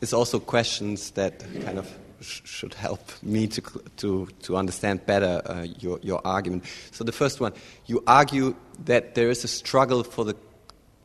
it's 0.00 0.12
also 0.12 0.38
questions 0.38 1.10
that 1.12 1.40
kind 1.64 1.76
of 1.76 1.92
sh- 2.20 2.42
should 2.44 2.74
help 2.74 3.00
me 3.20 3.48
to, 3.48 3.60
to, 3.96 4.28
to 4.42 4.56
understand 4.56 5.04
better 5.06 5.42
uh, 5.44 5.66
your, 5.80 5.98
your 6.00 6.24
argument. 6.24 6.66
So, 6.92 7.02
the 7.02 7.10
first 7.10 7.40
one, 7.40 7.52
you 7.86 8.00
argue 8.06 8.54
that 8.84 9.16
there 9.16 9.28
is 9.28 9.42
a 9.42 9.48
struggle 9.48 10.04
for 10.04 10.24
the 10.24 10.36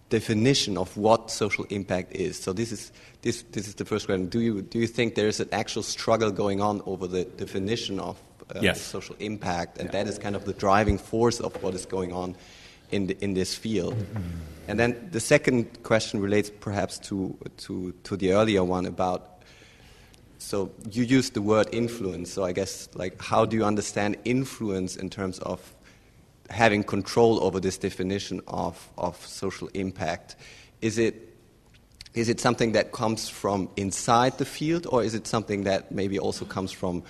definition 0.09 0.77
of 0.77 0.95
what 0.95 1.31
social 1.31 1.65
impact 1.71 2.15
is. 2.15 2.39
So 2.39 2.53
this 2.53 2.71
is 2.71 2.91
this 3.23 3.41
this 3.51 3.67
is 3.67 3.75
the 3.75 3.83
first 3.83 4.05
question. 4.05 4.29
Do 4.29 4.39
you 4.39 4.61
do 4.61 4.77
you 4.79 4.87
think 4.87 5.15
there 5.15 5.27
is 5.27 5.39
an 5.39 5.49
actual 5.51 5.83
struggle 5.83 6.31
going 6.31 6.61
on 6.61 6.81
over 6.85 7.07
the 7.07 7.25
definition 7.25 7.99
of 7.99 8.21
uh, 8.55 8.59
yes. 8.61 8.79
social 8.79 9.15
impact, 9.19 9.79
and 9.79 9.87
yeah. 9.87 10.03
that 10.03 10.07
is 10.07 10.19
kind 10.19 10.35
of 10.35 10.45
the 10.45 10.53
driving 10.53 10.99
force 10.99 11.41
of 11.41 11.61
what 11.61 11.73
is 11.73 11.85
going 11.85 12.13
on 12.13 12.37
in 12.91 13.07
the, 13.07 13.17
in 13.21 13.33
this 13.33 13.55
field? 13.55 13.95
Mm-hmm. 13.95 14.56
And 14.67 14.79
then 14.79 15.09
the 15.11 15.19
second 15.19 15.83
question 15.83 16.19
relates 16.19 16.51
perhaps 16.59 16.99
to 16.99 17.37
to 17.57 17.93
to 18.03 18.17
the 18.17 18.33
earlier 18.33 18.63
one 18.63 18.85
about. 18.85 19.33
So 20.39 20.71
you 20.91 21.03
used 21.03 21.33
the 21.33 21.41
word 21.41 21.67
influence. 21.71 22.31
So 22.31 22.43
I 22.43 22.51
guess 22.51 22.89
like 22.93 23.21
how 23.21 23.45
do 23.45 23.55
you 23.57 23.65
understand 23.65 24.17
influence 24.23 24.95
in 24.95 25.09
terms 25.09 25.39
of 25.39 25.73
having 26.49 26.83
control 26.83 27.43
over 27.43 27.59
this 27.59 27.77
definition 27.77 28.41
of, 28.47 28.89
of 28.97 29.15
social 29.25 29.69
impact. 29.73 30.35
Is 30.81 30.97
it, 30.97 31.35
is 32.13 32.29
it 32.29 32.39
something 32.39 32.71
that 32.73 32.91
comes 32.91 33.29
from 33.29 33.69
inside 33.75 34.37
the 34.37 34.45
field, 34.45 34.87
or 34.89 35.03
is 35.03 35.13
it 35.13 35.27
something 35.27 35.63
that 35.63 35.91
maybe 35.91 36.17
also 36.19 36.45
comes 36.45 36.71
from 36.71 37.03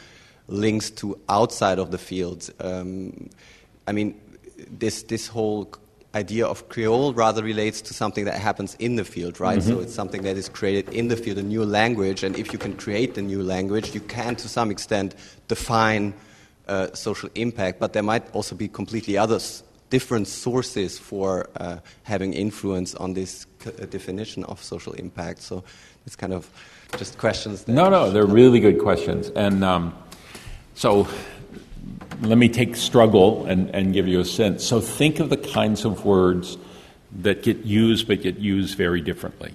links 0.47 0.89
to 0.91 1.19
outside 1.29 1.79
of 1.79 1.91
the 1.91 1.97
field? 1.97 2.49
Um, 2.59 3.29
I 3.87 3.91
mean, 3.91 4.19
this, 4.69 5.03
this 5.03 5.27
whole 5.27 5.71
idea 6.15 6.45
of 6.45 6.69
Creole 6.69 7.13
rather 7.13 7.43
relates 7.43 7.81
to 7.81 7.93
something 7.93 8.25
that 8.25 8.39
happens 8.39 8.75
in 8.79 8.95
the 8.95 9.05
field, 9.05 9.39
right? 9.39 9.59
Mm-hmm. 9.59 9.69
So 9.69 9.79
it's 9.79 9.93
something 9.93 10.23
that 10.23 10.37
is 10.37 10.49
created 10.49 10.93
in 10.93 11.09
the 11.09 11.17
field, 11.17 11.37
a 11.37 11.43
new 11.43 11.65
language, 11.65 12.23
and 12.23 12.37
if 12.37 12.53
you 12.53 12.59
can 12.59 12.75
create 12.75 13.15
the 13.15 13.21
new 13.21 13.43
language, 13.43 13.93
you 13.93 14.01
can 14.01 14.35
to 14.37 14.47
some 14.47 14.71
extent 14.71 15.15
define 15.47 16.13
uh, 16.67 16.93
social 16.93 17.29
impact, 17.35 17.79
but 17.79 17.93
there 17.93 18.03
might 18.03 18.23
also 18.33 18.55
be 18.55 18.67
completely 18.67 19.17
other 19.17 19.39
different 19.89 20.27
sources 20.27 20.99
for 20.99 21.49
uh, 21.57 21.77
having 22.03 22.33
influence 22.33 22.93
on 22.95 23.13
this 23.13 23.45
c- 23.59 23.69
uh, 23.69 23.85
definition 23.85 24.43
of 24.45 24.61
social 24.61 24.93
impact. 24.93 25.41
So 25.41 25.63
it's 26.05 26.15
kind 26.15 26.33
of 26.33 26.49
just 26.97 27.17
questions. 27.17 27.67
no, 27.67 27.89
no, 27.89 28.11
they're 28.11 28.25
really 28.25 28.59
good 28.59 28.79
questions. 28.79 29.29
And 29.29 29.63
um, 29.63 29.93
so 30.73 31.07
let 32.21 32.37
me 32.37 32.49
take 32.49 32.75
struggle 32.75 33.45
and, 33.45 33.73
and 33.75 33.93
give 33.93 34.07
you 34.07 34.19
a 34.19 34.25
sense. 34.25 34.63
So 34.63 34.81
think 34.81 35.19
of 35.19 35.29
the 35.29 35.37
kinds 35.37 35.85
of 35.85 36.05
words 36.05 36.57
that 37.19 37.43
get 37.43 37.57
used 37.59 38.07
but 38.07 38.21
get 38.21 38.37
used 38.37 38.77
very 38.77 39.01
differently. 39.01 39.53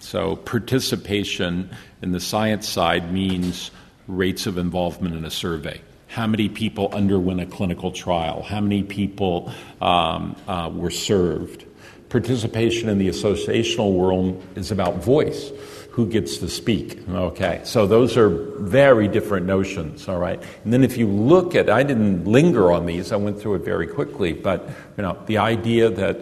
so 0.00 0.36
participation 0.36 1.70
in 2.02 2.12
the 2.12 2.20
science 2.20 2.68
side 2.68 3.12
means 3.12 3.70
rates 4.08 4.46
of 4.46 4.58
involvement 4.58 5.14
in 5.14 5.24
a 5.24 5.30
survey 5.30 5.80
how 6.12 6.26
many 6.26 6.46
people 6.46 6.90
underwent 6.92 7.40
a 7.40 7.46
clinical 7.46 7.90
trial, 7.90 8.42
how 8.42 8.60
many 8.60 8.82
people 8.82 9.50
um, 9.80 10.36
uh, 10.46 10.70
were 10.72 10.90
served. 10.90 11.64
Participation 12.10 12.90
in 12.90 12.98
the 12.98 13.08
associational 13.08 13.94
world 13.94 14.42
is 14.54 14.70
about 14.70 14.96
voice. 14.96 15.50
Who 15.92 16.06
gets 16.06 16.38
to 16.38 16.48
speak? 16.48 17.06
Okay, 17.08 17.60
so 17.64 17.86
those 17.86 18.16
are 18.16 18.28
very 18.28 19.08
different 19.08 19.46
notions, 19.46 20.08
all 20.08 20.18
right? 20.18 20.42
And 20.64 20.72
then 20.72 20.84
if 20.84 20.96
you 20.96 21.06
look 21.06 21.54
at, 21.54 21.68
I 21.68 21.82
didn't 21.82 22.24
linger 22.24 22.72
on 22.72 22.86
these, 22.86 23.12
I 23.12 23.16
went 23.16 23.38
through 23.38 23.56
it 23.56 23.64
very 23.64 23.86
quickly, 23.86 24.32
but 24.32 24.68
you 24.96 25.02
know, 25.02 25.18
the 25.26 25.38
idea 25.38 25.90
that 25.90 26.16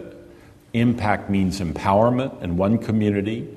impact 0.73 1.29
means 1.29 1.59
empowerment 1.59 2.41
in 2.41 2.57
one 2.57 2.77
community, 2.77 3.47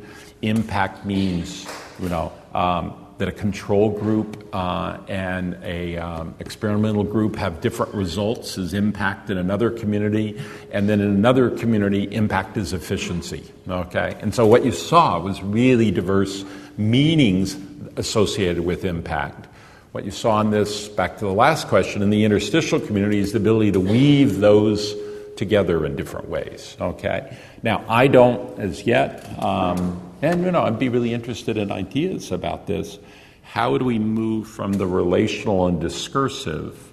impact 0.42 1.04
means, 1.04 1.66
you 2.00 2.08
know, 2.08 2.32
um, 2.54 3.03
that 3.18 3.28
a 3.28 3.32
control 3.32 3.90
group 3.90 4.48
uh, 4.52 4.98
and 5.08 5.56
a 5.62 5.96
um, 5.96 6.34
experimental 6.40 7.04
group 7.04 7.36
have 7.36 7.60
different 7.60 7.94
results 7.94 8.58
as 8.58 8.74
impact 8.74 9.30
in 9.30 9.38
another 9.38 9.70
community, 9.70 10.40
and 10.72 10.88
then 10.88 11.00
in 11.00 11.10
another 11.10 11.50
community, 11.50 12.02
impact 12.12 12.56
is 12.56 12.72
efficiency. 12.72 13.44
Okay, 13.68 14.16
and 14.20 14.34
so 14.34 14.46
what 14.46 14.64
you 14.64 14.72
saw 14.72 15.20
was 15.20 15.42
really 15.42 15.90
diverse 15.90 16.44
meanings 16.76 17.56
associated 17.96 18.64
with 18.64 18.84
impact. 18.84 19.46
What 19.92 20.04
you 20.04 20.10
saw 20.10 20.40
in 20.40 20.50
this, 20.50 20.88
back 20.88 21.18
to 21.18 21.24
the 21.24 21.32
last 21.32 21.68
question, 21.68 22.02
in 22.02 22.10
the 22.10 22.24
interstitial 22.24 22.80
community 22.80 23.20
is 23.20 23.30
the 23.30 23.38
ability 23.38 23.72
to 23.72 23.80
weave 23.80 24.40
those 24.40 24.92
together 25.36 25.86
in 25.86 25.94
different 25.94 26.28
ways. 26.28 26.76
Okay? 26.80 27.36
Now, 27.62 27.84
I 27.88 28.08
don't 28.08 28.58
as 28.58 28.84
yet, 28.84 29.24
um, 29.40 30.00
and 30.24 30.42
you 30.42 30.50
know, 30.50 30.62
I'd 30.62 30.78
be 30.78 30.88
really 30.88 31.12
interested 31.12 31.58
in 31.58 31.70
ideas 31.70 32.32
about 32.32 32.66
this. 32.66 32.98
How 33.42 33.76
do 33.76 33.84
we 33.84 33.98
move 33.98 34.48
from 34.48 34.72
the 34.72 34.86
relational 34.86 35.66
and 35.66 35.78
discursive 35.78 36.92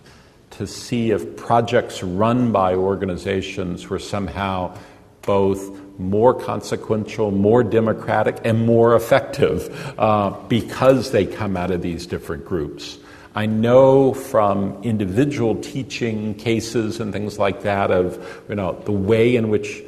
to 0.51 0.67
see 0.67 1.11
if 1.11 1.37
projects 1.37 2.03
run 2.03 2.51
by 2.51 2.75
organizations 2.75 3.89
were 3.89 3.99
somehow 3.99 4.77
both 5.21 5.79
more 5.97 6.33
consequential, 6.33 7.31
more 7.31 7.63
democratic, 7.63 8.37
and 8.43 8.65
more 8.65 8.95
effective 8.95 9.93
uh, 9.97 10.31
because 10.49 11.11
they 11.11 11.25
come 11.25 11.55
out 11.55 11.71
of 11.71 11.81
these 11.81 12.05
different 12.05 12.43
groups. 12.43 12.97
I 13.33 13.45
know 13.45 14.13
from 14.13 14.83
individual 14.83 15.55
teaching 15.55 16.35
cases 16.35 16.99
and 16.99 17.13
things 17.13 17.39
like 17.39 17.61
that 17.61 17.91
of 17.91 18.43
you 18.49 18.55
know 18.55 18.73
the 18.83 18.91
way 18.91 19.37
in 19.37 19.47
which 19.47 19.81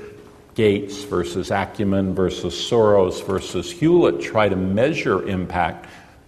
Gates 0.56 1.04
versus 1.04 1.52
Acumen 1.52 2.14
versus 2.14 2.54
Soros 2.54 3.26
versus 3.26 3.72
Hewlett 3.72 4.22
try 4.22 4.50
to 4.50 4.56
measure 4.56 5.28
impact 5.28 5.88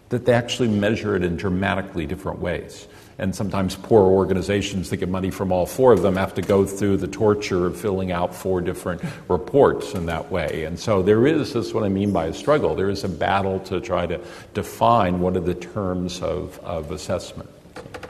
that 0.09 0.25
they 0.25 0.33
actually 0.33 0.69
measure 0.69 1.15
it 1.15 1.23
in 1.23 1.35
dramatically 1.35 2.05
different 2.05 2.39
ways. 2.39 2.87
And 3.17 3.33
sometimes 3.33 3.75
poor 3.75 4.01
organizations 4.01 4.89
that 4.89 4.97
get 4.97 5.07
money 5.07 5.31
from 5.31 5.51
all 5.51 5.65
four 5.65 5.93
of 5.93 6.01
them 6.01 6.17
have 6.17 6.33
to 6.33 6.41
go 6.41 6.65
through 6.65 6.97
the 6.97 7.07
torture 7.07 7.65
of 7.65 7.79
filling 7.79 8.11
out 8.11 8.35
four 8.35 8.59
different 8.59 9.01
reports 9.29 9.93
in 9.93 10.05
that 10.07 10.29
way. 10.29 10.65
And 10.65 10.77
so 10.77 11.01
there 11.01 11.25
is, 11.25 11.53
this 11.53 11.73
what 11.73 11.85
I 11.85 11.89
mean 11.89 12.11
by 12.11 12.25
a 12.25 12.33
struggle, 12.33 12.75
there 12.75 12.89
is 12.89 13.05
a 13.05 13.09
battle 13.09 13.59
to 13.61 13.79
try 13.79 14.05
to 14.05 14.19
define 14.53 15.21
what 15.21 15.37
are 15.37 15.41
the 15.41 15.55
terms 15.55 16.21
of, 16.21 16.59
of 16.59 16.91
assessment. 16.91 17.49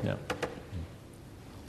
Yeah. 0.04 0.16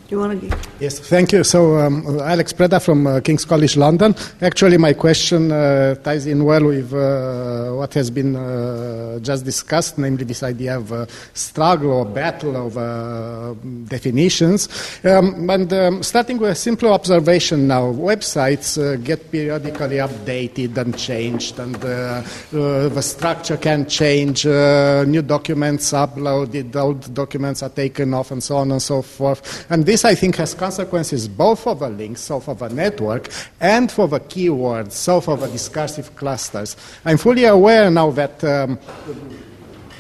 You 0.08 0.20
want 0.20 0.40
to? 0.40 0.56
Yes, 0.78 1.00
thank 1.00 1.32
you. 1.32 1.42
So, 1.42 1.78
um, 1.78 2.20
Alex 2.20 2.52
Preda 2.52 2.80
from 2.80 3.08
uh, 3.08 3.20
King's 3.20 3.44
College 3.44 3.76
London. 3.76 4.14
Actually, 4.40 4.78
my 4.78 4.92
question 4.92 5.50
uh, 5.50 5.96
ties 5.96 6.26
in 6.26 6.44
well 6.44 6.64
with 6.66 6.92
uh, 6.92 7.72
what 7.72 7.92
has 7.94 8.08
been 8.10 8.36
uh, 8.36 9.18
just 9.18 9.44
discussed, 9.44 9.98
namely 9.98 10.22
this 10.22 10.44
idea 10.44 10.76
of 10.76 10.92
uh, 10.92 11.06
struggle 11.34 11.90
or 11.90 12.04
battle 12.04 12.56
of 12.56 12.78
uh, 12.78 13.54
definitions. 13.88 14.68
Um, 15.04 15.50
and 15.50 15.72
um, 15.72 16.02
starting 16.04 16.38
with 16.38 16.50
a 16.50 16.54
simple 16.54 16.92
observation 16.92 17.66
now, 17.66 17.92
websites 17.92 18.76
get 19.02 19.32
periodically 19.32 19.96
updated 19.96 20.76
and 20.76 20.96
changed, 20.96 21.58
and 21.58 21.74
the 21.74 23.02
structure 23.02 23.56
can 23.56 23.88
change. 23.88 24.44
new 24.44 25.22
documents 25.22 25.92
uploaded, 25.92 26.76
old 26.76 27.12
documents 27.12 27.64
are 27.64 27.70
taken 27.70 28.14
off, 28.14 28.30
and 28.30 28.40
so 28.40 28.58
on 28.58 28.70
and 28.70 28.80
so 28.80 29.02
forth. 29.02 29.66
And 29.68 29.84
this 29.84 29.95
this, 29.96 30.04
I 30.04 30.14
think, 30.14 30.36
has 30.36 30.52
consequences 30.52 31.26
both 31.26 31.60
for 31.60 31.74
the 31.74 31.88
links, 31.88 32.20
so 32.20 32.38
for 32.38 32.54
the 32.54 32.68
network, 32.68 33.30
and 33.60 33.90
for 33.90 34.06
the 34.06 34.20
keywords, 34.20 34.92
so 34.92 35.22
for 35.22 35.38
the 35.38 35.46
discursive 35.46 36.14
clusters. 36.16 36.76
I'm 37.06 37.16
fully 37.16 37.44
aware 37.46 37.90
now 37.90 38.10
that 38.10 38.44
um, 38.44 38.78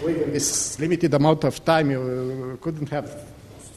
within 0.04 0.34
this 0.34 0.78
limited 0.78 1.14
amount 1.14 1.44
of 1.44 1.64
time, 1.64 1.90
you 1.90 2.58
couldn't 2.60 2.90
have 2.90 3.08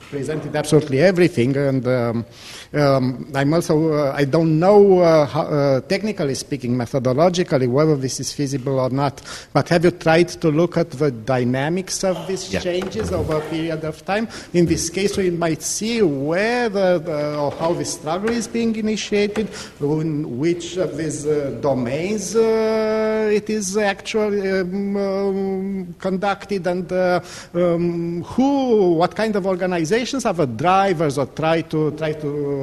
presented 0.09 0.53
absolutely 0.57 0.99
everything, 0.99 1.55
and 1.55 1.87
um, 1.87 2.25
um, 2.73 3.31
I'm 3.33 3.53
also 3.53 3.93
uh, 3.93 4.13
I 4.15 4.25
don't 4.25 4.59
know 4.59 4.99
uh, 4.99 5.25
how, 5.25 5.41
uh, 5.41 5.81
technically 5.81 6.35
speaking, 6.35 6.75
methodologically, 6.75 7.67
whether 7.67 7.95
this 7.95 8.19
is 8.19 8.31
feasible 8.31 8.79
or 8.79 8.89
not. 8.89 9.21
But 9.53 9.69
have 9.69 9.85
you 9.85 9.91
tried 9.91 10.29
to 10.29 10.49
look 10.49 10.77
at 10.77 10.91
the 10.91 11.09
dynamics 11.11 12.03
of 12.03 12.27
these 12.27 12.53
yeah. 12.53 12.59
changes 12.59 13.11
over 13.11 13.37
a 13.37 13.49
period 13.49 13.83
of 13.83 14.05
time? 14.05 14.27
In 14.53 14.65
this 14.67 14.89
case, 14.89 15.17
we 15.17 15.31
might 15.31 15.63
see 15.63 16.01
where 16.01 16.69
the, 16.69 17.37
or 17.39 17.51
how 17.51 17.73
the 17.73 17.85
struggle 17.85 18.29
is 18.29 18.47
being 18.47 18.75
initiated, 18.75 19.49
in 19.81 20.37
which 20.37 20.77
of 20.77 20.95
these 20.95 21.25
uh, 21.25 21.57
domains 21.61 22.35
uh, 22.35 23.31
it 23.33 23.49
is 23.49 23.77
actually 23.77 24.47
um, 24.47 24.97
um, 24.97 25.95
conducted, 25.99 26.67
and 26.67 26.91
uh, 26.91 27.19
um, 27.55 28.23
who, 28.23 28.93
what 28.93 29.15
kind 29.15 29.35
of 29.35 29.47
organizations 29.47 30.25
are 30.25 30.33
the 30.33 30.45
drivers 30.45 31.17
or 31.17 31.25
try 31.25 31.61
to 31.61 31.91
try 31.91 32.13
to 32.13 32.58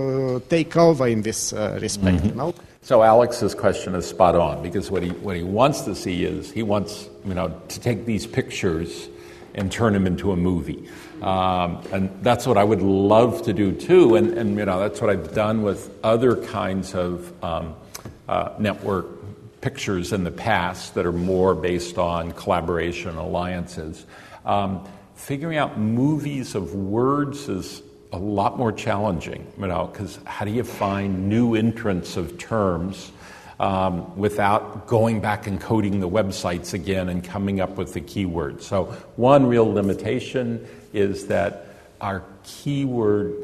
take 0.49 0.77
over 0.77 1.07
in 1.07 1.23
this 1.23 1.53
uh, 1.53 1.79
respect. 1.81 2.19
Mm-hmm. 2.19 2.39
No? 2.39 2.55
So 2.83 3.03
Alex's 3.03 3.55
question 3.55 3.95
is 3.95 4.07
spot 4.07 4.35
on 4.37 4.63
because 4.63 4.91
what 4.91 5.03
he 5.03 5.11
what 5.11 5.37
he 5.37 5.43
wants 5.43 5.83
to 5.83 5.95
see 5.95 6.25
is 6.25 6.53
he 6.53 6.63
wants 6.63 7.09
you 7.25 7.35
know 7.35 7.49
to 7.69 7.81
take 7.81 8.07
these 8.07 8.27
pictures 8.27 9.09
and 9.57 9.73
turn 9.73 9.93
them 9.95 10.07
into 10.07 10.33
a 10.33 10.37
movie. 10.37 10.89
Um, 11.23 11.83
and 11.93 12.11
that's 12.23 12.47
what 12.47 12.59
I 12.59 12.65
would 12.65 12.83
love 12.83 13.43
to 13.43 13.53
do 13.53 13.73
too. 13.73 14.15
And, 14.17 14.37
and, 14.37 14.57
you 14.57 14.67
know, 14.67 14.79
that's 14.79 15.01
what 15.01 15.11
I've 15.11 15.35
done 15.35 15.63
with 15.63 15.91
other 16.05 16.37
kinds 16.37 16.95
of 16.95 17.33
um, 17.43 17.75
uh, 18.29 18.51
network 18.59 19.07
pictures 19.63 20.13
in 20.13 20.25
the 20.25 20.31
past 20.31 20.95
that 20.95 21.07
are 21.07 21.13
more 21.13 21.55
based 21.55 21.97
on 21.97 22.33
collaboration 22.33 23.17
alliances. 23.17 24.05
Um, 24.45 24.87
figuring 25.15 25.57
out 25.57 25.79
movies 25.79 26.55
of 26.55 26.75
words 26.75 27.49
is 27.49 27.83
a 28.17 28.19
lot 28.19 28.57
more 28.57 28.73
challenging, 28.73 29.47
you 29.61 29.67
know, 29.67 29.91
because 29.93 30.19
how 30.25 30.47
do 30.47 30.51
you 30.51 30.65
find 30.65 31.29
new 31.29 31.55
entrants 31.55 32.17
of 32.17 32.39
terms 32.39 33.13
um, 33.61 34.17
without 34.17 34.87
going 34.87 35.21
back 35.21 35.47
and 35.47 35.61
coding 35.61 36.01
the 36.01 36.09
websites 36.09 36.73
again 36.73 37.11
and 37.11 37.23
coming 37.23 37.61
up 37.61 37.77
with 37.77 37.93
the 37.93 38.01
keywords? 38.01 38.63
So, 38.63 38.85
one 39.17 39.45
real 39.47 39.71
limitation 39.71 40.67
is 40.95 41.27
that 41.27 41.67
our 42.01 42.25
keyword 42.43 43.35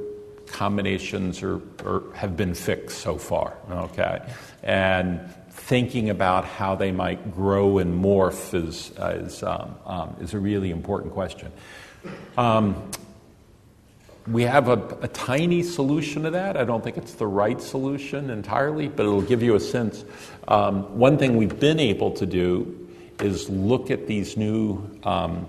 combinations 0.47 1.43
are, 1.43 1.61
are 1.85 2.03
have 2.15 2.35
been 2.35 2.55
fixed 2.55 2.99
so 2.99 3.19
far, 3.19 3.55
okay? 3.71 4.23
And 4.63 5.21
thinking 5.51 6.09
about 6.09 6.47
how 6.47 6.77
they 6.77 6.93
might 6.93 7.35
grow 7.35 7.77
and 7.77 8.03
morph 8.03 8.55
is, 8.55 8.91
is, 8.99 9.43
um, 9.43 9.77
um, 9.85 10.17
is 10.19 10.33
a 10.33 10.39
really 10.39 10.71
important 10.71 11.13
question. 11.13 11.53
Um, 12.39 12.91
we 14.27 14.43
have 14.43 14.69
a, 14.69 14.99
a, 15.03 15.09
tiny 15.09 15.63
solution 15.63 16.23
to 16.23 16.31
that. 16.31 16.57
I 16.57 16.65
don't 16.65 16.83
think 16.83 16.97
it's 16.97 17.15
the 17.15 17.27
right 17.27 17.61
solution 17.61 18.31
entirely, 18.31 18.89
but 18.89 19.03
it'll 19.05 19.23
give 19.23 19.43
you 19.43 19.57
a 19.57 19.61
sense. 19.61 20.05
Um, 20.47 20.97
one 20.99 21.19
thing 21.19 21.37
we've 21.37 21.59
been 21.59 21.81
able 21.81 22.13
to 22.13 22.27
do 22.27 22.89
is 23.21 23.49
look 23.49 23.91
at 23.91 24.07
these 24.07 24.37
new 24.37 24.89
um, 25.03 25.47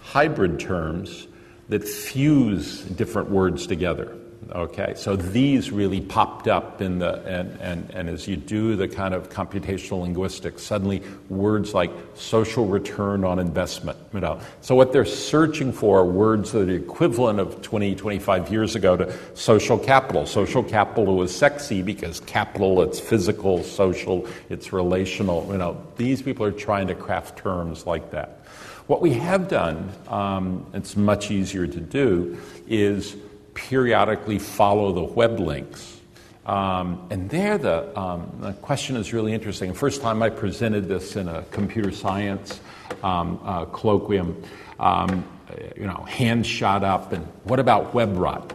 hybrid 0.00 0.58
terms 0.58 1.26
that 1.68 1.86
fuse 1.86 2.82
different 2.82 3.30
words 3.30 3.66
together. 3.66 4.16
Okay, 4.52 4.92
so 4.96 5.16
these 5.16 5.70
really 5.70 6.00
popped 6.00 6.48
up 6.48 6.82
in 6.82 6.98
the, 6.98 7.22
and, 7.24 7.60
and, 7.60 7.90
and 7.90 8.08
as 8.08 8.28
you 8.28 8.36
do 8.36 8.76
the 8.76 8.86
kind 8.86 9.14
of 9.14 9.30
computational 9.30 10.02
linguistics, 10.02 10.62
suddenly 10.62 11.02
words 11.28 11.72
like 11.72 11.90
social 12.14 12.66
return 12.66 13.24
on 13.24 13.38
investment, 13.38 13.98
you 14.12 14.20
know. 14.20 14.40
So 14.60 14.74
what 14.74 14.92
they're 14.92 15.04
searching 15.04 15.72
for 15.72 16.00
are 16.00 16.04
words 16.04 16.52
that 16.52 16.68
are 16.68 16.74
equivalent 16.74 17.40
of 17.40 17.62
20, 17.62 17.94
25 17.94 18.52
years 18.52 18.74
ago 18.74 18.96
to 18.96 19.12
social 19.34 19.78
capital. 19.78 20.26
Social 20.26 20.62
capital 20.62 21.16
was 21.16 21.34
sexy 21.34 21.82
because 21.82 22.20
capital, 22.20 22.82
it's 22.82 23.00
physical, 23.00 23.62
social, 23.62 24.26
it's 24.50 24.72
relational, 24.72 25.48
you 25.50 25.58
know. 25.58 25.82
These 25.96 26.22
people 26.22 26.44
are 26.44 26.52
trying 26.52 26.88
to 26.88 26.94
craft 26.94 27.38
terms 27.38 27.86
like 27.86 28.10
that. 28.10 28.40
What 28.86 29.00
we 29.00 29.14
have 29.14 29.48
done, 29.48 29.90
um, 30.08 30.66
it's 30.74 30.96
much 30.96 31.30
easier 31.30 31.66
to 31.66 31.80
do, 31.80 32.38
is 32.68 33.16
periodically 33.54 34.38
follow 34.38 34.92
the 34.92 35.02
web 35.02 35.38
links. 35.38 36.00
Um, 36.46 37.06
and 37.10 37.30
there, 37.30 37.56
the, 37.56 37.98
um, 37.98 38.30
the, 38.40 38.52
question 38.52 38.96
is 38.96 39.14
really 39.14 39.32
interesting. 39.32 39.72
First 39.72 40.02
time 40.02 40.22
I 40.22 40.28
presented 40.28 40.88
this 40.88 41.16
in 41.16 41.26
a 41.26 41.42
computer 41.44 41.90
science 41.90 42.60
um, 43.02 43.40
uh, 43.42 43.64
colloquium, 43.66 44.44
um, 44.78 45.26
you 45.74 45.86
know, 45.86 46.04
hands 46.04 46.46
shot 46.46 46.84
up, 46.84 47.12
and 47.12 47.24
what 47.44 47.60
about 47.60 47.94
web 47.94 48.16
rot? 48.16 48.52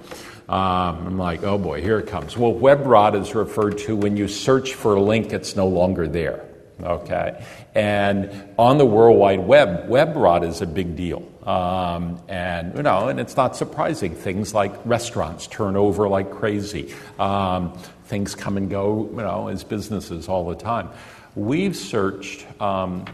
Um, 0.50 1.08
I'm 1.08 1.18
like, 1.18 1.44
oh 1.44 1.58
boy, 1.58 1.82
here 1.82 2.00
it 2.00 2.08
comes. 2.08 2.38
Well, 2.38 2.54
web 2.54 2.86
rot 2.86 3.16
is 3.16 3.34
referred 3.34 3.78
to 3.80 3.96
when 3.96 4.18
you 4.18 4.28
search 4.28 4.74
for 4.74 4.96
a 4.96 5.02
link, 5.02 5.32
it's 5.34 5.56
no 5.56 5.68
longer 5.68 6.08
there. 6.08 6.46
Okay? 6.82 7.44
And 7.76 8.50
on 8.58 8.78
the 8.78 8.86
World 8.86 9.18
Wide 9.18 9.40
Web, 9.40 9.88
web 9.90 10.16
rot 10.16 10.44
is 10.44 10.62
a 10.62 10.68
big 10.68 10.96
deal. 10.96 11.24
Um, 11.50 12.22
and, 12.28 12.76
you 12.76 12.84
know, 12.84 13.08
and 13.08 13.20
it's 13.20 13.36
not 13.36 13.56
surprising. 13.56 14.14
Things 14.14 14.54
like 14.54 14.72
restaurants 14.86 15.48
turn 15.48 15.76
over 15.76 16.08
like 16.08 16.30
crazy. 16.30 16.94
Um, 17.18 17.74
things 18.06 18.36
come 18.36 18.56
and 18.56 18.70
go, 18.70 19.10
you 19.10 19.18
know, 19.18 19.48
as 19.48 19.64
businesses 19.64 20.30
all 20.30 20.48
the 20.48 20.56
time. 20.56 20.90
We've 21.36 21.76
searched 21.76 22.46
um, 22.62 23.06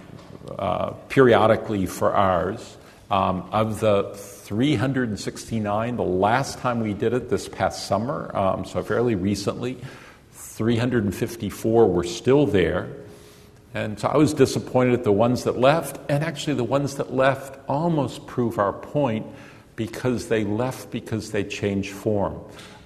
uh, 0.59 0.89
periodically 1.07 1.85
for 1.85 2.13
ours. 2.13 2.75
Um, 3.09 3.47
of 3.51 3.79
the 3.79 4.11
369, 4.15 5.95
the 5.95 6.03
last 6.03 6.57
time 6.57 6.81
we 6.81 6.93
did 6.93 7.13
it 7.13 7.29
this 7.29 7.47
past 7.47 7.85
summer, 7.87 8.35
um, 8.35 8.65
so 8.65 8.81
fairly 8.83 9.15
recently, 9.15 9.77
354 10.33 11.87
were 11.87 12.03
still 12.03 12.47
there. 12.47 12.89
And 13.75 13.99
so 13.99 14.07
I 14.07 14.15
was 14.15 14.33
disappointed 14.33 14.93
at 14.93 15.03
the 15.03 15.11
ones 15.11 15.43
that 15.43 15.59
left, 15.59 15.99
and 16.09 16.23
actually 16.23 16.53
the 16.53 16.63
ones 16.63 16.95
that 16.95 17.13
left 17.13 17.59
almost 17.67 18.25
prove 18.25 18.57
our 18.57 18.71
point 18.71 19.25
because 19.75 20.29
they 20.29 20.45
left 20.45 20.91
because 20.91 21.31
they 21.31 21.43
changed 21.43 21.91
form. 21.91 22.39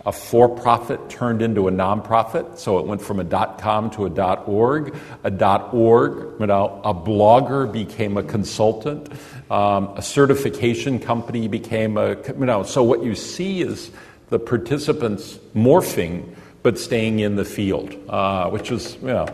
A 0.08 0.12
for 0.12 0.50
profit 0.50 1.08
turned 1.08 1.44
into 1.44 1.68
a 1.68 1.72
nonprofit, 1.72 2.58
so 2.58 2.80
it 2.80 2.88
went 2.88 3.04
from 3.04 3.20
a 3.20 3.24
dot 3.24 3.60
.com 3.60 3.92
to 3.92 4.08
a 4.08 4.10
dot 4.10 4.48
.org. 4.48 4.96
A 5.24 5.30
dot 5.30 5.76
.org, 5.76 6.40
you 6.40 6.48
know, 6.48 6.82
a 6.84 6.94
blogger 6.96 7.72
became 7.72 8.18
a 8.18 8.24
consultant. 8.24 9.12
Um, 9.52 9.90
a 9.96 10.02
certification 10.02 11.00
company 11.00 11.48
became 11.48 11.98
a, 11.98 12.16
you 12.28 12.46
know, 12.46 12.64
so 12.64 12.82
what 12.82 13.04
you 13.04 13.14
see 13.14 13.62
is 13.62 13.92
the 14.30 14.40
participants 14.40 15.38
morphing 15.56 16.34
but 16.64 16.78
staying 16.78 17.20
in 17.20 17.36
the 17.36 17.46
field, 17.46 17.96
uh, 18.10 18.50
which 18.50 18.72
was, 18.72 18.96
you 18.96 19.08
know, 19.08 19.28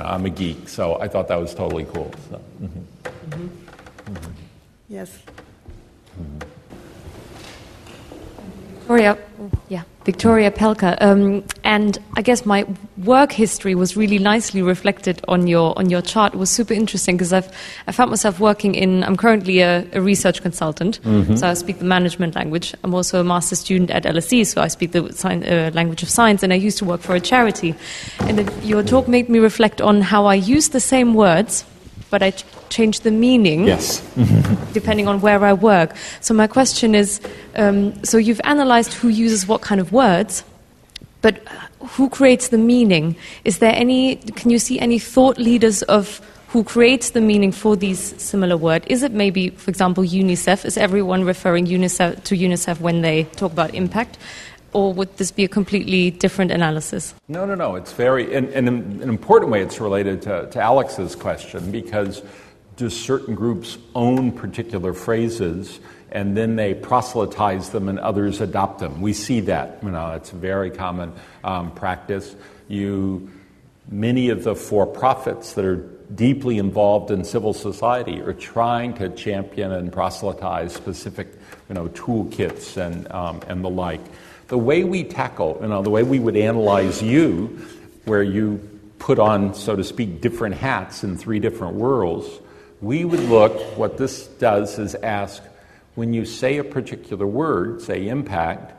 I'm 0.00 0.24
a 0.26 0.30
geek, 0.30 0.68
so 0.68 1.00
I 1.00 1.08
thought 1.08 1.28
that 1.28 1.40
was 1.40 1.54
totally 1.54 1.84
cool. 1.84 2.12
So, 2.30 2.40
mm-hmm. 2.62 2.80
Mm-hmm. 4.12 4.30
Yes. 4.88 5.18
Victoria, 8.88 9.18
yeah, 9.68 9.82
Victoria 10.06 10.50
Pelka, 10.50 10.96
um, 11.02 11.44
and 11.62 11.98
I 12.16 12.22
guess 12.22 12.46
my 12.46 12.64
work 13.04 13.32
history 13.32 13.74
was 13.74 13.98
really 13.98 14.18
nicely 14.18 14.62
reflected 14.62 15.20
on 15.28 15.46
your 15.46 15.78
on 15.78 15.90
your 15.90 16.00
chart. 16.00 16.32
It 16.32 16.38
was 16.38 16.48
super 16.48 16.72
interesting 16.72 17.18
because 17.18 17.34
I've 17.34 17.54
I 17.86 17.92
found 17.92 18.08
myself 18.08 18.40
working 18.40 18.74
in. 18.74 19.04
I'm 19.04 19.18
currently 19.18 19.60
a, 19.60 19.86
a 19.92 20.00
research 20.00 20.40
consultant, 20.40 21.02
mm-hmm. 21.02 21.36
so 21.36 21.48
I 21.48 21.52
speak 21.52 21.80
the 21.80 21.84
management 21.84 22.34
language. 22.34 22.74
I'm 22.82 22.94
also 22.94 23.20
a 23.20 23.24
master 23.24 23.56
student 23.56 23.90
at 23.90 24.04
LSE, 24.04 24.46
so 24.46 24.62
I 24.62 24.68
speak 24.68 24.92
the 24.92 25.04
uh, 25.04 25.70
language 25.74 26.02
of 26.02 26.08
science, 26.08 26.42
and 26.42 26.50
I 26.50 26.56
used 26.56 26.78
to 26.78 26.86
work 26.86 27.02
for 27.02 27.14
a 27.14 27.20
charity. 27.20 27.74
And 28.20 28.50
your 28.64 28.82
talk 28.82 29.06
made 29.06 29.28
me 29.28 29.38
reflect 29.38 29.82
on 29.82 30.00
how 30.00 30.24
I 30.24 30.36
use 30.36 30.70
the 30.70 30.80
same 30.80 31.12
words 31.12 31.66
but 32.10 32.22
I 32.22 32.30
ch- 32.30 32.44
change 32.68 33.00
the 33.00 33.10
meaning 33.10 33.66
yes. 33.66 34.00
depending 34.72 35.08
on 35.08 35.20
where 35.20 35.44
I 35.44 35.52
work. 35.52 35.94
So 36.20 36.34
my 36.34 36.46
question 36.46 36.94
is, 36.94 37.20
um, 37.56 38.02
so 38.04 38.18
you've 38.18 38.40
analyzed 38.44 38.92
who 38.92 39.08
uses 39.08 39.46
what 39.46 39.60
kind 39.60 39.80
of 39.80 39.92
words, 39.92 40.44
but 41.22 41.36
who 41.80 42.08
creates 42.08 42.48
the 42.48 42.58
meaning? 42.58 43.16
Is 43.44 43.58
there 43.58 43.74
any? 43.74 44.16
Can 44.16 44.50
you 44.50 44.58
see 44.58 44.78
any 44.78 44.98
thought 44.98 45.38
leaders 45.38 45.82
of 45.82 46.20
who 46.48 46.64
creates 46.64 47.10
the 47.10 47.20
meaning 47.20 47.52
for 47.52 47.76
these 47.76 48.20
similar 48.20 48.56
words? 48.56 48.86
Is 48.88 49.02
it 49.02 49.12
maybe, 49.12 49.50
for 49.50 49.70
example, 49.70 50.02
UNICEF? 50.02 50.64
Is 50.64 50.78
everyone 50.78 51.24
referring 51.24 51.66
UNICEF 51.66 52.24
to 52.24 52.36
UNICEF 52.36 52.80
when 52.80 53.02
they 53.02 53.24
talk 53.24 53.52
about 53.52 53.74
impact? 53.74 54.18
Or 54.78 54.94
would 54.94 55.16
this 55.16 55.32
be 55.32 55.42
a 55.42 55.48
completely 55.48 56.12
different 56.12 56.52
analysis? 56.52 57.12
No, 57.26 57.44
no, 57.44 57.56
no. 57.56 57.74
It's 57.74 57.92
very, 57.92 58.32
in, 58.32 58.46
in 58.52 58.68
an 58.68 59.08
important 59.08 59.50
way, 59.50 59.60
it's 59.60 59.80
related 59.80 60.22
to, 60.22 60.48
to 60.52 60.62
Alex's 60.62 61.16
question 61.16 61.72
because 61.72 62.22
do 62.76 62.88
certain 62.88 63.34
groups 63.34 63.76
own 63.96 64.30
particular 64.30 64.92
phrases 64.92 65.80
and 66.12 66.36
then 66.36 66.54
they 66.54 66.74
proselytize 66.74 67.70
them 67.70 67.88
and 67.88 67.98
others 67.98 68.40
adopt 68.40 68.78
them? 68.78 69.00
We 69.00 69.14
see 69.14 69.40
that. 69.40 69.82
You 69.82 69.90
know, 69.90 70.12
it's 70.12 70.30
a 70.30 70.36
very 70.36 70.70
common 70.70 71.12
um, 71.42 71.72
practice. 71.72 72.36
You, 72.68 73.28
many 73.90 74.28
of 74.28 74.44
the 74.44 74.54
for-profits 74.54 75.54
that 75.54 75.64
are 75.64 75.88
deeply 76.14 76.56
involved 76.58 77.10
in 77.10 77.24
civil 77.24 77.52
society 77.52 78.20
are 78.22 78.32
trying 78.32 78.94
to 78.94 79.08
champion 79.10 79.72
and 79.72 79.92
proselytize 79.92 80.72
specific, 80.72 81.26
you 81.68 81.74
know, 81.74 81.88
toolkits 81.88 82.76
and 82.76 83.10
um, 83.10 83.42
and 83.48 83.64
the 83.64 83.68
like 83.68 84.00
the 84.48 84.58
way 84.58 84.82
we 84.84 85.04
tackle, 85.04 85.58
you 85.60 85.68
know, 85.68 85.82
the 85.82 85.90
way 85.90 86.02
we 86.02 86.18
would 86.18 86.36
analyze 86.36 87.02
you, 87.02 87.58
where 88.04 88.22
you 88.22 88.60
put 88.98 89.18
on, 89.18 89.54
so 89.54 89.76
to 89.76 89.84
speak, 89.84 90.20
different 90.20 90.56
hats 90.56 91.04
in 91.04 91.16
three 91.16 91.38
different 91.38 91.74
worlds, 91.74 92.26
we 92.80 93.04
would 93.04 93.20
look, 93.20 93.52
what 93.76 93.98
this 93.98 94.26
does 94.26 94.78
is 94.78 94.94
ask, 94.96 95.42
when 95.94 96.12
you 96.12 96.24
say 96.24 96.58
a 96.58 96.64
particular 96.64 97.26
word, 97.26 97.82
say 97.82 98.08
impact, 98.08 98.74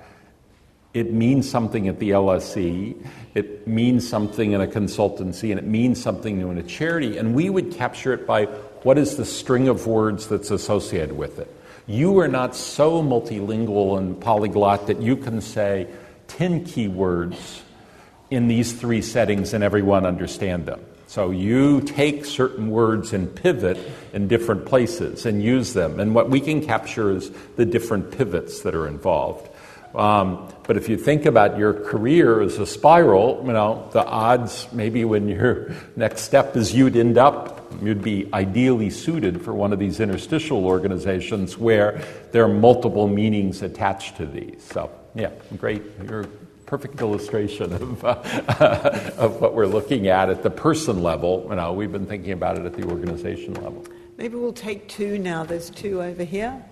it 0.93 1.13
means 1.13 1.49
something 1.49 1.87
at 1.87 1.99
the 1.99 2.11
LSE, 2.11 2.95
it 3.35 3.67
means 3.67 4.07
something 4.07 4.53
in 4.53 4.61
a 4.61 4.67
consultancy, 4.67 5.51
and 5.51 5.59
it 5.59 5.67
means 5.67 6.01
something 6.01 6.41
in 6.41 6.57
a 6.57 6.63
charity, 6.63 7.17
and 7.17 7.35
we 7.35 7.49
would 7.49 7.73
capture 7.73 8.13
it 8.13 8.25
by 8.25 8.45
what 8.83 8.97
is 8.97 9.17
the 9.17 9.25
string 9.25 9.67
of 9.67 9.85
words 9.85 10.27
that's 10.27 10.49
associated 10.49 11.15
with 11.15 11.37
it. 11.37 11.53
You 11.89 12.19
are 12.19 12.27
not 12.27 12.55
so 12.55 13.01
multilingual 13.01 13.97
and 13.97 14.21
polyglot 14.21 14.85
that 14.85 15.01
you 15.01 15.17
can 15.17 15.41
say 15.41 15.87
10 16.27 16.65
keywords 16.65 17.61
in 18.29 18.47
these 18.47 18.73
three 18.73 19.01
settings 19.01 19.55
and 19.55 19.63
everyone 19.63 20.05
understand 20.05 20.67
them. 20.67 20.81
So 21.07 21.31
you 21.31 21.81
take 21.81 22.25
certain 22.25 22.69
words 22.69 23.11
and 23.11 23.35
pivot 23.35 23.79
in 24.13 24.27
different 24.27 24.67
places 24.67 25.25
and 25.25 25.41
use 25.41 25.73
them. 25.73 25.99
And 25.99 26.13
what 26.13 26.29
we 26.29 26.39
can 26.39 26.63
capture 26.63 27.09
is 27.09 27.31
the 27.55 27.65
different 27.65 28.15
pivots 28.15 28.61
that 28.61 28.75
are 28.75 28.87
involved. 28.87 29.48
Um, 29.95 30.47
but 30.67 30.77
if 30.77 30.87
you 30.87 30.97
think 30.97 31.25
about 31.25 31.57
your 31.57 31.73
career 31.73 32.41
as 32.41 32.59
a 32.59 32.65
spiral, 32.65 33.43
you 33.45 33.53
know, 33.53 33.89
the 33.91 34.05
odds 34.05 34.67
maybe 34.71 35.03
when 35.05 35.27
your 35.27 35.73
next 35.95 36.21
step 36.21 36.55
is 36.55 36.73
you'd 36.73 36.95
end 36.95 37.17
up 37.17 37.59
you'd 37.81 38.01
be 38.01 38.27
ideally 38.33 38.89
suited 38.89 39.41
for 39.41 39.53
one 39.53 39.73
of 39.73 39.79
these 39.79 39.99
interstitial 39.99 40.65
organizations 40.65 41.57
where 41.57 42.01
there 42.31 42.43
are 42.43 42.53
multiple 42.53 43.07
meanings 43.07 43.61
attached 43.61 44.17
to 44.17 44.25
these. 44.25 44.63
So, 44.71 44.91
yeah, 45.15 45.31
great. 45.57 45.83
You're 46.03 46.25
perfect 46.65 47.01
illustration 47.01 47.73
of, 47.73 48.05
uh, 48.05 49.11
of 49.17 49.41
what 49.41 49.55
we're 49.55 49.65
looking 49.65 50.07
at 50.07 50.29
at 50.29 50.43
the 50.43 50.51
person 50.51 51.01
level. 51.01 51.45
You 51.49 51.55
know, 51.55 51.73
we've 51.73 51.91
been 51.91 52.05
thinking 52.05 52.31
about 52.31 52.57
it 52.57 52.65
at 52.65 52.73
the 52.73 52.83
organization 52.83 53.55
level. 53.55 53.85
Maybe 54.17 54.35
we'll 54.35 54.53
take 54.53 54.87
two 54.87 55.17
now. 55.17 55.43
There's 55.43 55.69
two 55.69 56.01
over 56.01 56.23
here. 56.23 56.63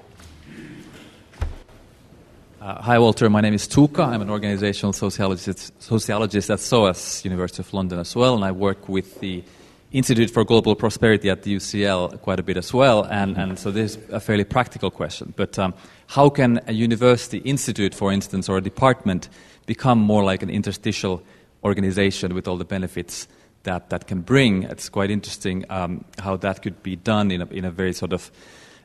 Uh, 2.60 2.82
hi, 2.82 2.98
Walter. 2.98 3.30
My 3.30 3.40
name 3.40 3.54
is 3.54 3.68
Tuka. 3.68 4.04
I'm 4.04 4.24
an 4.24 4.32
organizational 4.32 4.92
sociologist, 4.92 5.80
sociologist 5.80 6.50
at 6.50 6.60
SOAS, 6.60 7.24
University 7.24 7.62
of 7.62 7.72
London 7.72 8.00
as 8.00 8.16
well, 8.16 8.34
and 8.34 8.44
I 8.44 8.52
work 8.52 8.90
with 8.90 9.20
the 9.20 9.44
Institute 9.92 10.32
for 10.32 10.44
Global 10.44 10.76
Prosperity 10.76 11.30
at 11.30 11.44
the 11.44 11.56
UCL 11.56 12.20
quite 12.22 12.40
a 12.40 12.44
bit 12.44 12.58
as 12.58 12.74
well, 12.74 13.04
and, 13.04 13.38
and 13.38 13.60
so 13.60 13.70
this 13.70 13.96
is 13.96 14.10
a 14.10 14.20
fairly 14.20 14.44
practical 14.44 14.90
question. 14.90 15.36
But 15.38 15.60
um, 15.60 15.76
how 16.08 16.30
can 16.30 16.60
a 16.66 16.74
university 16.74 17.38
institute, 17.40 17.94
for 17.94 18.12
instance, 18.12 18.50
or 18.50 18.58
a 18.58 18.62
department 18.62 19.30
become 19.68 20.00
more 20.00 20.24
like 20.24 20.42
an 20.42 20.50
interstitial 20.50 21.22
organization 21.64 22.34
with 22.34 22.48
all 22.48 22.58
the 22.58 22.66
benefits 22.66 23.28
that 23.64 23.92
that 23.92 24.08
can 24.08 24.22
bring? 24.22 24.64
It's 24.64 24.90
quite 24.90 25.12
interesting 25.12 25.64
um, 25.70 26.06
how 26.18 26.38
that 26.38 26.64
could 26.64 26.82
be 26.82 26.96
done 26.96 27.30
in 27.30 27.44
a, 27.44 27.46
in 27.50 27.66
a 27.66 27.72
very 27.72 27.94
sort 27.94 28.14
of 28.14 28.32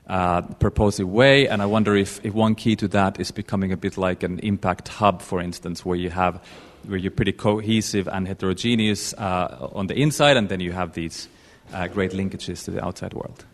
uh, 0.08 0.42
purposive 0.42 1.08
way, 1.08 1.48
and 1.48 1.62
I 1.62 1.66
wonder 1.66 1.96
if, 1.96 2.24
if 2.24 2.34
one 2.34 2.54
key 2.54 2.76
to 2.76 2.88
that 2.88 3.20
is 3.20 3.30
becoming 3.30 3.72
a 3.72 3.76
bit 3.76 3.96
like 3.96 4.22
an 4.22 4.38
impact 4.40 4.88
hub, 4.88 5.22
for 5.22 5.40
instance, 5.40 5.84
where 5.84 5.96
you 5.96 6.10
have 6.10 6.40
where 6.86 6.98
you're 6.98 7.12
pretty 7.12 7.32
cohesive 7.32 8.08
and 8.08 8.26
heterogeneous 8.26 9.14
uh, 9.14 9.68
on 9.72 9.86
the 9.86 9.94
inside, 9.94 10.36
and 10.36 10.48
then 10.48 10.60
you 10.60 10.72
have 10.72 10.94
these 10.94 11.28
uh, 11.72 11.86
great 11.86 12.10
linkages 12.10 12.64
to 12.64 12.72
the 12.72 12.84
outside 12.84 13.14
world. 13.14 13.44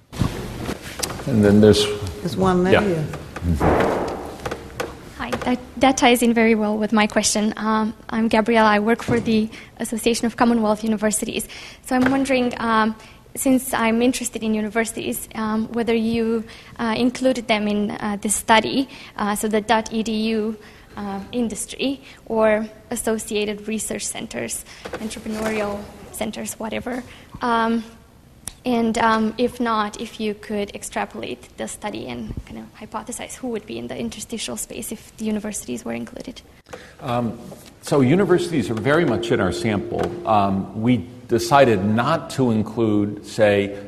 And 1.26 1.44
then 1.44 1.60
there's 1.60 1.84
there's 2.20 2.36
one 2.36 2.64
there. 2.64 2.72
Yeah. 2.72 3.04
Hi, 5.18 5.30
that, 5.30 5.60
that, 5.76 5.96
ties 5.98 6.22
in 6.22 6.32
very 6.32 6.54
well 6.54 6.78
with 6.78 6.92
my 6.92 7.06
question. 7.06 7.52
Um, 7.56 7.92
I'm 8.08 8.28
Gabriella. 8.28 8.70
I 8.70 8.78
work 8.78 9.02
for 9.02 9.20
the 9.20 9.50
Association 9.76 10.26
of 10.26 10.36
Commonwealth 10.36 10.82
Universities. 10.82 11.46
So 11.84 11.96
I'm 11.96 12.10
wondering. 12.10 12.54
Um, 12.58 12.96
since 13.38 13.72
I'm 13.72 14.02
interested 14.02 14.42
in 14.42 14.52
universities, 14.52 15.28
um, 15.34 15.68
whether 15.68 15.94
you 15.94 16.44
uh, 16.78 16.94
included 16.98 17.46
them 17.46 17.68
in 17.68 17.92
uh, 17.92 18.18
this 18.20 18.34
study, 18.34 18.88
uh, 19.16 19.36
so 19.36 19.46
the 19.46 19.62
.edu 19.62 20.56
uh, 20.96 21.20
industry 21.30 22.00
or 22.26 22.68
associated 22.90 23.68
research 23.68 24.04
centers, 24.04 24.64
entrepreneurial 24.94 25.80
centers, 26.10 26.54
whatever. 26.54 27.04
Um, 27.40 27.84
and 28.64 28.98
um, 28.98 29.34
if 29.38 29.60
not, 29.60 30.00
if 30.00 30.18
you 30.18 30.34
could 30.34 30.74
extrapolate 30.74 31.56
the 31.58 31.68
study 31.68 32.08
and 32.08 32.34
kind 32.44 32.58
of 32.58 32.66
hypothesize 32.74 33.34
who 33.34 33.48
would 33.48 33.64
be 33.66 33.78
in 33.78 33.86
the 33.86 33.96
interstitial 33.96 34.56
space 34.56 34.90
if 34.90 35.16
the 35.16 35.24
universities 35.24 35.84
were 35.84 35.94
included. 35.94 36.42
Um, 37.00 37.38
so, 37.82 38.00
universities 38.00 38.68
are 38.68 38.74
very 38.74 39.04
much 39.04 39.30
in 39.30 39.40
our 39.40 39.52
sample. 39.52 40.28
Um, 40.28 40.82
we 40.82 41.06
decided 41.28 41.84
not 41.84 42.30
to 42.30 42.50
include, 42.50 43.24
say, 43.26 43.78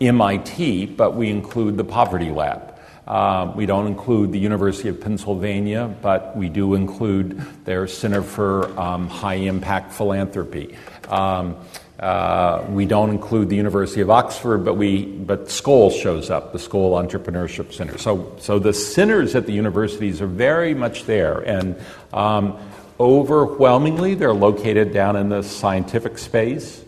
MIT, 0.00 0.86
but 0.86 1.14
we 1.14 1.30
include 1.30 1.76
the 1.76 1.84
Poverty 1.84 2.30
Lab. 2.30 2.74
Um, 3.06 3.56
we 3.56 3.64
don't 3.64 3.86
include 3.86 4.32
the 4.32 4.38
University 4.38 4.90
of 4.90 5.00
Pennsylvania, 5.00 5.92
but 6.02 6.36
we 6.36 6.50
do 6.50 6.74
include 6.74 7.40
their 7.64 7.86
Center 7.86 8.22
for 8.22 8.78
um, 8.78 9.08
High 9.08 9.36
Impact 9.36 9.92
Philanthropy. 9.92 10.76
Um, 11.08 11.56
uh, 11.98 12.64
we 12.68 12.84
don't 12.84 13.10
include 13.10 13.48
the 13.48 13.56
University 13.56 14.02
of 14.02 14.10
Oxford, 14.10 14.58
but 14.58 14.74
we 14.74 15.04
but 15.04 15.46
Skoll 15.46 15.90
shows 15.90 16.30
up, 16.30 16.52
the 16.52 16.58
Skoll 16.58 17.02
Entrepreneurship 17.02 17.72
Center. 17.72 17.98
So 17.98 18.36
so 18.38 18.60
the 18.60 18.72
centers 18.72 19.34
at 19.34 19.46
the 19.46 19.52
universities 19.52 20.20
are 20.20 20.28
very 20.28 20.74
much 20.74 21.06
there, 21.06 21.40
and 21.40 21.76
um, 22.12 22.56
overwhelmingly 23.00 24.14
they're 24.14 24.34
located 24.34 24.92
down 24.92 25.16
in 25.16 25.30
the 25.30 25.42
scientific 25.42 26.18
space 26.18 26.84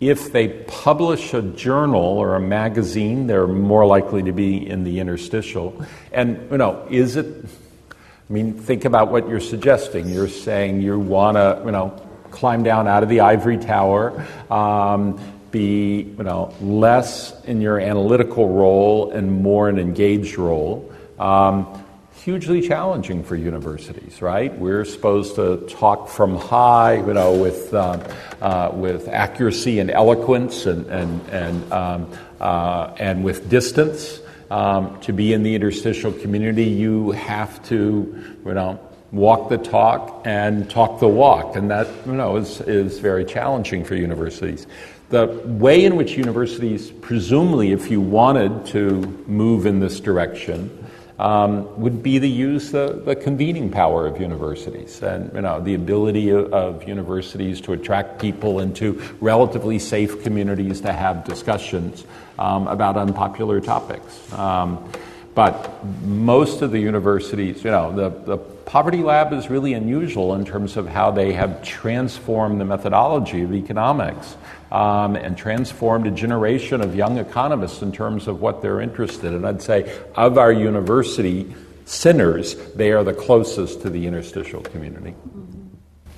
If 0.00 0.32
they 0.32 0.48
publish 0.48 1.34
a 1.34 1.42
journal 1.42 2.00
or 2.00 2.34
a 2.34 2.40
magazine, 2.40 3.26
they're 3.26 3.46
more 3.46 3.84
likely 3.84 4.22
to 4.22 4.32
be 4.32 4.66
in 4.66 4.82
the 4.82 4.98
interstitial. 4.98 5.84
And, 6.10 6.50
you 6.50 6.56
know, 6.56 6.86
is 6.88 7.16
it, 7.16 7.26
I 7.26 8.32
mean, 8.32 8.54
think 8.54 8.86
about 8.86 9.12
what 9.12 9.28
you're 9.28 9.40
suggesting. 9.40 10.08
You're 10.08 10.28
saying 10.28 10.80
you 10.80 10.98
want 10.98 11.36
to, 11.36 11.60
you 11.66 11.70
know, 11.70 12.00
climb 12.30 12.62
down 12.62 12.88
out 12.88 13.02
of 13.02 13.10
the 13.10 13.20
ivory 13.20 13.58
tower, 13.58 14.26
um, 14.50 15.20
be, 15.50 16.02
you 16.16 16.22
know, 16.22 16.54
less 16.62 17.38
in 17.44 17.60
your 17.60 17.78
analytical 17.78 18.48
role 18.48 19.10
and 19.10 19.30
more 19.30 19.68
in 19.68 19.78
an 19.78 19.86
engaged 19.86 20.38
role. 20.38 20.90
Um, 21.18 21.84
hugely 22.24 22.60
challenging 22.60 23.24
for 23.24 23.34
universities, 23.34 24.20
right? 24.20 24.56
We're 24.58 24.84
supposed 24.84 25.36
to 25.36 25.56
talk 25.68 26.08
from 26.08 26.36
high, 26.36 26.96
you 26.96 27.14
know, 27.14 27.34
with, 27.34 27.72
uh, 27.72 27.98
uh, 28.42 28.70
with 28.74 29.08
accuracy 29.08 29.78
and 29.78 29.90
eloquence 29.90 30.66
and, 30.66 30.86
and, 30.86 31.28
and, 31.30 31.72
um, 31.72 32.12
uh, 32.38 32.94
and 32.98 33.24
with 33.24 33.48
distance. 33.48 34.20
Um, 34.50 35.00
to 35.02 35.12
be 35.12 35.32
in 35.32 35.44
the 35.44 35.54
interstitial 35.54 36.12
community, 36.12 36.64
you 36.64 37.12
have 37.12 37.64
to, 37.68 38.34
you 38.44 38.54
know, 38.54 38.80
walk 39.12 39.48
the 39.48 39.58
talk 39.58 40.22
and 40.24 40.68
talk 40.68 40.98
the 40.98 41.08
walk, 41.08 41.54
and 41.56 41.70
that, 41.70 41.86
you 42.04 42.12
know, 42.12 42.36
is, 42.36 42.60
is 42.62 42.98
very 42.98 43.24
challenging 43.24 43.84
for 43.84 43.94
universities. 43.94 44.66
The 45.10 45.26
way 45.44 45.84
in 45.84 45.96
which 45.96 46.16
universities, 46.16 46.90
presumably, 46.90 47.72
if 47.72 47.90
you 47.90 48.00
wanted 48.00 48.66
to 48.66 49.00
move 49.26 49.66
in 49.66 49.80
this 49.80 50.00
direction, 50.00 50.79
um, 51.20 51.78
would 51.78 52.02
be 52.02 52.18
the 52.18 52.28
use, 52.28 52.70
the, 52.70 53.02
the 53.04 53.14
convening 53.14 53.70
power 53.70 54.06
of 54.06 54.18
universities, 54.18 55.02
and 55.02 55.30
you 55.34 55.42
know 55.42 55.60
the 55.60 55.74
ability 55.74 56.30
of, 56.30 56.50
of, 56.52 56.88
universities 56.88 57.60
to 57.60 57.74
attract 57.74 58.22
people 58.22 58.58
into 58.58 59.00
relatively 59.20 59.78
safe 59.78 60.22
communities 60.22 60.80
to 60.80 60.94
have 60.94 61.24
discussions 61.24 62.04
um, 62.38 62.66
about 62.68 62.96
unpopular 62.96 63.60
topics. 63.60 64.32
Um, 64.32 64.90
but 65.34 65.84
most 66.04 66.62
of 66.62 66.70
the 66.72 66.78
universities, 66.78 67.62
you 67.62 67.70
know, 67.70 67.92
the, 67.92 68.08
the 68.08 68.36
Poverty 68.36 69.02
Lab 69.02 69.32
is 69.32 69.48
really 69.48 69.74
unusual 69.74 70.34
in 70.34 70.44
terms 70.44 70.76
of 70.76 70.86
how 70.86 71.10
they 71.10 71.32
have 71.32 71.62
transformed 71.62 72.60
the 72.60 72.64
methodology 72.64 73.42
of 73.42 73.54
economics 73.54 74.36
um, 74.70 75.16
and 75.16 75.36
transformed 75.36 76.06
a 76.06 76.10
generation 76.10 76.80
of 76.80 76.94
young 76.94 77.18
economists 77.18 77.82
in 77.82 77.92
terms 77.92 78.28
of 78.28 78.40
what 78.40 78.62
they're 78.62 78.80
interested 78.80 79.32
in. 79.32 79.44
I'd 79.44 79.62
say 79.62 80.00
of 80.14 80.38
our 80.38 80.52
university 80.52 81.54
centers, 81.84 82.54
they 82.74 82.92
are 82.92 83.02
the 83.02 83.14
closest 83.14 83.82
to 83.82 83.90
the 83.90 84.06
interstitial 84.06 84.62
community. 84.62 85.14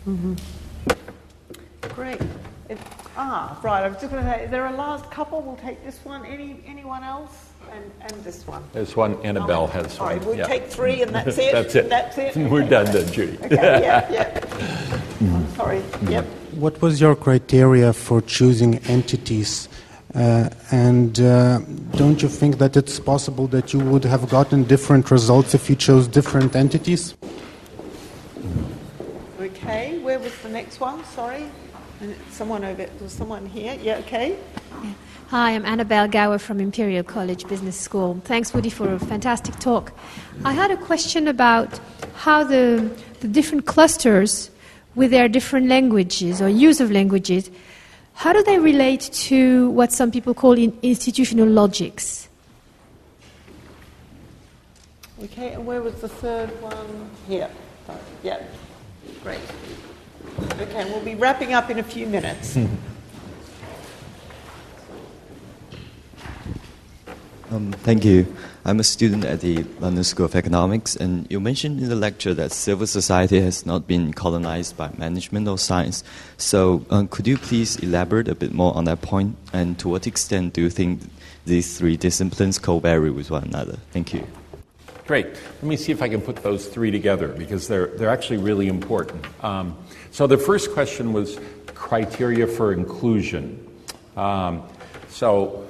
Mm-hmm. 0.06 0.34
Great. 1.94 2.20
It, 2.68 2.78
ah, 3.16 3.59
right. 3.62 3.82
I 3.84 3.89
was 3.89 3.98
just 3.98 4.10
going 4.10 4.24
to 4.24 4.30
say, 4.30 4.47
there 4.47 4.64
are 4.64 4.72
a 4.72 4.76
last 4.76 5.10
couple. 5.10 5.43
We'll 5.43 5.56
take 5.56 5.84
this 5.84 5.98
one. 6.05 6.24
Any 6.26 6.62
anyone 6.66 7.02
else? 7.02 7.52
And, 7.74 7.90
and 8.03 8.24
this 8.24 8.47
one. 8.47 8.62
This 8.73 8.97
one, 8.97 9.20
Annabelle 9.23 9.65
oh, 9.65 9.66
has 9.69 9.99
one. 9.99 10.24
we'll 10.24 10.36
yeah. 10.36 10.47
take 10.47 10.66
three 10.66 11.03
and 11.03 11.15
that's 11.15 11.39
it. 11.39 11.53
that's 11.59 11.74
it. 11.74 11.89
That's 11.89 12.19
it. 12.19 12.36
We're 12.51 12.69
done 12.69 12.86
then, 12.86 13.11
Judy. 13.12 13.39
okay, 13.44 13.57
yeah, 13.57 14.11
yeah. 14.11 15.01
I'm 15.20 15.49
sorry. 15.57 15.82
Yep 16.09 16.27
what 16.55 16.81
was 16.82 17.01
your 17.01 17.16
criteria 17.16 17.93
for 17.93 18.20
choosing 18.20 18.77
entities? 18.86 19.69
Uh, 20.15 20.51
and 20.70 21.19
uh, 21.20 21.59
don't 21.97 22.23
you 22.23 22.28
think 22.28 22.59
that 22.59 22.77
it's 22.77 23.01
possible 23.01 23.47
that 23.49 23.73
you 23.73 23.81
would 23.81 24.05
have 24.05 24.28
gotten 24.28 24.65
different 24.65 25.11
results 25.11 25.55
if 25.55 25.70
you 25.70 25.77
chose 25.77 26.07
different 26.07 26.55
entities? 26.55 27.15
Okay, 29.40 29.99
where 30.01 30.19
was 30.19 30.36
the 30.43 30.51
next 30.51 30.81
one? 30.81 31.03
Sorry. 31.07 31.47
Someone 32.31 32.65
over 32.65 32.86
was 33.01 33.12
someone 33.12 33.47
here. 33.47 33.78
Yeah, 33.81 33.99
okay. 33.99 34.36
Yeah. 34.82 34.93
Hi, 35.32 35.52
I'm 35.52 35.64
Annabelle 35.64 36.09
Gawer 36.09 36.38
from 36.38 36.60
Imperial 36.60 37.02
College 37.02 37.48
Business 37.48 37.74
School. 37.74 38.20
Thanks, 38.24 38.52
Woody, 38.52 38.68
for 38.68 38.92
a 38.92 38.98
fantastic 38.98 39.59
talk. 39.59 39.90
I 40.44 40.52
had 40.52 40.70
a 40.70 40.76
question 40.76 41.26
about 41.26 41.80
how 42.16 42.44
the, 42.44 42.94
the 43.20 43.28
different 43.28 43.64
clusters 43.64 44.50
with 44.94 45.10
their 45.10 45.30
different 45.30 45.68
languages 45.68 46.42
or 46.42 46.50
use 46.50 46.82
of 46.82 46.90
languages, 46.90 47.50
how 48.12 48.34
do 48.34 48.42
they 48.42 48.59
relate 48.59 49.09
to 49.30 49.70
what 49.70 49.90
some 49.90 50.10
people 50.10 50.34
call 50.34 50.52
in 50.52 50.78
institutional 50.82 51.48
logics? 51.48 52.28
Okay, 55.24 55.54
and 55.54 55.64
where 55.64 55.80
was 55.80 55.94
the 56.02 56.10
third 56.10 56.50
one? 56.60 57.10
Here. 57.26 57.48
Yeah, 58.22 58.38
great. 59.22 59.40
Okay, 60.60 60.84
we'll 60.92 61.00
be 61.02 61.14
wrapping 61.14 61.54
up 61.54 61.70
in 61.70 61.78
a 61.78 61.82
few 61.82 62.06
minutes. 62.06 62.59
um, 67.53 67.73
thank 67.73 68.05
you. 68.05 68.27
I'm 68.65 68.81
a 68.81 68.85
student 68.85 69.24
at 69.24 69.41
the 69.41 69.65
London 69.79 70.05
School 70.05 70.24
of 70.24 70.35
Economics, 70.35 70.97
and 70.97 71.31
you 71.31 71.39
mentioned 71.39 71.81
in 71.81 71.89
the 71.89 71.97
lecture 71.97 72.33
that 72.33 72.51
civil 72.51 72.87
society 72.87 73.41
has 73.41 73.66
not 73.66 73.87
been 73.87 74.15
colonized 74.15 74.77
by 74.77 74.91
management 74.97 75.47
or 75.49 75.59
science. 75.59 76.03
So, 76.39 76.85
um, 76.89 77.09
could 77.09 77.27
you 77.27 77.37
please 77.37 77.77
elaborate 77.77 78.29
a 78.29 78.35
bit 78.35 78.55
more 78.55 78.74
on 78.74 78.85
that 78.85 79.03
point? 79.03 79.37
And 79.53 79.79
to 79.81 79.89
what 79.89 80.07
extent 80.07 80.55
do 80.55 80.62
you 80.62 80.70
think 80.70 81.03
these 81.45 81.79
three 81.79 81.97
disciplines 81.97 82.59
co 82.59 82.79
vary 82.79 83.11
with 83.11 83.31
one 83.31 83.45
another? 83.45 83.77
Thank 83.91 84.15
you. 84.15 84.27
Great. 85.07 85.27
Let 85.27 85.65
me 85.65 85.77
see 85.77 85.93
if 85.93 86.01
I 86.01 86.09
can 86.09 86.23
put 86.23 86.37
those 86.37 86.66
three 86.66 86.91
together 86.91 87.29
because 87.29 87.69
they're, 87.69 87.89
they're 87.89 88.09
actually 88.09 88.39
really 88.39 88.69
important. 88.69 89.27
Um, 89.45 89.77
so, 90.11 90.27
the 90.27 90.39
first 90.39 90.73
question 90.73 91.12
was 91.12 91.39
criteria 91.74 92.47
for 92.47 92.73
inclusion. 92.73 93.59
Um, 94.16 94.62
so, 95.09 95.69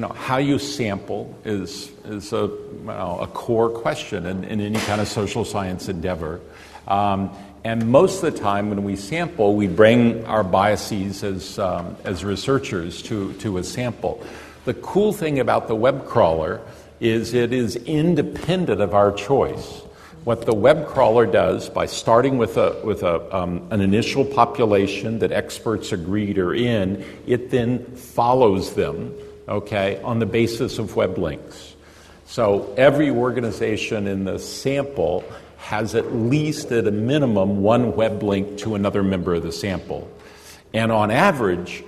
you 0.00 0.06
know, 0.06 0.14
how 0.14 0.38
you 0.38 0.58
sample 0.58 1.38
is, 1.44 1.90
is 2.06 2.32
a, 2.32 2.50
well, 2.84 3.20
a 3.20 3.26
core 3.26 3.68
question 3.68 4.24
in, 4.24 4.44
in, 4.44 4.58
any 4.62 4.78
kind 4.78 4.98
of 4.98 5.06
social 5.06 5.44
science 5.44 5.90
endeavor. 5.90 6.40
Um, 6.88 7.30
and 7.64 7.86
most 7.92 8.22
of 8.24 8.32
the 8.32 8.40
time, 8.40 8.70
when 8.70 8.82
we 8.82 8.96
sample, 8.96 9.54
we 9.54 9.66
bring 9.66 10.24
our 10.24 10.42
biases 10.42 11.22
as, 11.22 11.58
um, 11.58 11.98
as 12.04 12.24
researchers 12.24 13.02
to, 13.02 13.34
to 13.34 13.58
a 13.58 13.62
sample. 13.62 14.24
The 14.64 14.72
cool 14.72 15.12
thing 15.12 15.38
about 15.38 15.68
the 15.68 15.74
web 15.74 16.06
crawler 16.06 16.62
is 16.98 17.34
it 17.34 17.52
is 17.52 17.76
independent 17.76 18.80
of 18.80 18.94
our 18.94 19.12
choice. 19.12 19.82
What 20.24 20.46
the 20.46 20.54
web 20.54 20.86
crawler 20.86 21.26
does 21.26 21.68
by 21.68 21.84
starting 21.84 22.38
with, 22.38 22.56
a, 22.56 22.80
with 22.82 23.02
a, 23.02 23.36
um, 23.36 23.68
an 23.70 23.82
initial 23.82 24.24
population 24.24 25.18
that 25.18 25.30
experts 25.30 25.92
agreed 25.92 26.38
are 26.38 26.54
in, 26.54 27.04
it 27.26 27.50
then 27.50 27.84
follows 27.96 28.74
them 28.74 29.14
okay, 29.50 30.00
on 30.02 30.20
the 30.20 30.26
basis 30.26 30.78
of 30.78 30.96
web 30.96 31.18
links. 31.18 31.74
So 32.26 32.72
every 32.76 33.10
organization 33.10 34.06
in 34.06 34.24
the 34.24 34.38
sample 34.38 35.24
has 35.58 35.94
at 35.94 36.14
least 36.14 36.70
at 36.72 36.86
a 36.86 36.92
minimum 36.92 37.62
one 37.62 37.96
web 37.96 38.22
link 38.22 38.58
to 38.58 38.76
another 38.76 39.02
member 39.02 39.34
of 39.34 39.42
the 39.42 39.52
sample. 39.52 40.08
And 40.72 40.92
on 40.92 41.10
average, 41.10 41.82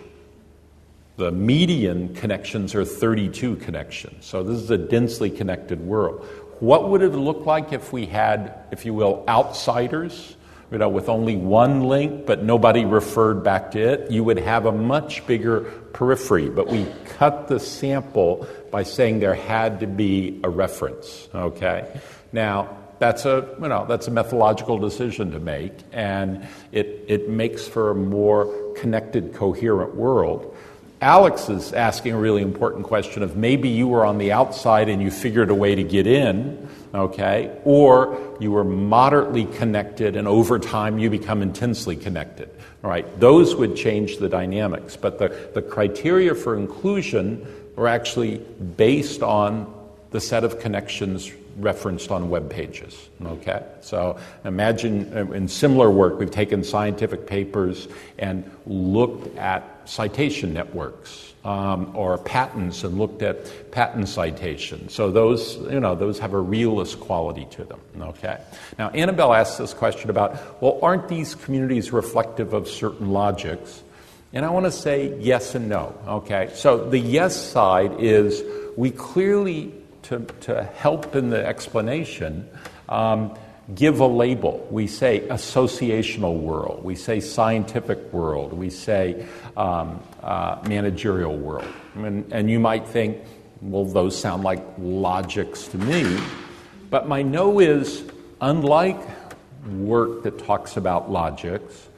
the 1.16 1.30
median 1.30 2.14
connections 2.14 2.74
are 2.74 2.84
32 2.84 3.56
connections. 3.56 4.26
So 4.26 4.42
this 4.42 4.58
is 4.58 4.70
a 4.70 4.78
densely 4.78 5.30
connected 5.30 5.80
world. 5.80 6.26
What 6.58 6.90
would 6.90 7.02
it 7.02 7.10
look 7.10 7.46
like 7.46 7.72
if 7.72 7.92
we 7.92 8.06
had, 8.06 8.54
if 8.72 8.84
you 8.84 8.94
will, 8.94 9.24
outsiders 9.28 10.36
you 10.72 10.78
know, 10.78 10.88
with 10.88 11.08
only 11.08 11.36
one 11.36 11.82
link, 11.82 12.24
but 12.24 12.42
nobody 12.42 12.84
referred 12.84 13.44
back 13.44 13.70
to 13.72 13.78
it, 13.78 14.10
you 14.10 14.24
would 14.24 14.38
have 14.38 14.64
a 14.64 14.72
much 14.72 15.26
bigger 15.26 15.60
periphery. 15.92 16.48
But 16.48 16.68
we 16.68 16.86
cut 17.04 17.48
the 17.48 17.60
sample 17.60 18.46
by 18.70 18.82
saying 18.82 19.20
there 19.20 19.34
had 19.34 19.80
to 19.80 19.86
be 19.86 20.40
a 20.42 20.48
reference. 20.48 21.28
Okay? 21.34 21.86
Now, 22.32 22.78
that's 22.98 23.26
a, 23.26 23.54
you 23.60 23.68
know, 23.68 23.84
that's 23.86 24.08
a 24.08 24.10
methodological 24.10 24.78
decision 24.78 25.32
to 25.32 25.40
make, 25.40 25.72
and 25.92 26.46
it, 26.70 27.04
it 27.08 27.28
makes 27.28 27.66
for 27.66 27.90
a 27.90 27.94
more 27.94 28.74
connected, 28.76 29.34
coherent 29.34 29.94
world. 29.94 30.56
Alex 31.00 31.48
is 31.48 31.72
asking 31.72 32.12
a 32.12 32.16
really 32.16 32.42
important 32.42 32.84
question 32.84 33.24
of 33.24 33.36
maybe 33.36 33.68
you 33.68 33.88
were 33.88 34.06
on 34.06 34.18
the 34.18 34.30
outside 34.30 34.88
and 34.88 35.02
you 35.02 35.10
figured 35.10 35.50
a 35.50 35.54
way 35.54 35.74
to 35.74 35.82
get 35.82 36.06
in, 36.06 36.68
okay? 36.94 37.56
Or 37.64 38.36
you 38.40 38.50
were 38.50 38.64
moderately 38.64 39.46
connected 39.46 40.16
and 40.16 40.28
over 40.28 40.58
time 40.58 40.98
you 40.98 41.10
become 41.10 41.42
intensely 41.42 41.96
connected, 41.96 42.50
all 42.84 42.90
right? 42.90 43.06
Those 43.20 43.54
would 43.54 43.76
change 43.76 44.18
the 44.18 44.28
dynamics. 44.28 44.96
But 44.96 45.18
the, 45.18 45.50
the 45.54 45.62
criteria 45.62 46.34
for 46.34 46.56
inclusion 46.56 47.46
are 47.76 47.86
actually 47.86 48.38
based 48.76 49.22
on 49.22 49.72
the 50.10 50.20
set 50.20 50.44
of 50.44 50.60
connections 50.60 51.32
referenced 51.56 52.10
on 52.10 52.30
web 52.30 52.50
pages. 52.50 53.08
Okay? 53.24 53.62
So 53.80 54.18
imagine 54.44 55.12
uh, 55.16 55.30
in 55.32 55.48
similar 55.48 55.90
work, 55.90 56.18
we've 56.18 56.30
taken 56.30 56.64
scientific 56.64 57.26
papers 57.26 57.88
and 58.18 58.50
looked 58.66 59.36
at 59.36 59.88
citation 59.88 60.54
networks 60.54 61.31
um, 61.44 61.96
or 61.96 62.18
patents 62.18 62.84
and 62.84 62.98
looked 62.98 63.22
at 63.22 63.70
patent 63.72 64.08
citations. 64.08 64.94
So 64.94 65.10
those, 65.10 65.56
you 65.70 65.80
know, 65.80 65.94
those 65.94 66.18
have 66.20 66.34
a 66.34 66.40
realist 66.40 67.00
quality 67.00 67.46
to 67.50 67.64
them. 67.64 67.80
Okay. 68.00 68.38
Now 68.78 68.90
Annabelle 68.90 69.34
asked 69.34 69.58
this 69.58 69.74
question 69.74 70.10
about, 70.10 70.62
well, 70.62 70.78
aren't 70.82 71.08
these 71.08 71.34
communities 71.34 71.92
reflective 71.92 72.52
of 72.52 72.68
certain 72.68 73.10
logics? 73.10 73.82
And 74.32 74.46
I 74.46 74.50
want 74.50 74.66
to 74.66 74.72
say 74.72 75.18
yes 75.18 75.54
and 75.54 75.68
no, 75.68 75.94
okay? 76.06 76.50
So 76.54 76.88
the 76.88 76.98
yes 76.98 77.36
side 77.36 78.00
is 78.00 78.42
we 78.76 78.90
clearly, 78.90 79.74
to, 80.04 80.20
to 80.42 80.62
help 80.62 81.14
in 81.14 81.28
the 81.28 81.44
explanation, 81.44 82.48
um, 82.88 83.36
give 83.74 84.00
a 84.00 84.06
label. 84.06 84.66
We 84.70 84.86
say 84.86 85.20
associational 85.20 86.38
world, 86.38 86.84
we 86.84 86.94
say 86.94 87.20
scientific 87.20 88.12
world, 88.12 88.52
we 88.52 88.70
say 88.70 89.26
um, 89.56 90.02
uh, 90.22 90.58
managerial 90.66 91.36
world. 91.36 91.68
And, 91.94 92.30
and 92.32 92.50
you 92.50 92.58
might 92.58 92.86
think, 92.86 93.18
well, 93.60 93.84
those 93.84 94.18
sound 94.18 94.42
like 94.42 94.64
logics 94.78 95.68
to 95.68 95.78
me. 95.78 96.18
But 96.90 97.08
my 97.08 97.22
no 97.22 97.60
is 97.60 98.04
unlike 98.40 99.00
work 99.66 100.24
that 100.24 100.38
talks 100.38 100.76
about 100.76 101.10
logics, 101.10 101.88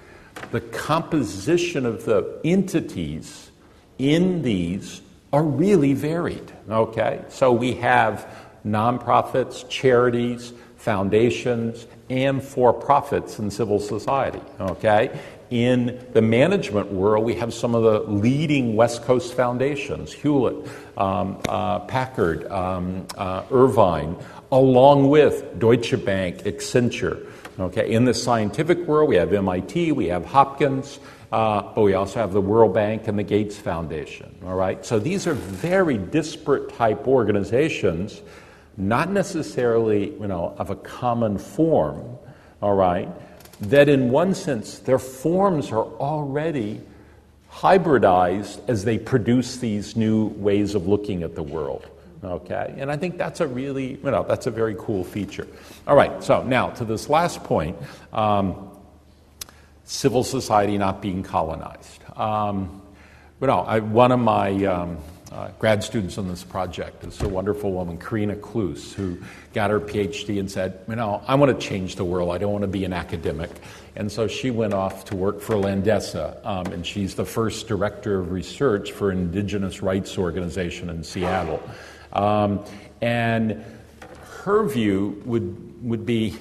the 0.50 0.60
composition 0.60 1.86
of 1.86 2.04
the 2.04 2.40
entities 2.44 3.50
in 3.98 4.42
these 4.42 5.00
are 5.32 5.42
really 5.42 5.94
varied. 5.94 6.52
Okay? 6.68 7.24
So 7.28 7.52
we 7.52 7.74
have 7.74 8.32
nonprofits, 8.64 9.68
charities, 9.68 10.52
foundations, 10.84 11.86
and 12.10 12.42
for 12.42 12.72
profits 12.72 13.38
in 13.38 13.50
civil 13.50 13.80
society. 13.80 14.40
Okay? 14.60 15.18
In 15.50 16.06
the 16.12 16.20
management 16.20 16.92
world, 16.92 17.24
we 17.24 17.34
have 17.36 17.54
some 17.54 17.74
of 17.74 17.82
the 17.82 18.00
leading 18.00 18.76
West 18.76 19.02
Coast 19.02 19.34
foundations 19.34 20.12
Hewlett, 20.12 20.56
um, 20.98 21.40
uh, 21.48 21.80
Packard, 21.80 22.50
um, 22.50 23.06
uh, 23.16 23.44
Irvine, 23.50 24.16
along 24.52 25.08
with 25.08 25.58
Deutsche 25.58 26.02
Bank, 26.04 26.42
Accenture. 26.42 27.30
Okay, 27.58 27.92
in 27.92 28.04
the 28.04 28.14
scientific 28.14 28.78
world, 28.80 29.08
we 29.08 29.16
have 29.16 29.32
MIT, 29.32 29.92
we 29.92 30.08
have 30.08 30.26
Hopkins, 30.26 30.98
uh, 31.32 31.62
but 31.74 31.82
we 31.82 31.94
also 31.94 32.18
have 32.18 32.32
the 32.32 32.40
World 32.40 32.74
Bank 32.74 33.08
and 33.08 33.18
the 33.18 33.22
Gates 33.22 33.56
Foundation. 33.56 34.34
All 34.44 34.56
right, 34.56 34.84
so 34.84 34.98
these 34.98 35.26
are 35.26 35.34
very 35.34 35.96
disparate 35.96 36.74
type 36.74 37.06
organizations, 37.06 38.22
not 38.76 39.10
necessarily 39.10 40.10
you 40.12 40.26
know 40.26 40.54
of 40.58 40.70
a 40.70 40.76
common 40.76 41.38
form. 41.38 42.18
All 42.62 42.74
right, 42.74 43.08
that 43.60 43.88
in 43.88 44.10
one 44.10 44.34
sense 44.34 44.78
their 44.78 44.98
forms 44.98 45.70
are 45.70 45.84
already 45.84 46.80
hybridized 47.50 48.60
as 48.68 48.84
they 48.84 48.98
produce 48.98 49.58
these 49.58 49.96
new 49.96 50.26
ways 50.26 50.74
of 50.74 50.88
looking 50.88 51.22
at 51.22 51.34
the 51.34 51.42
world. 51.42 51.86
Okay, 52.22 52.74
and 52.78 52.90
I 52.90 52.96
think 52.96 53.18
that's 53.18 53.40
a 53.40 53.46
really, 53.46 53.96
you 53.96 54.10
know, 54.10 54.24
that's 54.26 54.46
a 54.46 54.50
very 54.50 54.74
cool 54.78 55.04
feature. 55.04 55.46
All 55.86 55.94
right, 55.94 56.24
so 56.24 56.42
now 56.42 56.70
to 56.70 56.84
this 56.84 57.08
last 57.10 57.44
point 57.44 57.76
um, 58.12 58.70
civil 59.84 60.24
society 60.24 60.78
not 60.78 61.02
being 61.02 61.22
colonized. 61.22 62.00
Um, 62.16 62.82
you 63.40 63.46
know, 63.46 63.60
I, 63.60 63.80
one 63.80 64.10
of 64.10 64.20
my 64.20 64.64
um, 64.64 64.98
uh, 65.34 65.50
grad 65.58 65.82
students 65.82 66.16
on 66.16 66.28
this 66.28 66.44
project 66.44 67.02
is 67.02 67.20
a 67.20 67.28
wonderful 67.28 67.72
woman, 67.72 67.98
Karina 67.98 68.36
Kloos, 68.36 68.92
who 68.92 69.18
got 69.52 69.70
her 69.70 69.80
PhD 69.80 70.38
and 70.38 70.48
said, 70.48 70.78
you 70.88 70.94
know, 70.94 71.22
I 71.26 71.34
want 71.34 71.58
to 71.58 71.66
change 71.66 71.96
the 71.96 72.04
world. 72.04 72.30
I 72.30 72.38
don't 72.38 72.52
want 72.52 72.62
to 72.62 72.68
be 72.68 72.84
an 72.84 72.92
academic. 72.92 73.50
And 73.96 74.12
so 74.12 74.28
she 74.28 74.52
went 74.52 74.74
off 74.74 75.06
to 75.06 75.16
work 75.16 75.40
for 75.40 75.56
Landesa, 75.56 76.44
um, 76.46 76.66
and 76.66 76.86
she's 76.86 77.16
the 77.16 77.24
first 77.24 77.66
director 77.66 78.20
of 78.20 78.30
research 78.30 78.92
for 78.92 79.10
indigenous 79.10 79.82
rights 79.82 80.16
organization 80.18 80.88
in 80.88 81.02
Seattle. 81.02 81.60
Um, 82.12 82.64
and 83.00 83.64
her 84.44 84.64
view 84.68 85.20
would, 85.24 85.84
would 85.84 86.06
be 86.06 86.36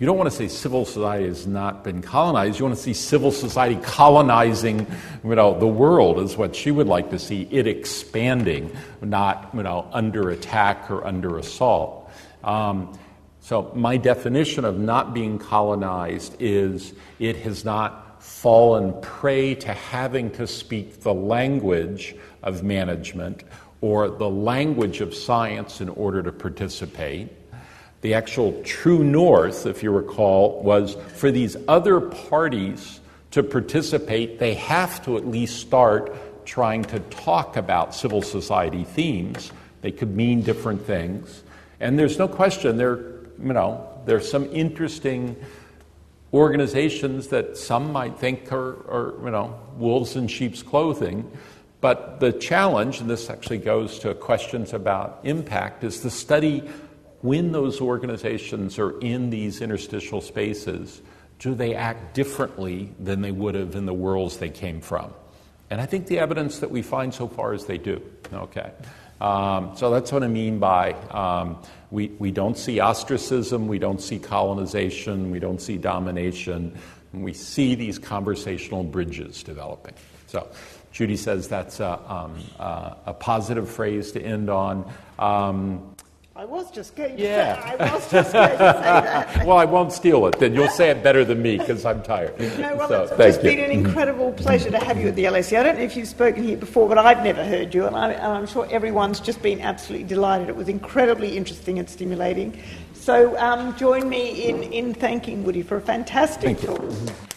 you 0.00 0.06
don't 0.06 0.16
want 0.16 0.30
to 0.30 0.36
say 0.36 0.48
civil 0.48 0.86
society 0.86 1.26
has 1.26 1.46
not 1.46 1.84
been 1.84 2.00
colonized. 2.00 2.58
You 2.58 2.64
want 2.64 2.74
to 2.74 2.82
see 2.82 2.94
civil 2.94 3.30
society 3.30 3.78
colonizing 3.82 4.86
you 5.22 5.34
know, 5.34 5.58
the 5.58 5.66
world, 5.66 6.18
is 6.20 6.38
what 6.38 6.56
she 6.56 6.70
would 6.70 6.86
like 6.86 7.10
to 7.10 7.18
see, 7.18 7.46
it 7.50 7.66
expanding, 7.66 8.74
not 9.02 9.50
you 9.52 9.62
know, 9.62 9.86
under 9.92 10.30
attack 10.30 10.90
or 10.90 11.06
under 11.06 11.36
assault. 11.36 12.10
Um, 12.42 12.98
so, 13.40 13.70
my 13.74 13.98
definition 13.98 14.64
of 14.64 14.78
not 14.78 15.12
being 15.12 15.38
colonized 15.38 16.34
is 16.40 16.94
it 17.18 17.36
has 17.36 17.66
not 17.66 18.22
fallen 18.22 18.98
prey 19.02 19.54
to 19.56 19.74
having 19.74 20.30
to 20.32 20.46
speak 20.46 21.00
the 21.00 21.12
language 21.12 22.16
of 22.42 22.62
management 22.62 23.44
or 23.82 24.08
the 24.08 24.30
language 24.30 25.02
of 25.02 25.14
science 25.14 25.82
in 25.82 25.90
order 25.90 26.22
to 26.22 26.32
participate. 26.32 27.28
The 28.02 28.14
actual 28.14 28.62
true 28.62 29.04
north, 29.04 29.66
if 29.66 29.82
you 29.82 29.90
recall, 29.90 30.62
was 30.62 30.96
for 31.16 31.30
these 31.30 31.56
other 31.68 32.00
parties 32.00 33.00
to 33.32 33.42
participate, 33.42 34.38
they 34.38 34.54
have 34.54 35.04
to 35.04 35.16
at 35.16 35.26
least 35.26 35.60
start 35.60 36.46
trying 36.46 36.82
to 36.84 37.00
talk 37.00 37.56
about 37.56 37.94
civil 37.94 38.22
society 38.22 38.84
themes. 38.84 39.52
They 39.82 39.92
could 39.92 40.16
mean 40.16 40.42
different 40.42 40.84
things. 40.84 41.42
And 41.78 41.98
there's 41.98 42.18
no 42.18 42.26
question 42.26 42.76
there, 42.76 42.96
you 43.42 43.52
know, 43.52 43.86
there's 44.06 44.30
some 44.30 44.46
interesting 44.52 45.36
organizations 46.32 47.28
that 47.28 47.56
some 47.56 47.92
might 47.92 48.18
think 48.18 48.52
are, 48.52 48.72
are 48.90 49.14
you 49.24 49.30
know, 49.30 49.58
wolves 49.76 50.16
in 50.16 50.28
sheep's 50.28 50.62
clothing. 50.62 51.30
But 51.80 52.20
the 52.20 52.32
challenge, 52.32 53.00
and 53.00 53.08
this 53.08 53.30
actually 53.30 53.58
goes 53.58 53.98
to 54.00 54.14
questions 54.14 54.72
about 54.72 55.20
impact, 55.24 55.82
is 55.82 56.00
to 56.00 56.10
study 56.10 56.68
when 57.22 57.52
those 57.52 57.80
organizations 57.80 58.78
are 58.78 58.98
in 59.00 59.30
these 59.30 59.60
interstitial 59.60 60.20
spaces, 60.20 61.02
do 61.38 61.54
they 61.54 61.74
act 61.74 62.14
differently 62.14 62.92
than 62.98 63.20
they 63.20 63.32
would 63.32 63.54
have 63.54 63.74
in 63.74 63.86
the 63.86 63.94
worlds 63.94 64.38
they 64.38 64.50
came 64.50 64.80
from? 64.80 65.12
And 65.70 65.80
I 65.80 65.86
think 65.86 66.06
the 66.06 66.18
evidence 66.18 66.58
that 66.58 66.70
we 66.70 66.82
find 66.82 67.14
so 67.14 67.28
far 67.28 67.54
is 67.54 67.66
they 67.66 67.78
do. 67.78 68.02
Okay. 68.32 68.72
Um, 69.20 69.76
so 69.76 69.90
that's 69.90 70.12
what 70.12 70.22
I 70.22 70.28
mean 70.28 70.58
by 70.58 70.92
um, 71.10 71.62
we, 71.90 72.08
we 72.18 72.30
don't 72.30 72.56
see 72.56 72.80
ostracism, 72.80 73.68
we 73.68 73.78
don't 73.78 74.00
see 74.00 74.18
colonization, 74.18 75.30
we 75.30 75.38
don't 75.38 75.60
see 75.60 75.76
domination, 75.76 76.76
we 77.12 77.34
see 77.34 77.74
these 77.74 77.98
conversational 77.98 78.82
bridges 78.82 79.42
developing. 79.42 79.92
So 80.26 80.48
Judy 80.92 81.16
says 81.16 81.48
that's 81.48 81.80
a, 81.80 82.00
um, 82.10 82.38
a 82.58 83.12
positive 83.12 83.68
phrase 83.68 84.12
to 84.12 84.22
end 84.22 84.48
on. 84.48 84.90
I 86.40 86.46
was 86.46 86.70
just 86.70 86.96
going 86.96 87.18
to 87.18 87.22
yeah. 87.22 87.62
say, 87.62 87.76
I 87.76 87.94
was 87.94 88.10
just 88.10 88.32
going 88.32 88.48
to 88.48 88.56
say 88.56 88.56
that. 88.56 89.46
well, 89.46 89.58
I 89.58 89.66
won't 89.66 89.92
steal 89.92 90.24
it. 90.24 90.38
Then 90.38 90.54
you'll 90.54 90.68
say 90.68 90.88
it 90.88 91.02
better 91.02 91.22
than 91.22 91.42
me 91.42 91.58
because 91.58 91.84
I'm 91.84 92.02
tired. 92.02 92.40
No, 92.58 92.76
well, 92.76 92.88
so, 92.88 93.14
it's 93.18 93.36
you. 93.36 93.42
been 93.42 93.58
an 93.58 93.70
incredible 93.70 94.32
pleasure 94.32 94.70
to 94.70 94.78
have 94.78 94.98
you 94.98 95.08
at 95.08 95.16
the 95.16 95.24
LSE. 95.24 95.58
I 95.58 95.62
don't 95.62 95.76
know 95.76 95.84
if 95.84 95.98
you've 95.98 96.08
spoken 96.08 96.42
here 96.42 96.56
before, 96.56 96.88
but 96.88 96.96
I've 96.96 97.22
never 97.22 97.44
heard 97.44 97.74
you, 97.74 97.86
and, 97.86 97.94
I, 97.94 98.12
am 98.14 98.46
sure 98.46 98.66
everyone's 98.70 99.20
just 99.20 99.42
been 99.42 99.60
absolutely 99.60 100.06
delighted. 100.06 100.48
It 100.48 100.56
was 100.56 100.70
incredibly 100.70 101.36
interesting 101.36 101.78
and 101.78 101.90
stimulating. 101.90 102.58
So 102.94 103.38
um, 103.38 103.76
join 103.76 104.08
me 104.08 104.48
in, 104.48 104.62
in 104.62 104.94
thanking 104.94 105.44
Woody 105.44 105.60
for 105.60 105.76
a 105.76 105.82
fantastic 105.82 106.58
Thank 106.58 106.60
talk. 106.62 107.29